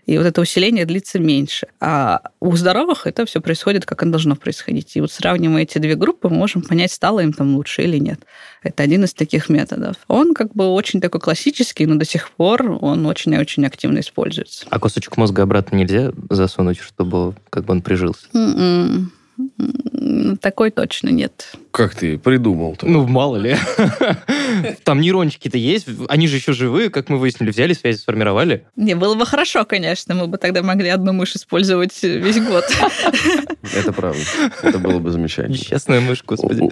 И 0.06 0.16
вот 0.18 0.26
это 0.26 0.40
усиление 0.40 0.84
длится 0.84 1.18
меньше. 1.18 1.68
А 1.80 2.20
у 2.40 2.54
здоровых 2.56 3.06
это 3.06 3.26
все 3.26 3.40
происходит, 3.40 3.86
как 3.86 4.02
оно 4.02 4.12
должно 4.12 4.36
происходить. 4.36 4.96
И 4.96 5.00
вот 5.00 5.12
сравнивая 5.12 5.62
эти 5.62 5.78
две 5.78 5.94
группы, 5.94 6.28
мы 6.28 6.36
можем 6.36 6.62
понять, 6.62 6.92
стало 6.92 7.20
им 7.20 7.32
там 7.32 7.54
лучше 7.56 7.82
или 7.82 7.98
нет. 7.98 8.20
Это 8.62 8.82
один 8.82 9.04
из 9.04 9.14
таких 9.14 9.48
методов. 9.48 9.96
Он 10.08 10.34
как 10.34 10.54
бы 10.54 10.66
очень 10.66 11.00
такой 11.00 11.20
классический, 11.20 11.86
но 11.86 11.96
до 11.96 12.04
сих 12.04 12.30
пор 12.30 12.78
он 12.80 13.06
очень-очень 13.06 13.66
активно 13.66 14.00
используется. 14.00 14.66
А 14.70 14.78
кусочек 14.78 15.16
мозга 15.16 15.42
обратно 15.42 15.76
нельзя 15.76 16.12
засунуть, 16.30 16.78
чтобы 16.78 17.34
как 17.50 17.64
бы 17.64 17.72
он 17.72 17.82
прижился? 17.82 18.26
Mm-mm. 18.32 19.08
Такой 20.40 20.70
точно 20.70 21.08
нет. 21.08 21.54
Как 21.74 21.96
ты 21.96 22.18
придумал? 22.18 22.74
-то? 22.74 22.86
Ну, 22.86 23.04
мало 23.04 23.36
ли. 23.36 23.56
Там 24.84 25.00
нейрончики-то 25.00 25.58
есть, 25.58 25.88
они 26.08 26.28
же 26.28 26.36
еще 26.36 26.52
живые, 26.52 26.88
как 26.88 27.08
мы 27.08 27.18
выяснили, 27.18 27.50
взяли 27.50 27.72
связи, 27.72 27.98
сформировали. 27.98 28.64
Не, 28.76 28.94
было 28.94 29.16
бы 29.16 29.26
хорошо, 29.26 29.64
конечно, 29.64 30.14
мы 30.14 30.28
бы 30.28 30.38
тогда 30.38 30.62
могли 30.62 30.88
одну 30.88 31.12
мышь 31.12 31.34
использовать 31.34 32.00
весь 32.00 32.40
год. 32.40 32.64
Это 33.74 33.92
правда. 33.92 34.20
Это 34.62 34.78
было 34.78 35.00
бы 35.00 35.10
замечательно. 35.10 35.52
Несчастная 35.52 36.00
мышь, 36.00 36.22
господи. 36.24 36.70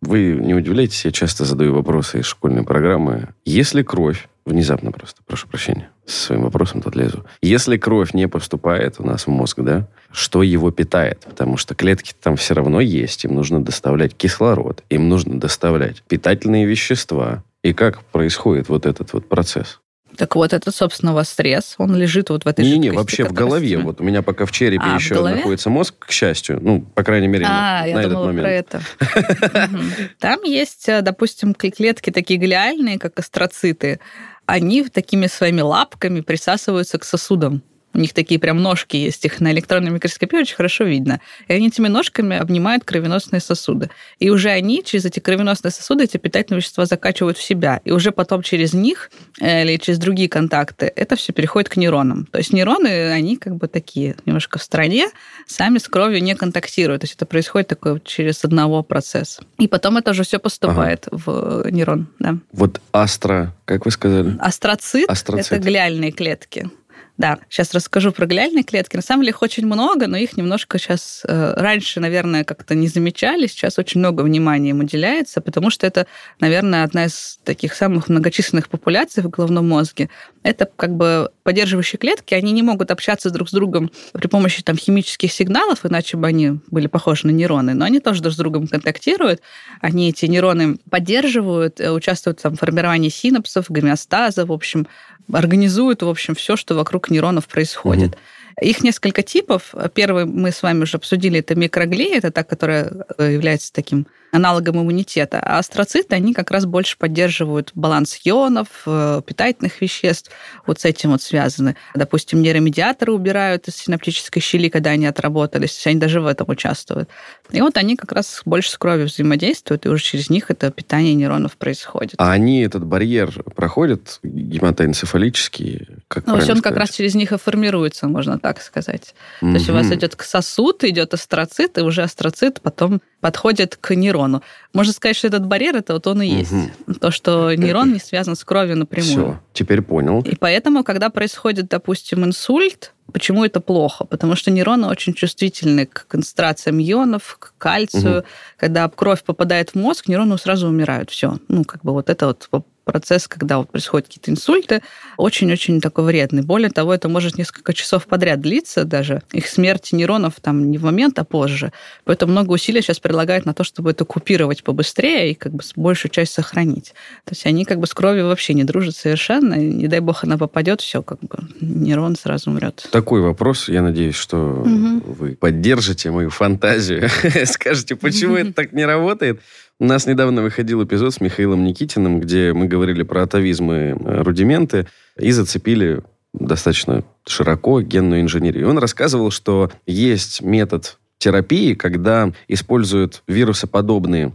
Вы 0.00 0.28
не 0.40 0.54
удивляйтесь, 0.54 1.04
я 1.04 1.12
часто 1.12 1.44
задаю 1.44 1.74
вопросы 1.74 2.20
из 2.20 2.24
школьной 2.24 2.62
программы. 2.62 3.28
Если 3.44 3.82
кровь, 3.82 4.28
внезапно 4.46 4.92
просто, 4.92 5.20
прошу 5.26 5.48
прощения, 5.48 5.90
со 6.06 6.26
своим 6.26 6.42
вопросом 6.42 6.80
тут 6.80 6.94
лезу. 6.94 7.26
Если 7.42 7.76
кровь 7.76 8.14
не 8.14 8.28
поступает 8.28 8.96
у 8.98 9.04
нас 9.04 9.26
в 9.26 9.30
мозг, 9.30 9.58
да, 9.60 9.88
что 10.12 10.42
его 10.42 10.70
питает? 10.70 11.24
Потому 11.26 11.56
что 11.56 11.74
клетки 11.74 12.14
там 12.22 12.36
все 12.36 12.54
равно 12.54 12.80
есть, 12.80 13.24
им 13.24 13.34
нужно 13.34 13.62
доставлять 13.62 14.05
кислород, 14.14 14.82
им 14.90 15.08
нужно 15.08 15.40
доставлять 15.40 16.02
питательные 16.02 16.66
вещества. 16.66 17.42
И 17.62 17.72
как 17.72 18.02
происходит 18.04 18.68
вот 18.68 18.86
этот 18.86 19.12
вот 19.12 19.28
процесс? 19.28 19.80
Так 20.16 20.34
вот, 20.34 20.52
это, 20.52 20.70
собственно, 20.70 21.12
у 21.12 21.14
вас 21.14 21.28
стресс, 21.28 21.74
он 21.78 21.94
лежит 21.94 22.30
вот 22.30 22.44
в 22.44 22.48
этой 22.48 22.64
Не-не, 22.64 22.90
вообще 22.90 23.24
в 23.24 23.32
голове. 23.32 23.78
Вот 23.78 24.00
у 24.00 24.04
меня 24.04 24.22
пока 24.22 24.46
в 24.46 24.52
черепе 24.52 24.84
а, 24.84 24.94
еще 24.94 25.20
находится 25.20 25.68
мозг, 25.68 25.94
к 25.98 26.10
счастью. 26.10 26.58
Ну, 26.60 26.80
по 26.80 27.02
крайней 27.02 27.28
мере, 27.28 27.44
а, 27.46 27.82
на, 27.82 27.86
я 27.86 28.00
этот 28.00 28.14
момент. 28.14 28.40
про 28.40 28.50
это. 28.50 28.80
Там 30.18 30.42
есть, 30.42 30.88
э, 30.88 31.02
допустим, 31.02 31.54
клетки 31.54 32.10
такие 32.10 32.38
глиальные, 32.40 32.98
как 32.98 33.18
астроциты. 33.18 34.00
Они 34.46 34.84
такими 34.84 35.26
своими 35.26 35.60
лапками 35.60 36.20
присасываются 36.20 36.98
к 36.98 37.04
сосудам. 37.04 37.62
У 37.96 37.98
них 37.98 38.12
такие 38.12 38.38
прям 38.38 38.62
ножки 38.62 38.98
есть, 38.98 39.24
их 39.24 39.40
на 39.40 39.50
электронной 39.52 39.90
микроскопии 39.90 40.36
очень 40.36 40.54
хорошо 40.54 40.84
видно. 40.84 41.20
И 41.48 41.54
они 41.54 41.68
этими 41.68 41.88
ножками 41.88 42.36
обнимают 42.36 42.84
кровеносные 42.84 43.40
сосуды. 43.40 43.88
И 44.18 44.28
уже 44.28 44.50
они 44.50 44.84
через 44.84 45.06
эти 45.06 45.18
кровеносные 45.18 45.72
сосуды 45.72 46.04
эти 46.04 46.18
питательные 46.18 46.60
вещества 46.60 46.84
закачивают 46.84 47.38
в 47.38 47.42
себя. 47.42 47.80
И 47.86 47.92
уже 47.92 48.12
потом 48.12 48.42
через 48.42 48.74
них 48.74 49.10
э, 49.40 49.62
или 49.62 49.78
через 49.78 49.98
другие 49.98 50.28
контакты 50.28 50.92
это 50.94 51.16
все 51.16 51.32
переходит 51.32 51.70
к 51.70 51.76
нейронам. 51.76 52.26
То 52.26 52.36
есть 52.36 52.52
нейроны, 52.52 53.12
они 53.12 53.38
как 53.38 53.56
бы 53.56 53.66
такие 53.66 54.16
немножко 54.26 54.58
в 54.58 54.62
стороне, 54.62 55.06
сами 55.46 55.78
с 55.78 55.88
кровью 55.88 56.22
не 56.22 56.34
контактируют. 56.34 57.00
То 57.00 57.04
есть 57.06 57.14
это 57.14 57.24
происходит 57.24 57.68
такое 57.68 57.98
через 58.04 58.44
одного 58.44 58.82
процесса. 58.82 59.42
И 59.58 59.68
потом 59.68 59.96
это 59.96 60.10
уже 60.10 60.22
все 60.24 60.38
поступает 60.38 61.06
ага. 61.10 61.22
в 61.24 61.70
нейрон. 61.70 62.08
Да. 62.18 62.36
Вот 62.52 62.78
астро, 62.92 63.54
как 63.64 63.86
вы 63.86 63.90
сказали? 63.90 64.36
Астроцит, 64.38 65.08
Астроцит. 65.08 65.50
это 65.50 65.62
глиальные 65.62 66.12
клетки 66.12 66.70
Да, 67.18 67.38
сейчас 67.48 67.72
расскажу 67.72 68.12
про 68.12 68.26
глиальные 68.26 68.62
клетки. 68.62 68.96
На 68.96 69.02
самом 69.02 69.22
деле 69.22 69.30
их 69.30 69.40
очень 69.40 69.66
много, 69.66 70.06
но 70.06 70.16
их 70.18 70.36
немножко 70.36 70.78
сейчас... 70.78 71.22
Э, 71.26 71.54
раньше, 71.56 71.98
наверное, 71.98 72.44
как-то 72.44 72.74
не 72.74 72.88
замечали, 72.88 73.46
сейчас 73.46 73.78
очень 73.78 74.00
много 74.00 74.20
внимания 74.20 74.70
им 74.70 74.80
уделяется, 74.80 75.40
потому 75.40 75.70
что 75.70 75.86
это, 75.86 76.06
наверное, 76.40 76.84
одна 76.84 77.06
из 77.06 77.38
таких 77.44 77.74
самых 77.74 78.10
многочисленных 78.10 78.68
популяций 78.68 79.22
в 79.22 79.30
головном 79.30 79.66
мозге. 79.68 80.10
Это 80.46 80.70
как 80.76 80.94
бы 80.96 81.30
поддерживающие 81.42 81.98
клетки, 81.98 82.32
они 82.32 82.52
не 82.52 82.62
могут 82.62 82.92
общаться 82.92 83.30
друг 83.30 83.48
с 83.48 83.52
другом 83.52 83.90
при 84.12 84.28
помощи 84.28 84.62
там, 84.62 84.76
химических 84.76 85.32
сигналов, 85.32 85.84
иначе 85.84 86.16
бы 86.16 86.28
они 86.28 86.60
были 86.70 86.86
похожи 86.86 87.26
на 87.26 87.32
нейроны, 87.32 87.74
но 87.74 87.84
они 87.84 87.98
тоже 87.98 88.22
друг 88.22 88.32
с 88.32 88.36
другом 88.36 88.68
контактируют, 88.68 89.40
они 89.80 90.10
эти 90.10 90.26
нейроны 90.26 90.78
поддерживают, 90.88 91.80
э, 91.80 91.90
участвуют 91.90 92.40
там, 92.40 92.54
в 92.54 92.60
формировании 92.60 93.08
синапсов, 93.08 93.66
гомеостаза, 93.68 94.46
в 94.46 94.52
общем, 94.52 94.86
организуют, 95.32 96.02
в 96.02 96.08
общем, 96.08 96.36
все, 96.36 96.54
что 96.54 96.76
вокруг 96.76 97.10
нейронов 97.10 97.48
происходит. 97.48 98.10
Угу. 98.10 98.68
Их 98.68 98.84
несколько 98.84 99.22
типов. 99.22 99.74
Первый 99.94 100.26
мы 100.26 100.52
с 100.52 100.62
вами 100.62 100.84
уже 100.84 100.96
обсудили, 100.96 101.40
это 101.40 101.56
микроглия, 101.56 102.18
это 102.18 102.30
та, 102.30 102.44
которая 102.44 103.04
э, 103.18 103.32
является 103.32 103.72
таким 103.72 104.06
аналогом 104.32 104.82
иммунитета. 104.82 105.40
А 105.40 105.58
астроциты, 105.58 106.14
они 106.14 106.34
как 106.34 106.50
раз 106.50 106.66
больше 106.66 106.96
поддерживают 106.98 107.70
баланс 107.74 108.20
ионов, 108.24 108.68
э, 108.86 109.22
питательных 109.24 109.80
веществ, 109.80 110.30
вот 110.66 110.80
с 110.80 110.84
этим 110.84 111.10
вот 111.10 111.22
связаны. 111.22 111.76
Допустим, 111.94 112.42
нейромедиаторы 112.42 113.12
убирают 113.12 113.68
из 113.68 113.76
синаптической 113.76 114.42
щели, 114.42 114.68
когда 114.68 114.90
они 114.90 115.06
отработались, 115.06 115.86
они 115.86 115.98
даже 115.98 116.20
в 116.20 116.26
этом 116.26 116.48
участвуют. 116.48 117.08
И 117.50 117.60
вот 117.60 117.76
они 117.76 117.96
как 117.96 118.12
раз 118.12 118.42
больше 118.44 118.70
с 118.70 118.78
кровью 118.78 119.06
взаимодействуют, 119.06 119.86
и 119.86 119.88
уже 119.88 120.02
через 120.02 120.30
них 120.30 120.50
это 120.50 120.70
питание 120.70 121.14
нейронов 121.14 121.56
происходит. 121.56 122.14
А 122.18 122.32
они 122.32 122.62
этот 122.62 122.84
барьер 122.84 123.42
проходят 123.54 124.18
гематоэнцефалический? 124.22 125.88
Как 126.08 126.26
ну, 126.26 126.34
он 126.34 126.42
сказать? 126.42 126.62
как 126.62 126.76
раз 126.76 126.90
через 126.90 127.14
них 127.14 127.32
и 127.32 127.38
формируется, 127.38 128.08
можно 128.08 128.38
так 128.38 128.60
сказать. 128.60 129.14
Mm-hmm. 129.40 129.50
То 129.50 129.54
есть 129.54 129.70
у 129.70 129.72
вас 129.72 129.90
идет 129.92 130.16
сосуд, 130.18 130.84
идет 130.84 131.14
астроцит, 131.14 131.78
и 131.78 131.80
уже 131.80 132.02
астроцит 132.02 132.60
потом 132.60 133.00
подходит 133.20 133.76
к 133.76 133.94
нейрону. 134.16 134.42
Можно 134.72 134.92
сказать, 134.92 135.16
что 135.16 135.28
этот 135.28 135.46
барьер, 135.46 135.76
это 135.76 135.94
вот 135.94 136.06
он 136.06 136.22
и 136.22 136.26
есть. 136.26 136.52
Угу. 136.52 136.94
То, 136.94 137.10
что 137.10 137.54
нейрон 137.54 137.92
не 137.92 137.98
связан 137.98 138.36
с 138.36 138.44
кровью 138.44 138.76
напрямую. 138.76 139.10
Все, 139.10 139.40
теперь 139.52 139.82
понял. 139.82 140.20
И 140.20 140.34
поэтому, 140.36 140.84
когда 140.84 141.10
происходит, 141.10 141.68
допустим, 141.68 142.24
инсульт, 142.24 142.92
Почему 143.12 143.44
это 143.44 143.60
плохо? 143.60 144.04
Потому 144.04 144.34
что 144.34 144.50
нейроны 144.50 144.88
очень 144.88 145.14
чувствительны 145.14 145.86
к 145.86 146.08
концентрациям 146.08 146.80
ионов, 146.80 147.36
к 147.38 147.54
кальцию. 147.56 148.18
Угу. 148.18 148.26
Когда 148.56 148.88
кровь 148.88 149.22
попадает 149.22 149.70
в 149.70 149.74
мозг, 149.76 150.08
нейроны 150.08 150.36
сразу 150.38 150.66
умирают. 150.66 151.10
Все. 151.10 151.38
Ну, 151.46 151.64
как 151.64 151.82
бы 151.82 151.92
вот 151.92 152.10
это 152.10 152.26
вот 152.26 152.48
процесс, 152.86 153.26
когда 153.26 153.58
вот 153.58 153.70
происходят 153.70 154.06
какие-то 154.06 154.30
инсульты, 154.30 154.80
очень-очень 155.16 155.80
такой 155.80 156.04
вредный. 156.04 156.42
Более 156.42 156.70
того, 156.70 156.94
это 156.94 157.08
может 157.08 157.36
несколько 157.36 157.74
часов 157.74 158.06
подряд 158.06 158.40
длиться 158.40 158.84
даже. 158.84 159.22
Их 159.32 159.48
смерть 159.48 159.92
нейронов 159.92 160.34
там 160.40 160.70
не 160.70 160.78
в 160.78 160.84
момент, 160.84 161.18
а 161.18 161.24
позже. 161.24 161.72
Поэтому 162.04 162.32
много 162.32 162.52
усилий 162.52 162.80
сейчас 162.80 163.00
предлагают 163.00 163.44
на 163.44 163.54
то, 163.54 163.64
чтобы 163.64 163.90
это 163.90 164.04
купировать 164.04 164.62
побыстрее 164.62 165.32
и 165.32 165.34
как 165.34 165.52
бы 165.52 165.64
большую 165.74 166.12
часть 166.12 166.32
сохранить. 166.32 166.94
То 167.24 167.32
есть 167.32 167.44
они 167.44 167.64
как 167.64 167.80
бы 167.80 167.88
с 167.88 167.92
кровью 167.92 168.28
вообще 168.28 168.54
не 168.54 168.62
дружат 168.62 168.94
совершенно. 168.94 169.54
И, 169.54 169.66
не 169.72 169.88
дай 169.88 169.98
бог 169.98 170.22
она 170.22 170.38
попадет, 170.38 170.80
все, 170.80 171.02
как 171.02 171.18
бы 171.20 171.38
нейрон 171.60 172.14
сразу 172.14 172.50
умрет. 172.50 172.88
Такой 172.92 173.20
вопрос. 173.20 173.68
Я 173.68 173.82
надеюсь, 173.82 174.14
что 174.14 174.36
угу. 174.36 175.12
вы 175.12 175.34
поддержите 175.34 176.12
мою 176.12 176.30
фантазию. 176.30 177.08
Скажете, 177.46 177.96
почему 177.96 178.36
это 178.36 178.52
так 178.52 178.72
не 178.72 178.84
работает. 178.84 179.40
У 179.78 179.84
нас 179.84 180.06
недавно 180.06 180.40
выходил 180.40 180.82
эпизод 180.82 181.12
с 181.12 181.20
Михаилом 181.20 181.64
Никитиным, 181.64 182.18
где 182.18 182.54
мы 182.54 182.66
говорили 182.66 183.02
про 183.02 183.24
атовизмы 183.24 183.74
э, 183.74 184.22
рудименты 184.22 184.86
и 185.18 185.30
зацепили 185.32 186.02
достаточно 186.32 187.04
широко 187.26 187.82
генную 187.82 188.22
инженерию. 188.22 188.70
Он 188.70 188.78
рассказывал, 188.78 189.30
что 189.30 189.70
есть 189.86 190.40
метод 190.40 190.98
терапии, 191.18 191.74
когда 191.74 192.32
используют 192.48 193.22
вирусоподобные 193.26 194.32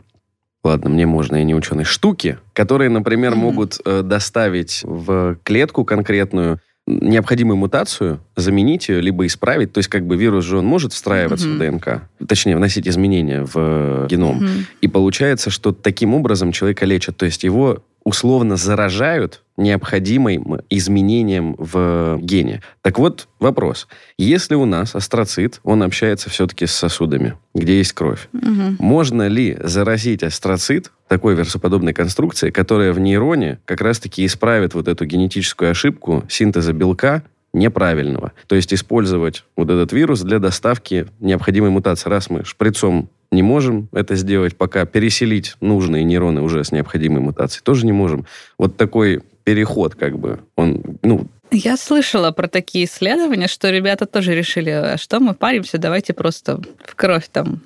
ладно, 0.64 0.92
мне 0.92 1.08
можно, 1.08 1.38
я 1.38 1.44
не 1.44 1.56
ученый, 1.56 1.86
штуки, 1.86 2.38
которые, 2.54 2.92
например, 2.92 3.34
mm-hmm. 3.34 3.36
могут 3.36 3.80
э, 3.84 4.04
доставить 4.04 4.82
в 4.84 5.38
клетку 5.44 5.86
конкретную 5.86 6.60
необходимую 6.88 7.58
мутацию, 7.58 8.20
заменить 8.36 8.90
ее, 8.90 9.02
либо 9.02 9.26
исправить. 9.26 9.72
То 9.72 9.78
есть 9.80 9.90
как 9.90 10.06
бы 10.06 10.16
вирус 10.16 10.46
же 10.46 10.58
он 10.58 10.66
может 10.66 10.94
встраиваться 10.94 11.48
mm-hmm. 11.48 11.78
в 11.78 11.80
ДНК, 11.80 12.28
точнее, 12.28 12.56
вносить 12.56 12.88
изменения 12.88 13.44
в 13.44 14.08
геном. 14.08 14.40
Mm-hmm. 14.40 14.66
И 14.82 14.88
получается, 14.88 15.50
что 15.50 15.72
таким 15.72 16.14
образом 16.14 16.52
человека 16.52 16.86
лечат. 16.86 17.18
То 17.18 17.26
есть 17.26 17.44
его 17.44 17.84
условно 18.04 18.58
заражают 18.58 19.44
необходимым 19.58 20.62
изменением 20.70 21.56
в 21.58 22.18
гене. 22.22 22.62
Так 22.82 22.98
вот, 22.98 23.28
вопрос. 23.40 23.88
Если 24.18 24.56
у 24.56 24.66
нас 24.66 24.96
астроцит, 24.96 25.60
он 25.64 25.84
общается 25.84 26.30
все-таки 26.30 26.66
с 26.66 26.72
сосудами, 26.72 27.38
где 27.54 27.78
есть 27.78 27.94
кровь, 27.94 28.28
угу. 28.34 28.76
можно 28.80 29.28
ли 29.28 29.58
заразить 29.62 30.24
астроцит 30.24 30.92
такой 31.08 31.36
вирусоподобной 31.36 31.94
конструкции, 31.94 32.50
которая 32.50 32.94
в 32.94 33.00
нейроне 33.00 33.60
как 33.66 33.82
раз-таки 33.82 34.26
исправит 34.26 34.74
вот 34.74 34.88
эту 34.88 35.06
генетическую 35.06 35.72
ошибку 35.72 36.24
синтеза 36.28 36.74
белка 36.74 37.24
неправильного. 37.54 38.32
То 38.48 38.56
есть 38.56 38.74
использовать 38.74 39.44
вот 39.56 39.70
этот 39.70 39.92
вирус 39.92 40.22
для 40.22 40.40
доставки 40.40 41.08
необходимой 41.20 41.70
мутации. 41.70 42.10
Раз 42.10 42.30
мы 42.30 42.46
шприцом 42.46 43.10
не 43.32 43.44
можем 43.44 43.88
это 43.94 44.16
сделать, 44.16 44.58
пока 44.58 44.86
переселить 44.86 45.56
нужные 45.62 46.04
нейроны 46.04 46.42
уже 46.42 46.64
с 46.64 46.72
необходимой 46.72 47.22
мутацией 47.22 47.64
тоже 47.64 47.86
не 47.86 47.94
можем. 47.94 48.26
Вот 48.58 48.78
такой 48.78 49.22
переход, 49.44 49.96
как 49.96 50.20
бы, 50.20 50.40
он, 50.56 50.82
ну, 51.02 51.28
я 51.54 51.76
слышала 51.76 52.32
про 52.32 52.48
такие 52.48 52.86
исследования, 52.86 53.48
что 53.48 53.70
ребята 53.70 54.06
тоже 54.06 54.34
решили, 54.34 54.70
а 54.70 54.98
что 54.98 55.20
мы 55.20 55.34
паримся, 55.34 55.78
давайте 55.78 56.14
просто 56.14 56.62
в 56.86 56.96
кровь 56.96 57.28
там 57.30 57.62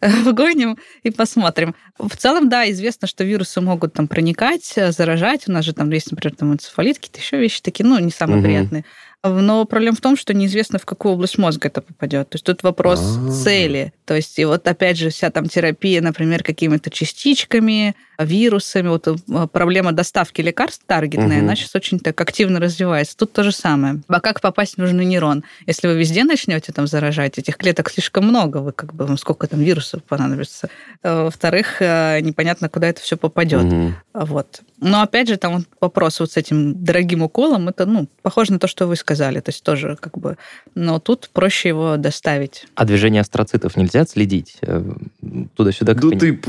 вгоним 0.00 0.78
и 1.04 1.10
посмотрим. 1.10 1.76
В 1.98 2.16
целом, 2.16 2.48
да, 2.48 2.68
известно, 2.70 3.06
что 3.06 3.22
вирусы 3.22 3.60
могут 3.60 3.92
там 3.92 4.08
проникать, 4.08 4.74
заражать. 4.88 5.48
У 5.48 5.52
нас 5.52 5.64
же 5.64 5.74
там 5.74 5.90
есть, 5.90 6.10
например, 6.10 6.36
там 6.36 6.52
энцефалит, 6.52 6.98
какие-то 6.98 7.20
еще 7.20 7.38
вещи 7.38 7.62
такие, 7.62 7.86
ну, 7.86 7.98
не 8.00 8.10
самые 8.10 8.38
угу. 8.38 8.46
приятные. 8.46 8.84
Но 9.22 9.66
проблема 9.66 9.96
в 9.96 10.00
том, 10.00 10.16
что 10.16 10.32
неизвестно, 10.32 10.78
в 10.78 10.86
какую 10.86 11.12
область 11.12 11.36
мозга 11.36 11.68
это 11.68 11.82
попадет. 11.82 12.30
То 12.30 12.36
есть 12.36 12.44
тут 12.46 12.62
вопрос 12.62 13.00
А-а-а. 13.00 13.30
цели. 13.30 13.92
То 14.06 14.14
есть 14.16 14.38
и 14.38 14.44
вот 14.46 14.66
опять 14.66 14.96
же 14.96 15.10
вся 15.10 15.30
там 15.30 15.46
терапия, 15.46 16.00
например, 16.00 16.42
какими-то 16.42 16.90
частичками, 16.90 17.94
вирусами, 18.24 18.88
вот 18.88 19.08
э, 19.08 19.14
проблема 19.52 19.92
доставки 19.92 20.40
лекарств 20.40 20.82
таргетная, 20.86 21.38
угу. 21.38 21.46
она 21.46 21.56
сейчас 21.56 21.74
очень 21.74 21.98
так 21.98 22.20
активно 22.20 22.60
развивается. 22.60 23.16
Тут 23.16 23.32
то 23.32 23.42
же 23.42 23.52
самое. 23.52 24.00
А 24.08 24.20
как 24.20 24.40
попасть 24.40 24.74
в 24.74 24.78
нужный 24.78 25.04
нейрон? 25.04 25.44
Если 25.66 25.86
вы 25.86 25.94
везде 25.94 26.24
начнете 26.24 26.72
там 26.72 26.86
заражать, 26.86 27.38
этих 27.38 27.56
клеток 27.56 27.90
слишком 27.90 28.26
много, 28.26 28.58
вы 28.58 28.72
как 28.72 28.94
бы, 28.94 29.06
вам 29.06 29.18
сколько 29.18 29.46
там 29.46 29.60
вирусов 29.60 30.02
понадобится. 30.04 30.68
Э, 31.02 31.24
во-вторых, 31.24 31.80
э, 31.80 32.20
непонятно, 32.20 32.68
куда 32.68 32.88
это 32.88 33.00
все 33.00 33.16
попадет. 33.16 33.64
Угу. 33.64 33.92
Вот. 34.14 34.60
Но 34.78 35.02
опять 35.02 35.28
же, 35.28 35.36
там 35.36 35.64
вопрос 35.80 36.20
вот 36.20 36.32
с 36.32 36.36
этим 36.36 36.82
дорогим 36.82 37.22
уколом, 37.22 37.68
это, 37.68 37.84
ну, 37.84 38.08
похоже 38.22 38.54
на 38.54 38.58
то, 38.58 38.66
что 38.66 38.86
вы 38.86 38.96
сказали. 38.96 39.40
То 39.40 39.50
есть 39.50 39.62
тоже 39.62 39.96
как 40.00 40.18
бы... 40.18 40.36
Но 40.74 40.98
тут 40.98 41.30
проще 41.32 41.68
его 41.68 41.96
доставить. 41.96 42.66
А 42.74 42.84
движение 42.84 43.20
астроцитов 43.20 43.76
нельзя 43.76 44.02
отследить? 44.02 44.58
Туда-сюда? 45.54 45.94
Да 45.94 46.08
ты... 46.18 46.40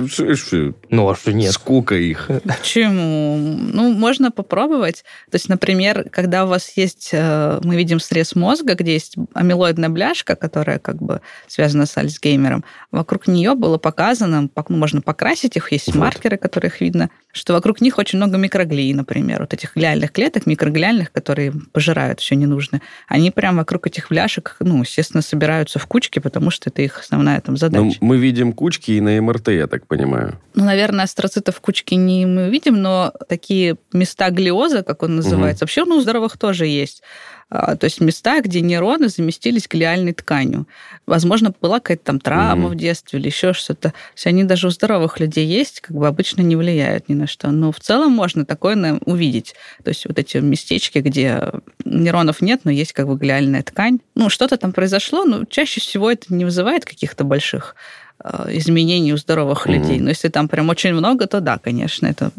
Ну, 0.89 1.09
а 1.09 1.15
что 1.15 1.33
нет? 1.33 1.51
Сколько 1.61 1.95
их? 1.95 2.29
Почему? 2.43 3.37
Ну, 3.37 3.93
можно 3.93 4.31
попробовать. 4.31 5.03
То 5.29 5.35
есть, 5.35 5.47
например, 5.47 6.09
когда 6.09 6.45
у 6.45 6.47
вас 6.47 6.71
есть... 6.75 7.09
Э, 7.11 7.59
мы 7.63 7.75
видим 7.75 7.99
срез 7.99 8.35
мозга, 8.35 8.73
где 8.73 8.93
есть 8.93 9.15
амилоидная 9.33 9.89
бляшка, 9.89 10.35
которая 10.35 10.79
как 10.79 11.01
бы 11.01 11.21
связана 11.47 11.85
с 11.85 11.95
Альцгеймером. 11.97 12.63
Вокруг 12.91 13.27
нее 13.27 13.53
было 13.53 13.77
показано, 13.77 14.41
ну, 14.41 14.49
можно 14.69 15.01
покрасить 15.01 15.55
их, 15.55 15.71
есть 15.71 15.87
вот. 15.87 15.95
маркеры, 15.95 16.37
которых 16.37 16.81
видно, 16.81 17.09
что 17.31 17.53
вокруг 17.53 17.81
них 17.81 17.97
очень 17.97 18.17
много 18.17 18.37
микроглий, 18.37 18.93
например, 18.93 19.41
вот 19.41 19.53
этих 19.53 19.75
глиальных 19.75 20.11
клеток, 20.11 20.45
микроглиальных, 20.45 21.11
которые 21.11 21.53
пожирают 21.71 22.19
все 22.19 22.35
ненужное. 22.35 22.81
Они 23.07 23.31
прямо 23.31 23.59
вокруг 23.59 23.87
этих 23.87 24.09
бляшек, 24.09 24.55
ну, 24.59 24.81
естественно, 24.81 25.21
собираются 25.21 25.79
в 25.79 25.85
кучки, 25.85 26.19
потому 26.19 26.51
что 26.51 26.69
это 26.69 26.81
их 26.81 26.99
основная 26.99 27.39
там 27.41 27.57
задача. 27.57 27.83
Ну, 27.83 27.93
мы 28.07 28.17
видим 28.17 28.53
кучки 28.53 28.91
и 28.91 29.01
на 29.01 29.21
МРТ, 29.21 29.49
я 29.49 29.67
так 29.67 29.87
понимаю. 29.87 30.39
Ну, 30.55 30.65
наверное, 30.65 31.05
астроцитов 31.05 31.50
кучки 31.59 31.95
не 31.95 32.25
мы 32.25 32.49
видим, 32.49 32.81
но 32.81 33.13
такие 33.27 33.77
места 33.93 34.29
глиоза, 34.29 34.83
как 34.83 35.03
он 35.03 35.17
называется, 35.17 35.63
угу. 35.63 35.67
вообще 35.67 35.85
ну, 35.85 35.97
у 35.97 36.01
здоровых 36.01 36.37
тоже 36.37 36.67
есть. 36.67 37.03
А, 37.53 37.75
то 37.75 37.83
есть 37.83 37.99
места, 37.99 38.39
где 38.39 38.61
нейроны 38.61 39.09
заместились 39.09 39.67
глиальной 39.67 40.13
тканью. 40.13 40.69
Возможно, 41.05 41.53
была 41.59 41.81
какая-то 41.81 42.05
там 42.05 42.19
травма 42.21 42.69
mm-hmm. 42.69 42.71
в 42.71 42.75
детстве 42.75 43.19
или 43.19 43.27
еще 43.27 43.51
что-то. 43.51 43.89
То 43.89 43.95
есть 44.15 44.25
они 44.25 44.45
даже 44.45 44.67
у 44.67 44.69
здоровых 44.69 45.19
людей 45.19 45.45
есть, 45.45 45.81
как 45.81 45.97
бы 45.97 46.07
обычно 46.07 46.41
не 46.41 46.55
влияют 46.55 47.09
ни 47.09 47.13
на 47.13 47.27
что. 47.27 47.51
Но 47.51 47.73
в 47.73 47.79
целом 47.81 48.13
можно 48.13 48.45
такое 48.45 48.99
увидеть. 49.05 49.53
То 49.83 49.89
есть 49.89 50.05
вот 50.05 50.17
эти 50.17 50.37
местечки, 50.37 50.99
где 50.99 51.51
нейронов 51.83 52.39
нет, 52.39 52.61
но 52.63 52.71
есть 52.71 52.93
как 52.93 53.07
бы 53.07 53.17
глиальная 53.17 53.63
ткань. 53.63 53.99
Ну, 54.15 54.29
что-то 54.29 54.55
там 54.55 54.71
произошло, 54.71 55.25
но 55.25 55.43
чаще 55.43 55.81
всего 55.81 56.09
это 56.09 56.33
не 56.33 56.45
вызывает 56.45 56.85
каких-то 56.85 57.25
больших 57.25 57.75
изменений 58.49 59.13
у 59.13 59.17
здоровых 59.17 59.65
mm-hmm. 59.65 59.77
людей. 59.77 59.99
Но 59.99 60.09
если 60.09 60.29
там 60.29 60.47
прям 60.47 60.69
очень 60.69 60.93
много, 60.93 61.27
то 61.27 61.41
да, 61.41 61.57
конечно, 61.57 62.07
это 62.07 62.31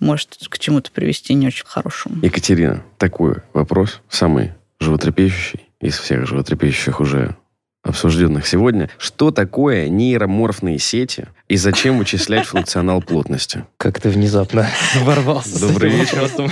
может 0.00 0.36
к 0.48 0.58
чему-то 0.58 0.90
привести 0.90 1.34
не 1.34 1.46
очень 1.46 1.66
хорошему. 1.66 2.16
Екатерина, 2.22 2.82
такой 2.98 3.36
вопрос, 3.52 4.00
самый 4.08 4.52
животрепещущий 4.80 5.60
из 5.80 5.98
всех 5.98 6.26
животрепещущих 6.26 7.00
уже 7.00 7.36
обсужденных 7.84 8.46
сегодня. 8.46 8.90
Что 8.98 9.30
такое 9.30 9.88
нейроморфные 9.88 10.78
сети 10.78 11.28
и 11.48 11.56
зачем 11.56 11.98
вычислять 11.98 12.46
функционал 12.46 13.02
плотности? 13.02 13.66
Как 13.76 14.00
ты 14.00 14.08
внезапно 14.08 14.66
ворвался 15.02 15.60
Добрый 15.60 15.90
вечер. 15.90 16.22
Вопросом. 16.22 16.50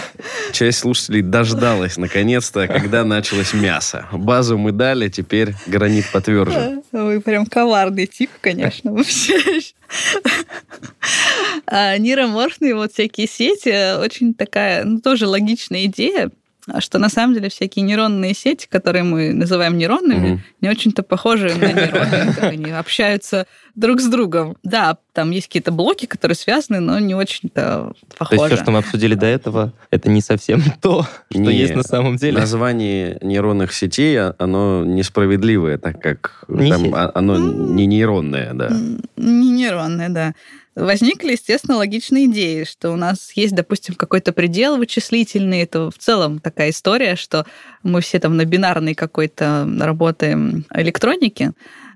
Часть 0.53 0.81
слушателей 0.81 1.23
дождалась, 1.23 1.97
наконец-то, 1.97 2.69
когда 2.69 3.03
началось 3.05 3.55
мясо. 3.55 4.07
Базу 4.13 4.59
мы 4.59 4.73
дали, 4.73 5.09
теперь 5.09 5.55
гранит 5.67 6.05
подтвержден. 6.13 6.83
Вы 6.93 7.21
прям 7.21 7.47
коварный 7.47 8.07
тип, 8.07 8.31
конечно, 8.41 8.93
вообще. 8.93 9.41
А 11.67 11.97
нейроморфные 11.97 12.75
вот 12.75 12.93
всякие 12.93 13.27
сети, 13.27 13.99
очень 13.99 14.35
такая, 14.35 14.85
ну, 14.85 15.01
тоже 15.01 15.27
логичная 15.27 15.87
идея, 15.87 16.31
что 16.79 16.99
на 16.99 17.09
самом 17.09 17.35
деле 17.35 17.49
всякие 17.49 17.85
нейронные 17.85 18.35
сети, 18.35 18.69
которые 18.69 19.03
мы 19.03 19.33
называем 19.33 19.77
нейронными, 19.77 20.29
mm-hmm. 20.29 20.41
не 20.61 20.69
очень-то 20.69 21.03
похожи 21.03 21.53
на 21.55 21.73
нейроны, 21.73 22.35
они 22.41 22.71
общаются 22.71 23.47
друг 23.75 24.01
с 24.01 24.07
другом. 24.07 24.57
Да, 24.63 24.99
там 25.13 25.31
есть 25.33 25.49
какие-то 25.49 25.73
блоки, 25.73 26.07
которые 26.07 26.37
связаны, 26.37 26.79
но 26.79 26.99
не 27.01 27.15
очень-то 27.15 27.93
похожи. 28.17 28.39
То 28.39 28.45
есть 28.45 28.55
все, 28.55 28.63
что 28.63 28.71
мы 28.71 28.79
обсудили 28.79 29.15
до 29.15 29.27
этого, 29.27 29.73
это 29.91 30.09
не 30.09 30.21
совсем 30.21 30.63
то, 30.81 31.07
что 31.31 31.41
не, 31.41 31.53
есть 31.55 31.75
на 31.75 31.83
самом 31.83 32.17
деле? 32.17 32.39
Название 32.39 33.19
нейронных 33.23 33.73
сетей, 33.73 34.17
а, 34.21 34.37
оно 34.39 34.85
несправедливое, 34.85 35.79
так 35.79 36.01
как 36.01 36.45
не 36.49 36.71
там, 36.71 36.95
оно 36.95 37.39
не 37.39 37.87
нейронное, 37.87 38.55
да. 38.55 38.69
Не 39.17 39.51
нейронное, 39.51 40.09
да 40.11 40.35
возникли, 40.75 41.33
естественно, 41.33 41.77
логичные 41.77 42.27
идеи, 42.27 42.65
что 42.65 42.91
у 42.91 42.97
нас 42.97 43.33
есть, 43.35 43.55
допустим, 43.55 43.95
какой-то 43.95 44.33
предел 44.33 44.77
вычислительный. 44.77 45.61
Это 45.61 45.91
в 45.91 45.99
целом 45.99 46.39
такая 46.39 46.71
история, 46.71 47.17
что 47.17 47.47
мы 47.83 48.01
все 48.01 48.19
там 48.19 48.37
на 48.37 48.45
бинарной 48.45 48.95
какой-то 48.95 49.69
работаем 49.81 50.65
электронике, 50.73 51.53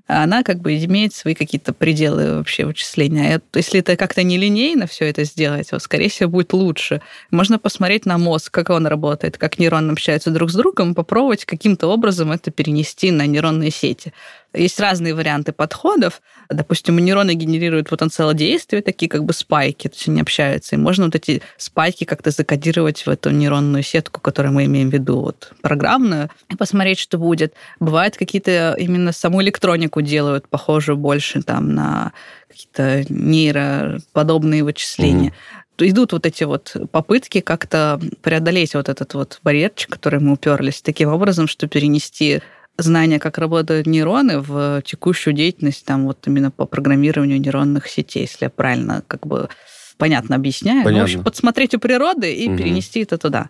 она 0.07 0.43
как 0.43 0.59
бы 0.59 0.73
имеет 0.75 1.13
свои 1.13 1.35
какие-то 1.35 1.73
пределы 1.73 2.37
вообще 2.37 2.65
вычисления. 2.65 3.35
А 3.35 3.57
если 3.57 3.81
это 3.81 3.97
как-то 3.97 4.23
нелинейно 4.23 4.87
все 4.87 5.05
это 5.05 5.25
сделать, 5.25 5.69
то, 5.69 5.79
скорее 5.79 6.09
всего, 6.09 6.29
будет 6.29 6.53
лучше. 6.53 7.01
Можно 7.29 7.59
посмотреть 7.59 8.05
на 8.05 8.17
мозг, 8.17 8.51
как 8.51 8.69
он 8.69 8.87
работает, 8.87 9.37
как 9.37 9.59
нейроны 9.59 9.91
общаются 9.91 10.31
друг 10.31 10.49
с 10.49 10.55
другом, 10.55 10.95
попробовать 10.95 11.43
каким-то 11.43 11.87
образом 11.87 12.31
это 12.31 12.51
перенести 12.51 13.11
на 13.11 13.25
нейронные 13.25 13.71
сети. 13.71 14.13
Есть 14.53 14.79
разные 14.79 15.13
варианты 15.13 15.51
подходов. 15.51 16.21
Допустим, 16.49 16.97
нейроны 16.97 17.33
генерируют 17.33 17.89
потенциал 17.89 18.33
действия, 18.33 18.81
такие 18.81 19.09
как 19.09 19.23
бы 19.23 19.33
спайки, 19.33 19.87
то 19.87 19.95
есть 19.95 20.07
они 20.07 20.21
общаются. 20.21 20.75
И 20.75 20.79
можно 20.79 21.05
вот 21.05 21.15
эти 21.15 21.41
спайки 21.57 22.05
как-то 22.05 22.31
закодировать 22.31 23.05
в 23.05 23.09
эту 23.09 23.29
нейронную 23.29 23.83
сетку, 23.83 24.21
которую 24.21 24.53
мы 24.53 24.65
имеем 24.65 24.89
в 24.89 24.93
виду, 24.93 25.21
вот 25.21 25.53
программную, 25.61 26.29
и 26.49 26.55
посмотреть, 26.55 26.99
что 26.99 27.17
будет. 27.17 27.53
Бывает, 27.79 28.17
какие-то 28.17 28.75
именно 28.77 29.11
саму 29.11 29.41
электронику 29.41 30.01
делают 30.01 30.47
похожую 30.47 30.97
больше 30.97 31.41
там 31.43 31.73
на 31.73 32.13
какие-то 32.47 33.05
нейроподобные 33.09 34.63
вычисления. 34.63 35.29
Mm-hmm 35.29 35.57
идут 35.79 36.11
вот 36.11 36.25
эти 36.25 36.43
вот 36.43 36.75
попытки 36.91 37.41
как-то 37.41 37.99
преодолеть 38.21 38.73
вот 38.73 38.89
этот 38.89 39.13
вот 39.13 39.39
барьерчик, 39.43 39.91
который 39.91 40.19
мы 40.19 40.33
уперлись, 40.33 40.81
таким 40.81 41.09
образом, 41.09 41.47
что 41.47 41.67
перенести 41.67 42.41
знания, 42.77 43.19
как 43.19 43.37
работают 43.37 43.87
нейроны 43.87 44.39
в 44.39 44.81
текущую 44.83 45.33
деятельность, 45.33 45.85
там 45.85 46.05
вот 46.05 46.19
именно 46.27 46.51
по 46.51 46.65
программированию 46.65 47.39
нейронных 47.39 47.87
сетей, 47.87 48.23
если 48.23 48.45
я 48.45 48.49
правильно 48.49 49.03
как 49.07 49.25
бы 49.25 49.49
понятно 49.97 50.35
объясняю. 50.35 50.83
Понятно. 50.83 50.91
Ну, 50.91 50.99
в 50.99 51.03
общем, 51.03 51.23
подсмотреть 51.23 51.75
у 51.75 51.79
природы 51.79 52.33
и 52.33 52.47
угу. 52.47 52.57
перенести 52.57 53.01
это 53.01 53.17
туда. 53.17 53.49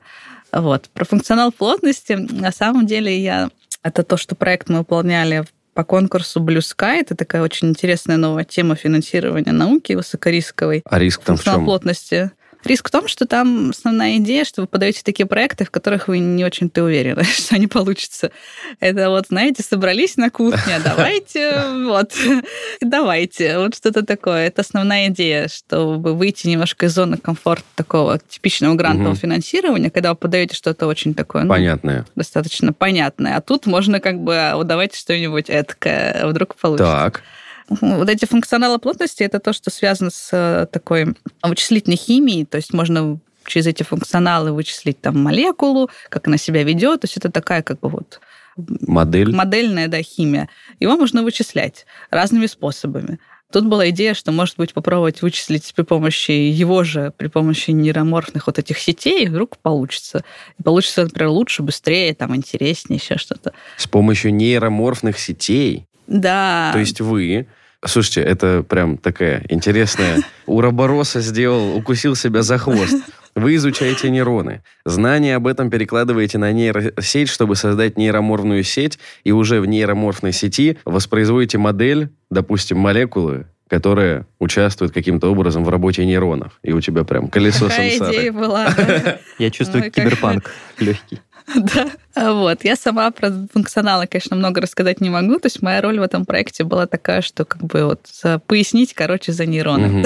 Вот. 0.51 0.89
Про 0.93 1.05
функционал 1.05 1.51
плотности, 1.51 2.13
на 2.13 2.51
самом 2.51 2.85
деле, 2.85 3.17
я... 3.21 3.49
Это 3.83 4.03
то, 4.03 4.17
что 4.17 4.35
проект 4.35 4.69
мы 4.69 4.79
выполняли 4.79 5.45
по 5.73 5.83
конкурсу 5.83 6.39
Blue 6.39 6.57
Sky. 6.57 7.01
Это 7.01 7.15
такая 7.15 7.41
очень 7.41 7.69
интересная 7.69 8.17
новая 8.17 8.43
тема 8.43 8.75
финансирования 8.75 9.51
науки 9.51 9.93
высокорисковой. 9.93 10.81
А 10.85 10.99
риск 10.99 11.21
там 11.23 11.37
в 11.37 11.43
чем? 11.43 11.65
плотности. 11.65 12.31
Риск 12.67 12.89
в 12.89 12.91
том, 12.91 13.07
что 13.07 13.25
там 13.25 13.69
основная 13.69 14.17
идея, 14.17 14.43
что 14.43 14.61
вы 14.61 14.67
подаете 14.67 15.01
такие 15.03 15.25
проекты, 15.25 15.65
в 15.65 15.71
которых 15.71 16.07
вы 16.07 16.19
не 16.19 16.43
очень-то 16.43 16.83
уверены, 16.83 17.23
что 17.23 17.55
они 17.55 17.67
получатся. 17.67 18.31
Это 18.79 19.09
вот, 19.09 19.27
знаете, 19.29 19.63
собрались 19.63 20.17
на 20.17 20.29
кухне, 20.29 20.79
давайте, 20.83 21.63
вот, 21.85 22.11
давайте, 22.81 23.57
вот 23.57 23.75
что-то 23.75 24.05
такое. 24.05 24.47
Это 24.47 24.61
основная 24.61 25.07
идея, 25.07 25.47
чтобы 25.47 26.13
выйти 26.13 26.47
немножко 26.47 26.87
из 26.87 26.93
зоны 26.93 27.17
комфорта 27.17 27.65
такого 27.75 28.19
типичного 28.19 28.75
грантового 28.75 29.11
угу. 29.11 29.19
финансирования, 29.19 29.89
когда 29.89 30.11
вы 30.11 30.15
подаете 30.15 30.55
что-то 30.55 30.87
очень 30.87 31.13
такое... 31.13 31.43
Ну, 31.43 31.49
понятное. 31.49 32.05
Достаточно 32.15 32.73
понятное. 32.73 33.37
А 33.37 33.41
тут 33.41 33.65
можно 33.65 33.99
как 33.99 34.19
бы, 34.19 34.35
а, 34.35 34.63
давайте 34.63 34.97
что-нибудь 34.97 35.49
эткое, 35.49 36.27
вдруг 36.27 36.55
получится. 36.55 36.91
Так. 36.91 37.23
Вот 37.69 38.09
эти 38.09 38.25
функционалы 38.25 38.79
плотности 38.79 39.23
это 39.23 39.39
то, 39.39 39.53
что 39.53 39.69
связано 39.69 40.09
с 40.09 40.29
э, 40.31 40.67
такой 40.71 41.15
вычислительной 41.43 41.97
химией, 41.97 42.45
то 42.45 42.57
есть 42.57 42.73
можно 42.73 43.19
через 43.45 43.67
эти 43.67 43.83
функционалы 43.83 44.51
вычислить 44.51 45.01
там 45.01 45.21
молекулу, 45.21 45.89
как 46.09 46.27
она 46.27 46.37
себя 46.37 46.63
ведет, 46.63 47.01
то 47.01 47.05
есть 47.05 47.17
это 47.17 47.31
такая 47.31 47.63
как 47.63 47.79
бы 47.79 47.89
вот 47.89 48.19
модель 48.55 49.33
модельная 49.35 49.87
да 49.87 50.01
химия. 50.01 50.49
Его 50.79 50.97
можно 50.97 51.23
вычислять 51.23 51.85
разными 52.09 52.45
способами. 52.45 53.19
Тут 53.51 53.65
была 53.65 53.89
идея, 53.91 54.13
что, 54.13 54.33
может 54.33 54.57
быть, 54.57 54.73
попробовать 54.73 55.21
вычислить 55.21 55.71
при 55.73 55.83
помощи 55.83 56.31
его 56.31 56.83
же, 56.83 57.13
при 57.15 57.27
помощи 57.27 57.71
нейроморфных 57.71 58.47
вот 58.47 58.59
этих 58.59 58.77
сетей, 58.77 59.23
и 59.23 59.29
вдруг 59.29 59.57
получится. 59.57 60.25
И 60.59 60.63
получится, 60.63 61.03
например, 61.03 61.29
лучше, 61.29 61.63
быстрее, 61.63 62.13
там, 62.13 62.35
интереснее, 62.35 62.99
еще 63.01 63.17
что-то. 63.17 63.53
С 63.77 63.87
помощью 63.87 64.33
нейроморфных 64.33 65.17
сетей? 65.17 65.85
Да. 66.07 66.71
То 66.73 66.79
есть 66.79 66.99
вы 66.99 67.47
Слушайте, 67.85 68.21
это 68.21 68.63
прям 68.67 68.97
такая 68.97 69.45
интересная... 69.49 70.23
Уробороса 70.47 71.21
сделал, 71.21 71.75
укусил 71.75 72.15
себя 72.15 72.41
за 72.41 72.57
хвост. 72.57 72.95
Вы 73.35 73.55
изучаете 73.55 74.09
нейроны. 74.09 74.63
Знания 74.85 75.35
об 75.35 75.45
этом 75.45 75.69
перекладываете 75.69 76.39
на 76.39 76.51
нейросеть, 76.51 77.29
чтобы 77.29 77.55
создать 77.55 77.97
нейроморфную 77.97 78.63
сеть, 78.63 78.97
и 79.23 79.31
уже 79.31 79.61
в 79.61 79.67
нейроморфной 79.67 80.31
сети 80.31 80.79
воспроизводите 80.85 81.59
модель, 81.59 82.09
допустим, 82.31 82.79
молекулы, 82.79 83.45
которая 83.69 84.25
участвует 84.39 84.91
каким-то 84.91 85.31
образом 85.31 85.63
в 85.63 85.69
работе 85.69 86.05
нейронов. 86.05 86.59
И 86.63 86.71
у 86.71 86.81
тебя 86.81 87.03
прям 87.03 87.27
колесо 87.27 87.67
Какая 87.67 87.89
сансары. 87.91 88.15
идея 88.15 88.31
была. 88.31 88.73
Я 89.37 89.51
чувствую 89.51 89.91
киберпанк 89.91 90.49
легкий. 90.79 91.19
Да. 91.55 92.33
Вот. 92.33 92.63
Я 92.63 92.75
сама 92.75 93.11
про 93.11 93.31
функционалы, 93.53 94.07
конечно, 94.07 94.35
много 94.35 94.61
рассказать 94.61 95.01
не 95.01 95.09
могу. 95.09 95.39
То 95.39 95.47
есть 95.47 95.61
моя 95.61 95.81
роль 95.81 95.99
в 95.99 96.03
этом 96.03 96.25
проекте 96.25 96.63
была 96.63 96.87
такая, 96.87 97.21
что 97.21 97.45
как 97.45 97.63
бы 97.63 97.85
вот 97.85 98.07
пояснить, 98.47 98.93
короче, 98.93 99.31
за 99.31 99.45
нейроны. 99.45 100.05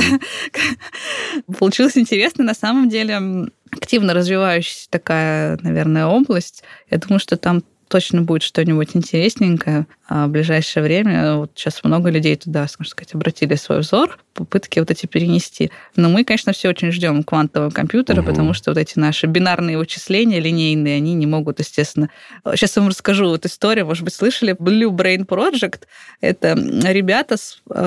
Получилось 1.60 1.98
интересно. 1.98 2.44
На 2.44 2.54
самом 2.54 2.90
деле 2.90 3.50
активно 3.72 4.14
развивающаяся 4.14 4.90
такая, 4.90 5.58
наверное, 5.62 6.06
область. 6.06 6.64
Я 6.90 6.98
думаю, 6.98 7.20
что 7.20 7.38
там 7.38 7.64
точно 7.92 8.22
будет 8.22 8.42
что-нибудь 8.42 8.96
интересненькое 8.96 9.86
а 10.08 10.28
в 10.28 10.30
ближайшее 10.30 10.84
время. 10.84 11.36
Вот 11.36 11.52
сейчас 11.56 11.84
много 11.84 12.10
людей 12.10 12.38
туда, 12.38 12.62
можно 12.62 12.86
сказать, 12.86 13.14
обратили 13.14 13.56
свой 13.56 13.82
взор, 13.82 14.18
попытки 14.34 14.80
вот 14.80 14.90
эти 14.90 15.06
перенести. 15.06 15.72
Но 15.98 16.10
мы, 16.10 16.24
конечно, 16.24 16.54
все 16.54 16.70
очень 16.70 16.92
ждем 16.92 17.24
квантового 17.24 17.70
компьютера, 17.70 18.22
угу. 18.22 18.30
потому 18.30 18.54
что 18.54 18.72
вот 18.72 18.78
эти 18.78 18.98
наши 18.98 19.28
бинарные 19.28 19.78
вычисления 19.78 20.40
линейные, 20.40 20.96
они 20.98 21.14
не 21.14 21.26
могут, 21.26 21.60
естественно... 21.60 22.10
Сейчас 22.56 22.78
я 22.78 22.82
вам 22.82 22.90
расскажу 22.90 23.28
вот 23.28 23.46
историю, 23.46 23.86
может 23.86 24.04
быть, 24.04 24.14
слышали? 24.14 24.54
Blue 24.54 24.90
Brain 24.90 25.26
Project. 25.26 25.82
Это 26.22 26.54
ребята, 26.56 27.36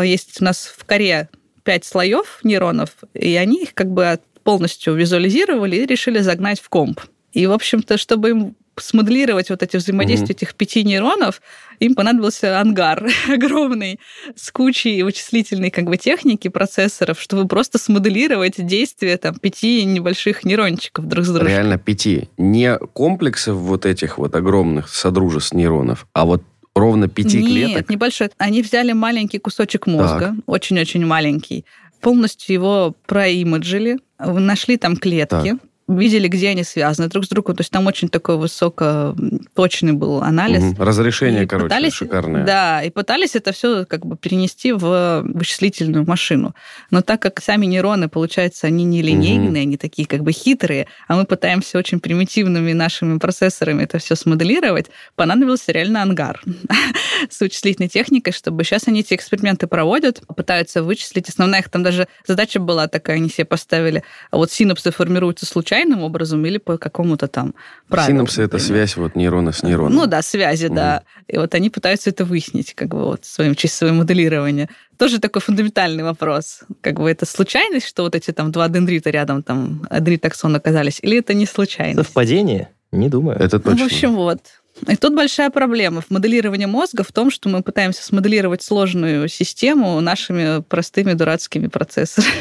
есть 0.03 0.41
у 0.41 0.45
нас 0.45 0.67
в 0.77 0.85
коре 0.85 1.31
пять 1.63 1.87
слоев 1.87 2.41
нейронов, 2.43 2.91
и 3.15 3.35
они 3.37 3.63
их 3.63 3.73
как 3.73 3.91
бы 3.91 4.19
полностью 4.43 4.95
визуализировали 4.95 5.77
и 5.77 5.87
решили 5.87 6.19
загнать 6.19 6.61
в 6.61 6.69
комп. 6.69 7.01
И, 7.33 7.47
в 7.47 7.53
общем-то, 7.53 7.97
чтобы 7.97 8.31
им 8.31 8.57
смоделировать 8.77 9.51
вот 9.51 9.63
эти 9.63 9.77
взаимодействия 9.77 10.35
угу. 10.35 10.39
этих 10.39 10.55
пяти 10.55 10.85
нейронов, 10.85 11.41
им 11.81 11.95
понадобился 11.95 12.61
ангар 12.61 13.07
огромный 13.29 14.01
с 14.37 14.51
кучей 14.51 15.03
вычислительной 15.03 15.71
как 15.71 15.85
бы 15.85 15.97
техники, 15.97 16.49
процессоров, 16.49 17.21
чтобы 17.21 17.47
просто 17.49 17.79
смоделировать 17.79 18.65
действия 18.65 19.17
там 19.17 19.35
пяти 19.37 19.85
небольших 19.85 20.45
нейрончиков 20.45 21.07
друг 21.07 21.25
с 21.25 21.29
другом. 21.29 21.49
Реально 21.49 21.79
пяти. 21.79 22.29
Не 22.37 22.79
комплексов 22.93 23.57
вот 23.57 23.87
этих 23.87 24.19
вот 24.19 24.35
огромных 24.35 24.89
содружеств 24.89 25.55
нейронов, 25.55 26.07
а 26.13 26.25
вот 26.25 26.43
ровно 26.75 27.09
пяти 27.09 27.39
Нет, 27.39 27.47
клеток? 27.47 27.77
Нет, 27.77 27.91
небольшой. 27.91 28.31
Они 28.39 28.63
взяли 28.63 28.93
маленький 28.93 29.39
кусочек 29.39 29.87
мозга, 29.87 30.35
очень-очень 30.47 31.05
маленький, 31.05 31.65
полностью 32.01 32.53
его 32.53 32.95
проимиджили, 33.07 33.99
нашли 34.19 34.77
там 34.77 34.97
клетки, 34.97 35.53
так 35.53 35.61
видели, 35.89 36.29
где 36.29 36.51
они 36.51 36.65
связаны 36.65 37.09
друг 37.09 37.25
с 37.25 37.29
другом. 37.29 37.57
То 37.57 37.61
есть 37.61 37.71
там 37.71 37.87
очень 37.87 38.09
такой 38.09 38.37
высокоточный 38.37 39.93
был 39.93 40.23
анализ. 40.23 40.63
Угу. 40.73 40.83
Разрешение, 40.83 41.45
и 41.45 41.47
короче, 41.47 41.65
пытались, 41.65 41.93
шикарное. 41.95 42.45
Да, 42.45 42.83
и 42.83 42.91
пытались 42.91 43.37
это 43.37 43.53
все 43.53 43.85
как 43.85 44.07
бы 44.07 44.17
перенести 44.17 44.73
в 44.73 45.23
вычислительную 45.25 46.07
машину. 46.07 46.55
Но 46.91 47.03
так 47.03 47.21
как 47.21 47.41
сами 47.41 47.67
нейроны, 47.67 48.09
получается, 48.09 48.67
они 48.67 48.85
не 48.85 49.03
линейные, 49.03 49.51
угу. 49.51 49.59
они 49.59 49.77
такие 49.77 50.09
как 50.09 50.23
бы 50.23 50.33
хитрые, 50.33 50.87
а 51.09 51.17
мы 51.17 51.25
пытаемся 51.25 51.79
очень 51.79 52.01
примитивными 52.01 52.73
нашими 52.73 53.19
процессорами 53.19 53.83
это 53.83 53.99
все 53.99 54.17
смоделировать, 54.17 54.87
понадобился 55.17 55.73
реально 55.73 56.03
ангар 56.03 56.43
с 57.31 57.41
вычислительной 57.41 57.89
техникой, 57.89 58.33
чтобы 58.33 58.65
сейчас 58.65 58.89
они 58.89 59.01
эти 59.01 59.15
эксперименты 59.15 59.67
проводят, 59.67 60.23
пытаются 60.35 60.83
вычислить. 60.83 61.29
Основная 61.29 61.61
их 61.61 61.69
там 61.69 61.83
даже 61.83 62.09
задача 62.27 62.61
была 62.61 62.89
такая, 62.89 63.17
они 63.17 63.29
себе 63.29 63.45
поставили, 63.45 64.03
а 64.31 64.37
вот 64.37 64.51
синапсы 64.51 64.91
формируются 64.91 65.47
случайным 65.75 66.03
образом 66.03 66.45
или 66.47 66.59
по 66.59 66.79
какому-то 66.79 67.27
там 67.27 67.55
правилу. 67.89 68.19
Синапсы— 68.19 68.43
это 68.45 68.59
связь 68.59 68.97
вот 68.97 69.17
нейрона 69.17 69.53
с 69.53 69.63
нейроном. 69.63 69.95
Ну 69.95 70.07
да, 70.07 70.23
связи, 70.23 70.67
угу. 70.67 70.75
да. 70.75 71.03
И 71.29 71.37
вот 71.37 71.55
они 71.55 71.71
пытаются 71.71 72.11
это 72.11 72.25
выяснить, 72.25 72.75
как 72.75 72.89
бы 72.89 73.05
вот 73.05 73.25
своим 73.25 73.55
через 73.55 73.75
свое 73.75 73.93
моделирование. 73.93 74.69
Тоже 74.99 75.19
такой 75.19 75.43
фундаментальный 75.43 76.05
вопрос. 76.05 76.61
Как 76.81 76.95
бы 76.95 77.11
это 77.11 77.27
случайность, 77.27 77.87
что 77.89 78.03
вот 78.03 78.15
эти 78.15 78.31
там 78.31 78.53
два 78.53 78.69
дендрита 78.69 79.11
рядом, 79.11 79.43
там, 79.43 79.87
адритаксон 79.91 80.55
оказались, 80.55 81.01
или 81.03 81.19
это 81.19 81.35
не 81.35 81.47
случайность? 81.47 82.07
Совпадение? 82.07 82.69
Не 82.93 83.09
думаю. 83.09 83.37
Это 83.39 83.59
точно. 83.59 83.79
Ну, 83.79 83.83
в 83.83 83.87
общем, 83.87 84.15
вот. 84.15 84.41
И 84.89 84.97
тут 84.97 85.15
большая 85.15 85.51
проблема 85.51 86.01
в 86.01 86.11
моделировании 86.11 86.67
мозга 86.67 87.05
в 87.05 87.13
том, 87.13 87.31
что 87.31 87.49
мы 87.49 87.63
пытаемся 87.63 88.03
смоделировать 88.03 88.63
сложную 88.63 89.29
систему 89.29 90.01
нашими 90.01 90.63
простыми 90.63 91.13
дурацкими 91.13 91.69
процессорами. 91.69 92.33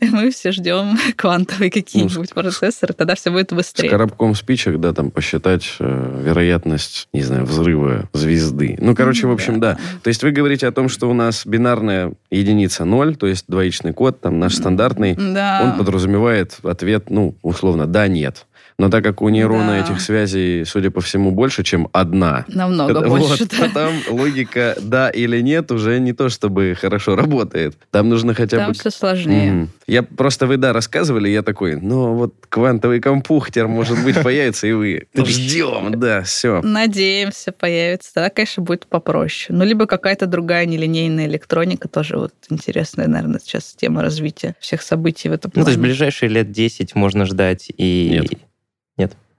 И 0.00 0.04
мы 0.10 0.30
все 0.30 0.52
ждем 0.52 0.98
квантовые 1.16 1.70
какие-нибудь 1.70 2.30
ну, 2.34 2.42
процессоры, 2.42 2.94
тогда 2.94 3.14
все 3.14 3.30
будет 3.30 3.52
быстрее. 3.52 3.88
С 3.88 3.90
коробком 3.90 4.34
спичек, 4.34 4.78
да, 4.78 4.94
там 4.94 5.10
посчитать 5.10 5.76
э, 5.78 6.22
вероятность, 6.24 7.08
не 7.12 7.22
знаю, 7.22 7.44
взрыва 7.44 8.08
звезды. 8.12 8.78
Ну, 8.80 8.94
короче, 8.94 9.26
в 9.26 9.32
общем, 9.32 9.60
да. 9.60 9.78
То 10.02 10.08
есть 10.08 10.22
вы 10.22 10.30
говорите 10.30 10.66
о 10.66 10.72
том, 10.72 10.88
что 10.88 11.10
у 11.10 11.14
нас 11.14 11.44
бинарная 11.44 12.12
единица 12.30 12.84
0, 12.84 13.16
то 13.16 13.26
есть 13.26 13.44
двоичный 13.48 13.92
код, 13.92 14.20
там 14.20 14.38
наш 14.38 14.54
стандартный, 14.54 15.16
он 15.16 15.76
подразумевает 15.76 16.56
ответ, 16.62 17.10
ну, 17.10 17.34
условно, 17.42 17.86
да, 17.86 18.08
нет. 18.08 18.45
Но 18.78 18.90
так 18.90 19.02
как 19.02 19.22
у 19.22 19.28
нейрона 19.30 19.68
да. 19.68 19.80
этих 19.80 20.00
связей, 20.00 20.64
судя 20.66 20.90
по 20.90 21.00
всему, 21.00 21.30
больше, 21.30 21.64
чем 21.64 21.88
одна. 21.92 22.44
Намного 22.48 23.00
это, 23.00 23.08
больше, 23.08 23.44
вот, 23.44 23.54
да. 23.58 23.68
Там 23.72 23.94
логика 24.10 24.76
«да» 24.82 25.08
или 25.08 25.40
«нет» 25.40 25.72
уже 25.72 25.98
не 25.98 26.12
то, 26.12 26.28
чтобы 26.28 26.76
хорошо 26.78 27.16
работает. 27.16 27.76
Там 27.90 28.10
нужно 28.10 28.34
хотя 28.34 28.58
Там 28.58 28.68
бы... 28.68 28.74
Там 28.74 28.80
все 28.80 28.90
сложнее. 28.90 29.52
Mm. 29.52 29.68
Я 29.86 30.02
просто, 30.02 30.46
вы, 30.46 30.58
да, 30.58 30.74
рассказывали, 30.74 31.28
я 31.28 31.42
такой, 31.42 31.76
ну, 31.80 32.14
вот 32.14 32.34
квантовый 32.50 33.00
компьютер, 33.00 33.66
может 33.66 34.02
быть, 34.04 34.20
появится, 34.22 34.66
и 34.66 34.72
вы 34.72 35.06
ждем, 35.14 35.98
да, 35.98 36.22
все. 36.22 36.60
Надеемся, 36.60 37.52
появится. 37.52 38.12
Тогда, 38.12 38.28
конечно, 38.28 38.62
будет 38.62 38.86
попроще. 38.86 39.56
Ну, 39.56 39.64
либо 39.64 39.86
какая-то 39.86 40.26
другая 40.26 40.66
нелинейная 40.66 41.26
электроника, 41.26 41.88
тоже 41.88 42.18
вот 42.18 42.34
интересная, 42.50 43.08
наверное, 43.08 43.40
сейчас 43.40 43.74
тема 43.74 44.02
развития 44.02 44.54
всех 44.60 44.82
событий 44.82 45.30
в 45.30 45.32
этом 45.32 45.50
плане. 45.50 45.62
Ну, 45.62 45.64
то 45.64 45.70
есть 45.70 45.80
ближайшие 45.80 46.28
лет 46.28 46.50
10 46.52 46.94
можно 46.94 47.24
ждать 47.24 47.70
и... 47.74 48.20
Нет. 48.20 48.40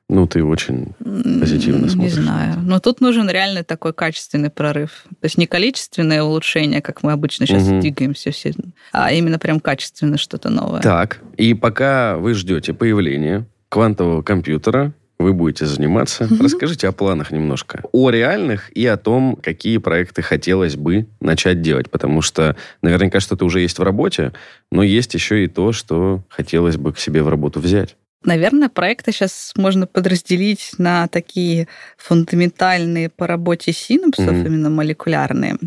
Ну, 0.09 0.25
ты 0.25 0.41
очень 0.41 0.93
позитивно 0.99 1.89
смотришь. 1.89 2.15
Не 2.15 2.21
знаю. 2.21 2.59
Но 2.61 2.79
тут 2.79 3.01
нужен 3.01 3.29
реально 3.29 3.63
такой 3.65 3.93
качественный 3.93 4.49
прорыв. 4.49 5.03
То 5.09 5.25
есть 5.25 5.37
не 5.37 5.47
количественное 5.47 6.23
улучшение, 6.23 6.81
как 6.81 7.03
мы 7.03 7.11
обычно 7.11 7.45
сейчас 7.45 7.67
угу. 7.67 7.81
двигаемся 7.81 8.31
все, 8.31 8.53
а 8.93 9.11
именно 9.11 9.37
прям 9.37 9.59
качественно 9.59 10.17
что-то 10.17 10.49
новое. 10.49 10.81
Так, 10.81 11.21
и 11.35 11.53
пока 11.53 12.17
вы 12.17 12.33
ждете 12.35 12.73
появления 12.73 13.45
квантового 13.67 14.21
компьютера, 14.21 14.93
вы 15.19 15.33
будете 15.33 15.65
заниматься. 15.65 16.25
Угу. 16.25 16.43
Расскажите 16.43 16.87
о 16.87 16.91
планах 16.91 17.31
немножко. 17.31 17.81
О 17.91 18.09
реальных 18.09 18.69
и 18.71 18.85
о 18.85 18.97
том, 18.97 19.35
какие 19.35 19.77
проекты 19.77 20.21
хотелось 20.21 20.75
бы 20.75 21.07
начать 21.19 21.61
делать. 21.61 21.89
Потому 21.89 22.21
что 22.21 22.55
наверняка 22.81 23.19
что-то 23.19 23.43
уже 23.45 23.61
есть 23.61 23.79
в 23.79 23.83
работе, 23.83 24.31
но 24.71 24.83
есть 24.83 25.13
еще 25.15 25.43
и 25.43 25.47
то, 25.47 25.73
что 25.73 26.23
хотелось 26.29 26.77
бы 26.77 26.93
к 26.93 26.99
себе 26.99 27.23
в 27.23 27.29
работу 27.29 27.59
взять. 27.59 27.95
Наверное, 28.28 28.67
проекты 28.67 29.13
сейчас 29.13 29.53
можно 29.55 29.88
подразделить 29.88 30.71
на 30.78 31.07
такие 31.07 31.69
фундаментальные 31.95 33.07
по 33.07 33.25
работе 33.25 33.71
синапсов, 33.71 34.28
mm-hmm. 34.28 34.45
именно 34.45 34.69
молекулярные. 34.69 35.57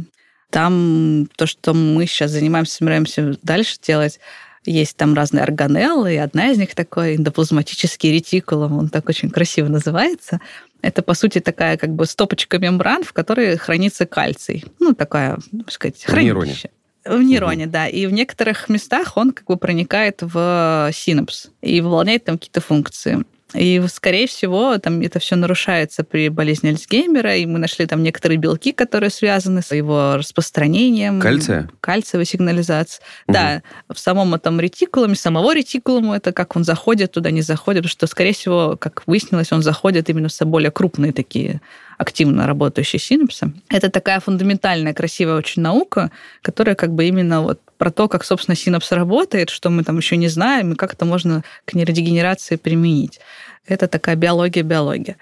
Там 0.50 1.26
то, 1.36 1.46
что 1.46 1.72
мы 1.72 2.04
сейчас 2.04 2.32
занимаемся, 2.32 2.74
собираемся 2.74 3.34
дальше 3.42 3.78
делать, 3.80 4.20
есть 4.66 4.94
там 4.98 5.14
разные 5.14 5.42
органеллы, 5.42 6.12
и 6.12 6.18
одна 6.18 6.50
из 6.50 6.58
них 6.58 6.74
такой 6.74 7.16
эндоплазматический 7.16 8.12
ретикулум, 8.12 8.76
он 8.76 8.88
так 8.90 9.08
очень 9.08 9.30
красиво 9.30 9.68
называется. 9.68 10.38
Это, 10.82 11.00
по 11.00 11.14
сути, 11.14 11.40
такая 11.40 11.78
как 11.78 11.94
бы 11.94 12.04
стопочка 12.04 12.58
мембран, 12.58 13.04
в 13.04 13.14
которой 13.14 13.56
хранится 13.56 14.04
кальций. 14.04 14.66
Ну, 14.80 14.92
такая, 14.92 15.38
так 15.50 15.72
сказать, 15.72 16.04
хранилище. 16.04 16.68
В 17.04 17.22
нейроне, 17.22 17.64
угу. 17.64 17.72
да. 17.72 17.88
И 17.88 18.06
в 18.06 18.12
некоторых 18.12 18.68
местах 18.68 19.16
он 19.16 19.32
как 19.32 19.46
бы 19.46 19.56
проникает 19.56 20.22
в 20.22 20.90
синапс 20.92 21.48
и 21.62 21.80
выполняет 21.80 22.24
там 22.24 22.38
какие-то 22.38 22.60
функции. 22.60 23.24
И, 23.54 23.82
скорее 23.88 24.26
всего, 24.26 24.78
там 24.78 25.00
это 25.00 25.18
все 25.18 25.36
нарушается 25.36 26.04
при 26.04 26.28
болезни 26.28 26.68
Альцгеймера, 26.68 27.36
и 27.36 27.46
мы 27.46 27.58
нашли 27.58 27.86
там 27.86 28.02
некоторые 28.02 28.38
белки, 28.38 28.72
которые 28.72 29.10
связаны 29.10 29.62
с 29.62 29.72
его 29.72 30.16
распространением. 30.16 31.20
Кальция? 31.20 31.68
Кальциевой 31.80 32.26
сигнализацией. 32.26 33.04
Угу. 33.26 33.32
Да, 33.32 33.62
в 33.88 33.98
самом 33.98 34.34
этом 34.34 34.60
ретикулуме, 34.60 35.16
самого 35.16 35.54
ретикулума, 35.54 36.16
это 36.16 36.32
как 36.32 36.56
он 36.56 36.64
заходит 36.64 37.12
туда, 37.12 37.30
не 37.30 37.42
заходит, 37.42 37.82
потому 37.82 37.90
что, 37.90 38.06
скорее 38.06 38.32
всего, 38.32 38.76
как 38.78 39.02
выяснилось, 39.06 39.52
он 39.52 39.62
заходит 39.62 40.08
именно 40.08 40.28
в 40.28 40.40
более 40.46 40.70
крупные 40.70 41.12
такие 41.12 41.60
активно 41.98 42.46
работающие 42.46 42.98
синапсы. 42.98 43.52
Это 43.68 43.90
такая 43.90 44.20
фундаментальная, 44.20 44.94
красивая 44.94 45.36
очень 45.36 45.60
наука, 45.62 46.10
которая 46.40 46.74
как 46.74 46.94
бы 46.94 47.04
именно 47.04 47.42
вот 47.42 47.60
про 47.80 47.90
то, 47.90 48.08
как, 48.08 48.24
собственно, 48.24 48.54
синапс 48.54 48.92
работает, 48.92 49.48
что 49.48 49.70
мы 49.70 49.84
там 49.84 49.96
еще 49.96 50.18
не 50.18 50.28
знаем, 50.28 50.72
и 50.72 50.76
как 50.76 50.92
это 50.92 51.06
можно 51.06 51.42
к 51.64 51.72
нейродегенерации 51.72 52.56
применить. 52.56 53.20
Это 53.66 53.88
такая 53.88 54.16
биология-биология. 54.16 55.16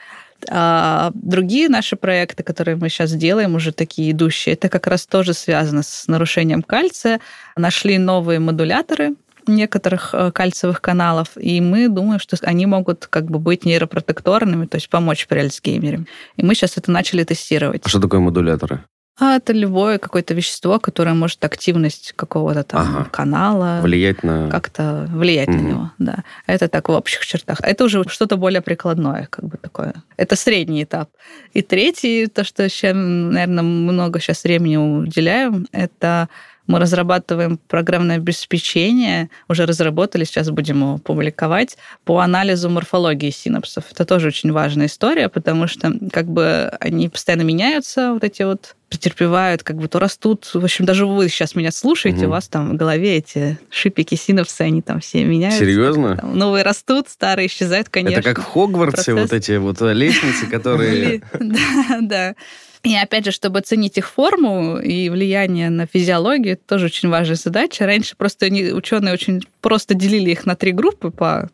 А 0.51 1.13
другие 1.15 1.69
наши 1.69 1.95
проекты, 1.95 2.43
которые 2.43 2.75
мы 2.75 2.89
сейчас 2.89 3.13
делаем, 3.13 3.55
уже 3.55 3.71
такие 3.71 4.11
идущие, 4.11 4.55
это 4.55 4.69
как 4.69 4.89
раз 4.89 5.07
тоже 5.07 5.35
связано 5.35 5.85
с 5.85 6.09
нарушением 6.09 6.65
кальция. 6.65 7.21
Нашли 7.57 7.97
новые 7.97 8.41
модуляторы, 8.41 9.15
некоторых 9.47 10.11
э, 10.13 10.33
кальциевых 10.33 10.81
каналов, 10.81 11.29
и 11.37 11.61
мы 11.61 11.89
думаем, 11.89 12.19
что 12.19 12.37
они 12.43 12.67
могут 12.67 13.07
как 13.07 13.27
бы 13.27 13.39
быть 13.39 13.67
нейропротекторными, 13.67 14.67
то 14.67 14.79
есть 14.79 14.91
помочь 14.91 15.29
при 15.29 15.39
Альцгеймере. 15.39 16.07
И 16.37 16.45
мы 16.45 16.57
сейчас 16.57 16.77
это 16.77 16.91
начали 16.91 17.23
тестировать. 17.23 17.83
А 17.85 17.89
что 17.89 18.01
такое 18.01 18.19
модуляторы? 18.19 18.83
А 19.19 19.37
это 19.37 19.53
любое 19.53 19.99
какое-то 19.99 20.33
вещество, 20.35 20.79
которое 20.79 21.15
может 21.15 21.45
активность 21.45 22.13
какого-то 22.15 22.63
там 22.63 22.99
ага. 22.99 23.09
канала 23.11 23.81
влиять 23.83 24.23
на 24.23 24.49
как-то 24.49 25.09
влиять 25.11 25.49
угу. 25.49 25.57
на 25.57 25.61
него, 25.61 25.91
да. 25.99 26.25
Это 26.47 26.69
так 26.69 26.89
в 26.89 26.93
общих 26.93 27.27
чертах. 27.27 27.61
Это 27.63 27.85
уже 27.85 28.05
что-то 28.09 28.37
более 28.37 28.61
прикладное, 28.61 29.27
как 29.29 29.47
бы 29.47 29.57
такое. 29.57 29.95
Это 30.17 30.37
средний 30.37 30.85
этап. 30.85 31.11
И 31.53 31.63
третий, 31.63 32.29
то, 32.29 32.45
что 32.45 32.63
еще, 32.63 32.93
наверное, 32.93 33.65
много 33.65 34.21
сейчас 34.21 34.45
времени 34.45 34.77
уделяем, 34.77 35.67
это 35.73 36.29
мы 36.69 36.79
разрабатываем 36.79 37.59
программное 37.67 38.17
обеспечение, 38.17 39.31
уже 39.49 39.67
разработали, 39.67 40.25
сейчас 40.25 40.51
будем 40.51 40.81
его 40.81 40.99
публиковать, 40.99 41.77
по 42.05 42.21
анализу 42.21 42.71
морфологии 42.71 43.31
синапсов. 43.31 43.85
Это 43.91 44.05
тоже 44.05 44.29
очень 44.29 44.53
важная 44.53 44.87
история, 44.87 45.29
потому 45.29 45.67
что 45.67 45.93
как 46.13 46.27
бы 46.27 46.71
они 46.79 47.09
постоянно 47.09 47.43
меняются, 47.43 48.13
вот 48.13 48.23
эти 48.23 48.43
вот 48.43 48.77
претерпевают, 48.89 49.63
как 49.63 49.77
бы 49.77 49.89
то 49.89 49.99
растут. 49.99 50.51
В 50.55 50.65
общем, 50.65 50.85
даже 50.85 51.07
вы 51.07 51.29
сейчас 51.29 51.55
меня 51.55 51.71
слушаете, 51.73 52.21
угу. 52.21 52.27
у 52.27 52.31
вас 52.31 52.49
там 52.49 52.71
в 52.71 52.77
голове 52.77 53.17
эти 53.17 53.59
шипики, 53.71 54.15
синапсы, 54.15 54.63
они 54.63 54.83
там 54.83 55.01
все 55.01 55.25
меняются. 55.25 55.61
Серьезно? 55.61 56.17
Там, 56.17 56.39
новые 56.39 56.65
растут, 56.65 57.09
старые 57.09 57.49
исчезают, 57.49 57.89
конечно. 57.89 58.21
Это 58.21 58.35
как 58.35 58.45
в 58.45 58.47
Хогвартсе 58.47 59.15
вот 59.15 59.33
эти 59.33 59.57
вот 59.57 59.81
лестницы, 59.81 60.47
которые... 60.51 61.23
Да, 61.39 61.99
да. 62.01 62.35
И 62.85 62.95
опять 62.95 63.25
же, 63.25 63.33
чтобы 63.33 63.59
оценить 63.59 63.99
их 63.99 64.09
форму 64.09 64.79
и 64.79 65.09
влияние 65.09 65.69
на 65.71 65.87
физиологию, 65.87 66.55
это 66.55 66.63
тоже 66.67 66.87
очень 66.87 67.09
важная 67.09 67.37
задача. 67.37 67.87
Раньше 67.87 68.17
просто 68.17 68.47
ученые 68.47 69.13
очень 69.13 69.43
просто 69.61 69.95
делили 69.95 70.31
их 70.31 70.47
на 70.47 70.55
три 70.55 70.73
группы 70.73 71.11
по 71.11 71.51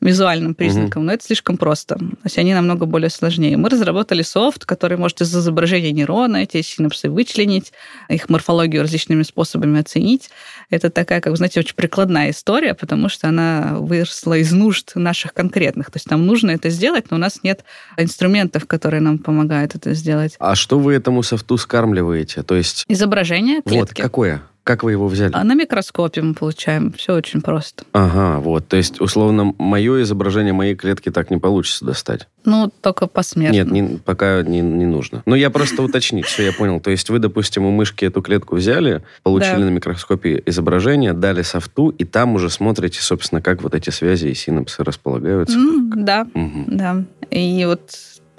визуальным 0.00 0.54
признакам, 0.54 1.02
угу. 1.02 1.06
но 1.06 1.12
это 1.12 1.24
слишком 1.24 1.56
просто. 1.56 1.96
То 1.96 2.06
есть 2.24 2.38
они 2.38 2.54
намного 2.54 2.86
более 2.86 3.10
сложнее. 3.10 3.56
Мы 3.56 3.68
разработали 3.68 4.22
софт, 4.22 4.64
который 4.64 4.96
может 4.96 5.20
из 5.20 5.34
изображения 5.34 5.92
нейрона 5.92 6.38
эти 6.38 6.62
синапсы 6.62 7.10
вычленить, 7.10 7.72
их 8.08 8.28
морфологию 8.28 8.82
различными 8.82 9.22
способами 9.22 9.80
оценить. 9.80 10.30
Это 10.70 10.90
такая, 10.90 11.20
как 11.20 11.30
вы 11.30 11.36
знаете, 11.36 11.60
очень 11.60 11.74
прикладная 11.74 12.30
история, 12.30 12.74
потому 12.74 13.08
что 13.08 13.28
она 13.28 13.76
выросла 13.78 14.38
из 14.38 14.52
нужд 14.52 14.92
наших 14.94 15.34
конкретных. 15.34 15.90
То 15.90 15.96
есть 15.96 16.10
нам 16.10 16.26
нужно 16.26 16.52
это 16.52 16.70
сделать, 16.70 17.10
но 17.10 17.16
у 17.16 17.20
нас 17.20 17.40
нет 17.42 17.64
инструментов, 17.96 18.66
которые 18.66 19.00
нам 19.00 19.18
помогают 19.18 19.74
это 19.74 19.92
сделать. 19.94 20.36
А 20.38 20.54
что 20.54 20.78
вы 20.78 20.94
этому 20.94 21.22
софту 21.22 21.58
скармливаете? 21.58 22.42
То 22.42 22.54
есть... 22.54 22.84
Изображение 22.88 23.62
клетки. 23.62 23.78
Вот, 23.78 23.94
какое? 23.94 24.42
Как 24.64 24.82
вы 24.82 24.92
его 24.92 25.08
взяли? 25.08 25.32
А 25.34 25.42
на 25.42 25.54
микроскопе 25.54 26.22
мы 26.22 26.34
получаем. 26.34 26.92
Все 26.92 27.14
очень 27.14 27.40
просто. 27.40 27.84
Ага, 27.92 28.40
вот. 28.40 28.68
То 28.68 28.76
есть, 28.76 29.00
условно, 29.00 29.54
мое 29.58 30.02
изображение 30.02 30.52
моей 30.52 30.74
клетки 30.74 31.10
так 31.10 31.30
не 31.30 31.38
получится 31.38 31.84
достать? 31.84 32.28
Ну, 32.44 32.70
только 32.80 33.06
посмертно. 33.06 33.56
Нет, 33.56 33.70
не, 33.70 33.98
пока 33.98 34.42
не, 34.42 34.60
не 34.60 34.86
нужно. 34.86 35.22
Но 35.26 35.34
я 35.34 35.50
просто 35.50 35.82
уточнить, 35.82 36.26
все, 36.26 36.44
я 36.44 36.52
понял. 36.52 36.80
То 36.80 36.90
есть 36.90 37.08
вы, 37.10 37.18
допустим, 37.18 37.64
у 37.64 37.70
мышки 37.70 38.04
эту 38.04 38.22
клетку 38.22 38.56
взяли, 38.56 39.02
получили 39.22 39.60
да. 39.60 39.64
на 39.64 39.70
микроскопе 39.70 40.42
изображение, 40.46 41.12
дали 41.12 41.42
софту, 41.42 41.90
и 41.90 42.04
там 42.04 42.34
уже 42.34 42.50
смотрите, 42.50 43.00
собственно, 43.00 43.42
как 43.42 43.62
вот 43.62 43.74
эти 43.74 43.90
связи 43.90 44.28
и 44.28 44.34
синапсы 44.34 44.84
располагаются. 44.84 45.58
Mm, 45.58 45.92
да, 45.96 46.26
угу. 46.34 46.64
да. 46.68 47.04
И 47.30 47.64
вот 47.66 47.90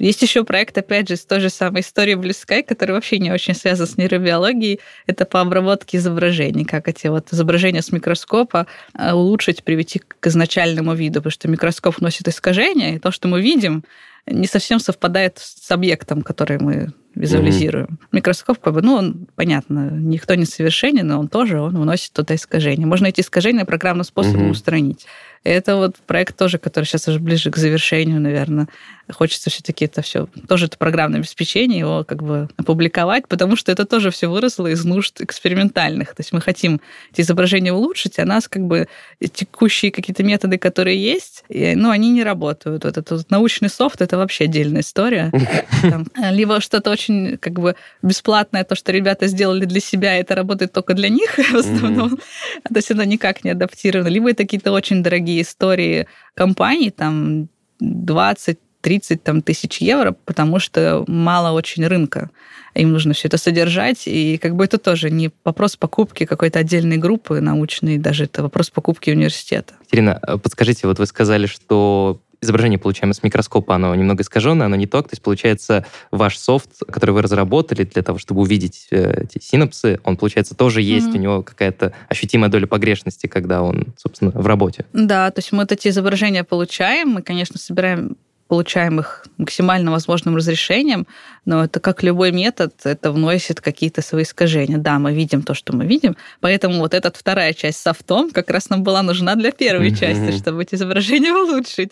есть 0.05 0.21
еще 0.21 0.43
проект, 0.43 0.77
опять 0.77 1.07
же, 1.07 1.15
с 1.15 1.25
той 1.25 1.39
же 1.39 1.49
самой 1.49 1.81
историей 1.81 2.15
Blue 2.15 2.31
Sky, 2.31 2.63
который 2.63 2.91
вообще 2.91 3.19
не 3.19 3.31
очень 3.31 3.55
связан 3.55 3.87
с 3.87 3.97
нейробиологией. 3.97 4.79
Это 5.07 5.25
по 5.25 5.41
обработке 5.41 5.97
изображений, 5.97 6.65
как 6.65 6.87
эти 6.87 7.07
вот 7.07 7.31
изображения 7.31 7.81
с 7.81 7.91
микроскопа 7.91 8.67
э, 8.97 9.13
улучшить, 9.13 9.63
привести 9.63 9.99
к 9.99 10.27
изначальному 10.27 10.93
виду, 10.93 11.19
потому 11.19 11.31
что 11.31 11.47
микроскоп 11.47 12.01
носит 12.01 12.27
искажения, 12.27 12.95
и 12.95 12.99
то, 12.99 13.11
что 13.11 13.27
мы 13.27 13.41
видим, 13.41 13.83
не 14.25 14.47
совсем 14.47 14.79
совпадает 14.79 15.39
с 15.39 15.69
объектом, 15.71 16.21
который 16.21 16.59
мы 16.59 16.93
визуализируем. 17.13 17.87
Mm-hmm. 17.87 18.07
Микроскоп, 18.13 18.59
как 18.59 18.73
бы, 18.73 18.81
ну, 18.81 18.93
он, 18.93 19.27
понятно, 19.35 19.89
никто 19.91 20.33
не 20.35 20.45
совершенен, 20.45 21.05
но 21.07 21.19
он 21.19 21.27
тоже, 21.27 21.59
он 21.59 21.77
выносит 21.77 22.13
туда 22.13 22.35
искажения. 22.35 22.85
Можно 22.85 23.07
эти 23.07 23.19
искажения 23.19 23.65
программным 23.65 24.05
способом 24.05 24.47
mm-hmm. 24.47 24.51
устранить. 24.51 25.05
Это 25.43 25.75
вот 25.75 25.95
проект 26.05 26.37
тоже, 26.37 26.59
который 26.59 26.85
сейчас 26.85 27.07
уже 27.07 27.19
ближе 27.19 27.49
к 27.49 27.57
завершению, 27.57 28.21
наверное. 28.21 28.67
Хочется 29.11 29.49
все-таки 29.49 29.85
это 29.85 30.03
все, 30.03 30.29
тоже 30.47 30.67
это 30.67 30.77
программное 30.77 31.19
обеспечение, 31.19 31.79
его 31.79 32.03
как 32.05 32.21
бы 32.21 32.47
опубликовать, 32.57 33.27
потому 33.27 33.55
что 33.55 33.71
это 33.71 33.85
тоже 33.85 34.11
все 34.11 34.29
выросло 34.29 34.67
из 34.67 34.85
нужд 34.85 35.19
экспериментальных. 35.19 36.09
То 36.09 36.21
есть 36.21 36.31
мы 36.31 36.41
хотим 36.41 36.79
эти 37.11 37.21
изображения 37.21 37.73
улучшить, 37.73 38.19
а 38.19 38.25
нас 38.25 38.47
как 38.47 38.61
бы 38.61 38.87
текущие 39.19 39.91
какие-то 39.91 40.23
методы, 40.23 40.59
которые 40.59 41.03
есть, 41.03 41.43
ну, 41.49 41.89
они 41.89 42.11
не 42.11 42.23
работают. 42.23 42.85
Вот 42.85 42.97
этот 42.97 43.29
научный 43.31 43.69
софт— 43.69 43.99
это 44.11 44.17
вообще 44.17 44.43
отдельная 44.43 44.81
история. 44.81 45.31
Там, 45.81 46.05
либо 46.31 46.59
что-то 46.59 46.91
очень 46.91 47.37
как 47.37 47.53
бы 47.53 47.75
бесплатное, 48.01 48.65
то, 48.65 48.75
что 48.75 48.91
ребята 48.91 49.27
сделали 49.27 49.63
для 49.63 49.79
себя, 49.79 50.17
это 50.17 50.35
работает 50.35 50.73
только 50.73 50.93
для 50.93 51.07
них 51.07 51.37
в 51.51 51.55
основном. 51.55 52.17
То 52.17 52.75
есть 52.75 52.91
оно 52.91 53.03
никак 53.03 53.45
не 53.45 53.51
адаптировано. 53.51 54.09
Либо 54.09 54.29
это 54.29 54.43
какие-то 54.43 54.73
очень 54.73 55.01
дорогие 55.01 55.41
истории 55.41 56.07
компаний, 56.33 56.91
там 56.91 57.47
20 57.79 58.59
30 58.81 59.23
там, 59.23 59.43
тысяч 59.43 59.77
евро, 59.77 60.15
потому 60.25 60.57
что 60.59 61.05
мало 61.07 61.51
очень 61.51 61.85
рынка. 61.85 62.31
Им 62.73 62.91
нужно 62.91 63.13
все 63.13 63.27
это 63.27 63.37
содержать, 63.37 64.07
и 64.07 64.39
как 64.41 64.55
бы 64.55 64.65
это 64.65 64.79
тоже 64.79 65.11
не 65.11 65.29
вопрос 65.45 65.75
покупки 65.75 66.25
какой-то 66.25 66.57
отдельной 66.57 66.97
группы 66.97 67.41
научной, 67.41 67.99
даже 67.99 68.23
это 68.23 68.41
вопрос 68.41 68.71
покупки 68.71 69.11
университета. 69.11 69.75
Екатерина, 69.81 70.13
а 70.13 70.39
подскажите, 70.39 70.87
вот 70.87 70.97
вы 70.97 71.05
сказали, 71.05 71.45
что 71.45 72.19
изображение, 72.41 72.79
получаемое 72.79 73.13
с 73.13 73.23
микроскопа, 73.23 73.75
оно 73.75 73.93
немного 73.95 74.23
искаженное, 74.23 74.65
оно 74.65 74.75
не 74.75 74.87
то. 74.87 75.01
То 75.01 75.09
есть, 75.11 75.21
получается, 75.21 75.85
ваш 76.09 76.37
софт, 76.37 76.69
который 76.87 77.11
вы 77.11 77.21
разработали 77.21 77.83
для 77.83 78.01
того, 78.01 78.17
чтобы 78.17 78.41
увидеть 78.41 78.87
э, 78.91 79.23
эти 79.23 79.43
синапсы, 79.43 79.99
он, 80.03 80.17
получается, 80.17 80.55
тоже 80.55 80.81
есть, 80.81 81.07
mm-hmm. 81.07 81.17
у 81.17 81.21
него 81.21 81.43
какая-то 81.43 81.93
ощутимая 82.09 82.49
доля 82.49 82.65
погрешности, 82.65 83.27
когда 83.27 83.61
он, 83.61 83.93
собственно, 83.97 84.31
в 84.31 84.45
работе. 84.47 84.85
Да, 84.93 85.29
то 85.31 85.39
есть 85.39 85.51
мы 85.51 85.59
вот 85.59 85.71
эти 85.71 85.87
изображения 85.89 86.43
получаем, 86.43 87.09
мы, 87.09 87.21
конечно, 87.21 87.59
собираем 87.59 88.17
получаем 88.51 88.99
их 88.99 89.23
максимально 89.37 89.91
возможным 89.91 90.35
разрешением, 90.35 91.07
но 91.45 91.63
это 91.63 91.79
как 91.79 92.03
любой 92.03 92.33
метод, 92.33 92.73
это 92.83 93.13
вносит 93.13 93.61
какие-то 93.61 94.01
свои 94.01 94.23
искажения. 94.23 94.77
Да, 94.77 94.99
мы 94.99 95.13
видим 95.13 95.41
то, 95.41 95.53
что 95.53 95.73
мы 95.73 95.85
видим, 95.85 96.17
поэтому 96.41 96.79
вот 96.79 96.93
эта 96.93 97.13
вторая 97.17 97.53
часть 97.53 97.79
с 97.79 97.81
софтом 97.81 98.29
как 98.29 98.49
раз 98.49 98.69
нам 98.69 98.83
была 98.83 99.03
нужна 99.03 99.35
для 99.35 99.53
первой 99.53 99.95
части, 99.95 100.37
чтобы 100.37 100.63
эти 100.63 100.75
изображения 100.75 101.31
улучшить. 101.43 101.91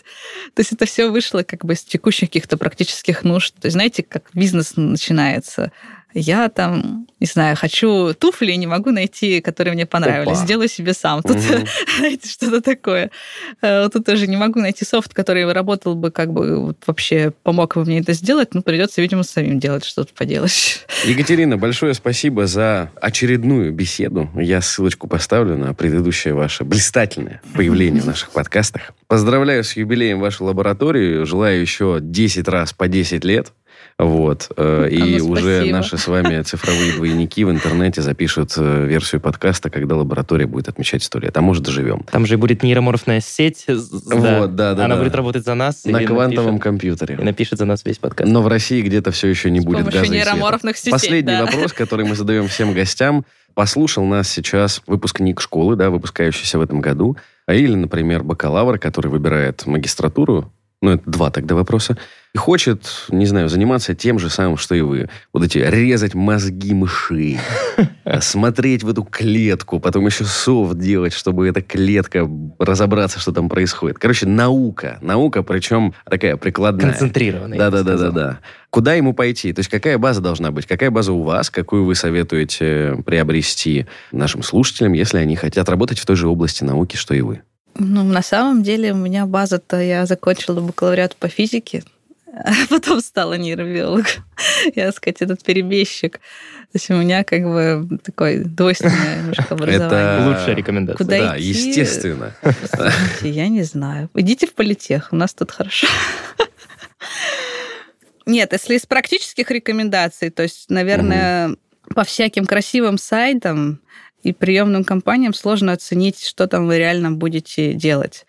То 0.54 0.60
есть 0.60 0.74
это 0.74 0.86
все 0.86 1.10
вышло 1.10 1.44
как 1.44 1.64
бы 1.64 1.76
из 1.76 1.84
текущих 1.84 2.28
каких-то 2.28 2.58
практических 2.58 3.24
нужд. 3.24 3.56
То 3.56 3.68
есть 3.68 3.76
знаете, 3.76 4.04
как 4.04 4.24
бизнес 4.34 4.74
начинается 4.76 5.72
я 6.14 6.50
там, 6.50 7.08
не 7.20 7.28
знаю, 7.28 7.56
хочу 7.56 8.14
туфли, 8.14 8.54
не 8.54 8.66
могу 8.66 8.92
найти, 8.92 9.42
которые 9.42 9.74
мне 9.74 9.86
понравились. 9.86 10.38
Опа. 10.38 10.46
Сделаю 10.46 10.68
себе 10.68 10.94
сам. 10.94 11.22
Тут, 11.22 11.38
угу. 11.38 11.68
знаете, 11.98 12.30
что-то 12.30 12.62
такое. 12.62 13.12
Э, 13.62 13.90
тут 13.92 14.06
тоже 14.06 14.28
не 14.28 14.38
могу 14.38 14.60
найти 14.60 14.86
софт, 14.86 15.14
который 15.14 15.52
работал 15.52 15.96
бы, 15.96 16.12
как 16.12 16.34
бы 16.34 16.66
вот, 16.66 16.78
вообще 16.88 17.32
помог 17.44 17.76
бы 17.76 17.86
мне 17.86 18.00
это 18.00 18.14
сделать, 18.14 18.54
но 18.54 18.62
придется, 18.62 19.02
видимо, 19.02 19.24
самим 19.24 19.60
делать 19.60 19.86
что-то 19.86 20.14
поделать. 20.14 20.86
Екатерина, 21.06 21.58
большое 21.58 21.94
спасибо 21.94 22.48
за 22.48 22.92
очередную 23.02 23.72
беседу. 23.72 24.30
Я 24.36 24.62
ссылочку 24.62 25.08
поставлю 25.08 25.58
на 25.58 25.74
предыдущее 25.74 26.34
ваше 26.34 26.64
блистательное 26.64 27.42
появление 27.54 28.02
в 28.02 28.08
наших 28.08 28.32
подкастах. 28.32 28.94
Поздравляю 29.08 29.64
с 29.64 29.76
юбилеем 29.76 30.20
вашей 30.20 30.44
лаборатории. 30.44 31.24
Желаю 31.24 31.62
еще 31.62 32.00
10 32.02 32.48
раз 32.48 32.74
по 32.74 32.88
10 32.88 33.24
лет. 33.26 33.52
Вот. 33.98 34.52
Э, 34.56 34.88
и 34.92 35.20
ну, 35.20 35.30
уже 35.30 35.66
наши 35.72 35.98
с 35.98 36.08
вами 36.08 36.42
цифровые 36.44 36.94
двойники 36.94 37.44
в 37.44 37.52
интернете 37.52 38.02
запишут 38.02 38.54
э, 38.58 38.86
версию 38.86 39.22
подкаста, 39.22 39.70
когда 39.70 39.96
лаборатория 39.96 40.48
будет 40.48 40.70
отмечать 40.70 41.04
сто 41.04 41.20
лет. 41.20 41.36
А 41.38 41.42
может, 41.42 41.64
доживем. 41.64 42.04
Там 42.12 42.26
же 42.26 42.38
будет 42.38 42.64
нейроморфная 42.64 43.20
сеть. 43.20 43.66
Вот, 43.68 44.56
да, 44.56 44.74
да. 44.74 44.86
Она 44.86 44.96
да. 44.96 45.04
будет 45.04 45.16
работать 45.16 45.44
за 45.44 45.54
нас. 45.54 45.84
На 45.86 46.04
квантовом 46.04 46.54
напишет, 46.54 46.64
компьютере. 46.64 47.18
И 47.20 47.24
напишет 47.24 47.60
за 47.60 47.66
нас 47.66 47.84
весь 47.84 47.98
подкаст. 47.98 48.32
Но 48.32 48.42
в 48.42 48.48
России 48.48 48.82
где-то 48.82 49.12
все 49.12 49.28
еще 49.28 49.52
не 49.52 49.60
с 49.60 49.66
будет 49.66 49.86
газа 49.86 50.12
нейроморфных 50.12 50.78
сетей, 50.78 50.92
Последний 50.92 51.34
да. 51.34 51.46
вопрос, 51.46 51.74
который 51.74 52.06
мы 52.06 52.16
задаем 52.16 52.48
всем 52.48 52.74
гостям. 52.74 53.26
Послушал 53.54 54.06
нас 54.06 54.30
сейчас 54.30 54.82
выпускник 54.88 55.42
школы, 55.42 55.76
да, 55.76 55.90
выпускающийся 55.90 56.58
в 56.60 56.62
этом 56.62 56.80
году, 56.80 57.18
а 57.46 57.54
или, 57.54 57.74
например, 57.74 58.24
бакалавр, 58.24 58.78
который 58.78 59.10
выбирает 59.10 59.66
магистратуру 59.66 60.52
ну, 60.82 60.92
это 60.92 61.10
два 61.10 61.30
тогда 61.30 61.56
вопроса, 61.56 61.98
и 62.34 62.38
хочет, 62.38 63.06
не 63.10 63.26
знаю, 63.26 63.50
заниматься 63.50 63.96
тем 63.96 64.20
же 64.20 64.30
самым, 64.30 64.56
что 64.58 64.76
и 64.76 64.82
вы. 64.82 65.10
Вот 65.34 65.44
эти 65.44 65.58
резать 65.58 66.14
мозги 66.14 66.74
мышей, 66.74 67.40
смотреть 68.22 68.84
в 68.84 68.90
эту 68.90 69.04
клетку, 69.04 69.80
потом 69.80 70.06
еще 70.06 70.24
софт 70.26 70.78
делать, 70.78 71.12
чтобы 71.12 71.48
эта 71.48 71.62
клетка, 71.62 72.30
разобраться, 72.60 73.20
что 73.20 73.32
там 73.32 73.50
происходит. 73.50 73.98
Короче, 73.98 74.26
наука. 74.26 75.00
Наука, 75.02 75.44
причем 75.44 75.94
такая 76.06 76.38
прикладная. 76.38 76.92
Концентрированная. 76.92 77.58
Да-да-да-да-да. 77.58 78.40
Куда 78.70 78.94
ему 78.94 79.14
пойти? 79.14 79.52
То 79.52 79.60
есть 79.60 79.70
какая 79.70 79.98
база 79.98 80.22
должна 80.22 80.52
быть? 80.52 80.68
Какая 80.68 80.92
база 80.92 81.12
у 81.12 81.24
вас? 81.24 81.50
Какую 81.50 81.86
вы 81.86 81.96
советуете 81.96 83.02
приобрести 83.06 83.88
нашим 84.12 84.44
слушателям, 84.44 84.94
если 84.94 85.18
они 85.18 85.36
хотят 85.36 85.68
работать 85.68 86.00
в 86.00 86.06
той 86.06 86.16
же 86.16 86.28
области 86.28 86.64
науки, 86.64 86.96
что 86.96 87.16
и 87.16 87.22
вы? 87.22 87.42
Ну, 87.80 88.04
на 88.04 88.22
самом 88.22 88.62
деле 88.62 88.92
у 88.92 88.98
меня 88.98 89.26
база-то, 89.26 89.82
я 89.82 90.06
закончила 90.06 90.60
бакалавриат 90.60 91.16
по 91.16 91.30
физике, 91.30 91.84
а 92.34 92.52
потом 92.70 93.02
стала 93.02 93.34
нейробиологом. 93.34 94.24
Я, 94.76 94.88
так 94.88 94.96
сказать, 94.96 95.22
этот 95.22 95.44
перебежчик. 95.44 96.20
То 96.72 96.76
есть 96.76 96.90
у 96.92 96.96
меня 96.96 97.24
как 97.24 97.44
бы 97.44 98.00
такое 98.04 98.44
двойственное 98.44 99.18
немножко 99.22 99.56
образование. 99.56 99.88
Это 99.88 100.28
лучшая 100.28 100.56
рекомендация. 100.56 100.98
Куда 100.98 101.18
да, 101.18 101.40
идти? 101.40 101.48
естественно. 101.48 102.36
Я 103.22 103.48
не 103.48 103.64
знаю. 103.64 104.10
Идите 104.14 104.46
в 104.46 104.54
политех, 104.54 105.10
у 105.12 105.16
нас 105.16 105.34
тут 105.34 105.52
хорошо. 105.52 105.88
Нет, 108.26 108.54
если 108.54 108.76
из 108.76 108.86
практических 108.86 109.50
рекомендаций, 109.50 110.30
то 110.30 110.44
есть, 110.44 110.70
наверное, 110.70 111.56
по 111.96 112.04
всяким 112.04 112.46
красивым 112.46 113.00
сайтам, 113.00 113.80
и 114.30 114.34
приемным 114.34 114.84
компаниям 114.84 115.34
сложно 115.34 115.74
оценить, 115.74 116.24
что 116.24 116.48
там 116.48 116.68
вы 116.68 116.78
реально 116.78 117.12
будете 117.12 117.74
делать. 117.74 118.26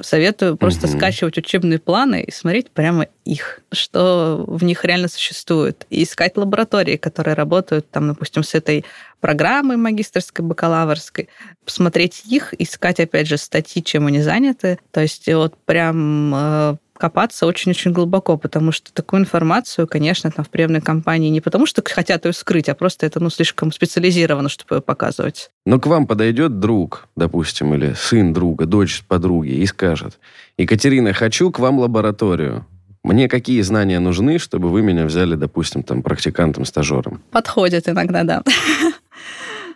Советую 0.00 0.56
просто 0.56 0.88
угу. 0.88 0.96
скачивать 0.96 1.38
учебные 1.38 1.78
планы 1.78 2.24
и 2.24 2.32
смотреть 2.32 2.72
прямо 2.72 3.06
их, 3.24 3.60
что 3.70 4.44
в 4.48 4.64
них 4.64 4.84
реально 4.84 5.06
существует. 5.06 5.86
И 5.88 6.02
искать 6.02 6.36
лаборатории, 6.36 6.96
которые 6.96 7.34
работают, 7.34 7.88
там, 7.88 8.08
допустим, 8.08 8.42
с 8.42 8.56
этой 8.56 8.84
программой 9.20 9.76
магистрской, 9.76 10.44
бакалаврской, 10.44 11.28
посмотреть 11.64 12.24
их, 12.26 12.52
искать, 12.58 12.98
опять 12.98 13.28
же, 13.28 13.36
статьи, 13.36 13.84
чем 13.84 14.08
они 14.08 14.20
заняты. 14.20 14.80
То 14.90 15.00
есть 15.00 15.32
вот 15.32 15.56
прям 15.64 16.34
э, 16.34 16.76
копаться 17.04 17.44
очень-очень 17.44 17.92
глубоко, 17.92 18.38
потому 18.38 18.72
что 18.72 18.90
такую 18.90 19.20
информацию, 19.20 19.86
конечно, 19.86 20.30
там 20.30 20.42
в 20.42 20.48
приемной 20.48 20.80
компании 20.80 21.28
не 21.28 21.42
потому, 21.42 21.66
что 21.66 21.82
хотят 21.84 22.24
ее 22.24 22.32
скрыть, 22.32 22.70
а 22.70 22.74
просто 22.74 23.04
это 23.04 23.20
ну, 23.20 23.28
слишком 23.28 23.72
специализировано, 23.72 24.48
чтобы 24.48 24.76
ее 24.76 24.80
показывать. 24.80 25.50
Но 25.66 25.78
к 25.78 25.86
вам 25.86 26.06
подойдет 26.06 26.60
друг, 26.60 27.06
допустим, 27.14 27.74
или 27.74 27.92
сын 27.92 28.32
друга, 28.32 28.64
дочь 28.64 29.04
подруги, 29.06 29.50
и 29.50 29.66
скажет, 29.66 30.18
Екатерина, 30.56 31.12
хочу 31.12 31.50
к 31.50 31.58
вам 31.58 31.78
лабораторию. 31.78 32.64
Мне 33.02 33.28
какие 33.28 33.60
знания 33.60 34.00
нужны, 34.00 34.38
чтобы 34.38 34.70
вы 34.70 34.80
меня 34.80 35.04
взяли, 35.04 35.34
допустим, 35.34 35.82
там, 35.82 36.02
практикантом-стажером? 36.02 37.20
Подходит 37.30 37.86
иногда, 37.86 38.22
да. 38.24 38.42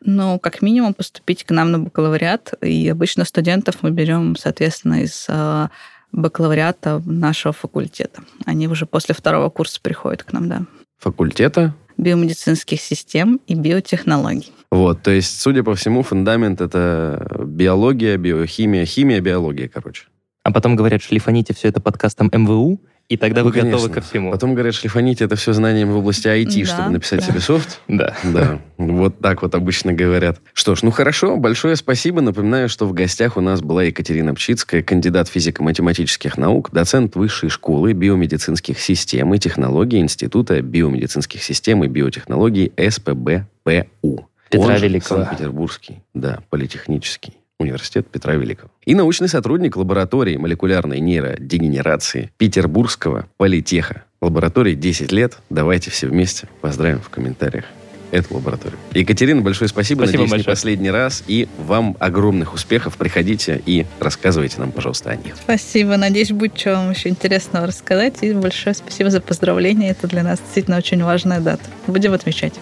Ну, 0.01 0.39
как 0.39 0.63
минимум 0.63 0.95
поступить 0.95 1.43
к 1.43 1.51
нам 1.51 1.73
на 1.73 1.81
бакалавриат. 1.81 2.55
И 2.63 2.89
обычно 2.89 3.25
студентов 3.25 3.79
мы 3.83 3.91
берем, 3.91 4.37
соответственно, 4.37 5.03
из 5.03 5.27
а, 5.29 5.71
бакалавриата 6.13 7.03
нашего 7.07 7.53
факультета. 7.53 8.23
Они 8.47 8.69
уже 8.69 8.87
после 8.87 9.15
второго 9.15 9.51
курса 9.51 9.81
приходят 9.83 10.23
к 10.23 10.33
нам, 10.33 10.49
да. 10.49 10.63
Факультета? 10.99 11.75
биомедицинских 11.99 12.81
систем 12.81 13.41
и 13.47 13.55
биотехнологий. 13.55 14.53
Вот, 14.71 15.03
то 15.03 15.11
есть, 15.11 15.41
судя 15.41 15.63
по 15.63 15.75
всему, 15.75 16.03
фундамент 16.03 16.61
это 16.61 17.45
биология, 17.45 18.17
биохимия, 18.17 18.87
химия, 18.87 19.21
биология, 19.21 19.69
короче. 19.69 20.05
А 20.45 20.53
потом 20.53 20.77
говорят, 20.77 21.03
шлифаните 21.03 21.53
все 21.55 21.69
это 21.69 21.81
подкастом 21.81 22.31
МВУ, 22.33 22.81
и 23.09 23.17
тогда 23.17 23.41
ну, 23.41 23.47
вы 23.47 23.53
конечно. 23.53 23.73
готовы 23.73 23.95
ко 23.95 24.01
всему. 24.03 24.31
Потом 24.31 24.55
говорят, 24.55 24.75
шлифаните 24.75 25.25
это 25.25 25.37
все 25.37 25.55
знанием 25.55 25.91
в 25.91 25.97
области 25.97 26.29
IT, 26.29 26.61
да, 26.61 26.67
чтобы 26.67 26.91
написать 26.91 27.21
да. 27.21 27.27
себе 27.27 27.41
софт. 27.41 27.81
Да. 27.89 28.15
Да. 28.23 28.61
Вот 28.77 29.19
так 29.19 29.43
вот 29.43 29.55
обычно 29.55 29.93
говорят. 29.95 30.41
Что 30.53 30.75
ж, 30.75 30.83
ну 30.83 30.91
хорошо, 30.91 31.37
большое 31.37 31.75
спасибо. 31.77 32.21
Напоминаю, 32.21 32.69
что 32.69 32.87
в 32.87 32.93
гостях 32.93 33.37
у 33.37 33.41
нас 33.41 33.63
была 33.63 33.85
Екатерина 33.85 34.35
Пчицкая, 34.35 34.83
кандидат 34.83 35.29
физико-математических 35.29 36.37
наук, 36.37 36.71
доцент 36.71 37.17
Высшей 37.17 37.49
школы 37.49 37.93
биомедицинских 37.95 38.79
систем 38.79 39.33
и 39.33 39.39
технологий 39.39 39.99
Института 39.99 40.61
биомедицинских 40.61 41.43
систем 41.43 41.83
и 41.85 41.89
биотехнологий 41.89 42.73
СПБПУ. 42.77 44.29
Петра 44.51 44.79
Великого. 44.79 45.25
Санкт-Петербургский, 45.25 46.03
да, 46.15 46.41
политехнический 46.51 47.35
университет 47.59 48.07
Петра 48.09 48.35
Великого. 48.35 48.71
И 48.85 48.95
научный 48.95 49.29
сотрудник 49.29 49.77
лаборатории 49.77 50.37
молекулярной 50.37 51.01
нейродегенерации 51.01 52.31
Петербургского 52.37 53.27
политеха. 53.37 54.05
Лаборатории 54.21 54.75
10 54.75 55.13
лет. 55.13 55.39
Давайте 55.51 55.91
все 55.91 56.07
вместе 56.07 56.49
поздравим 56.61 57.01
в 57.01 57.09
комментариях 57.09 57.65
эту 58.11 58.35
лабораторию. 58.35 58.79
Екатерина, 58.95 59.43
большое 59.43 59.69
спасибо. 59.69 60.01
спасибо 60.01 60.23
Надеюсь, 60.23 60.31
большое. 60.31 60.51
не 60.51 60.55
последний 60.55 60.91
раз. 60.91 61.25
И 61.27 61.49
вам 61.59 61.97
огромных 61.99 62.55
успехов. 62.55 62.97
Приходите 62.97 63.61
и 63.67 63.87
рассказывайте 64.01 64.59
нам, 64.61 64.73
пожалуйста, 64.73 65.11
о 65.11 65.17
них. 65.17 65.35
Спасибо. 65.43 65.97
Надеюсь, 65.97 66.33
будет 66.33 66.59
что 66.59 66.75
вам 66.77 66.93
еще 66.93 67.11
интересного 67.11 67.67
рассказать. 67.67 68.23
И 68.23 68.33
большое 68.33 68.75
спасибо 68.75 69.11
за 69.11 69.21
поздравления. 69.21 69.91
Это 69.91 70.07
для 70.07 70.23
нас 70.23 70.39
действительно 70.39 70.79
очень 70.79 71.03
важная 71.03 71.41
дата. 71.41 71.65
Будем 71.87 72.13
отмечать. 72.13 72.55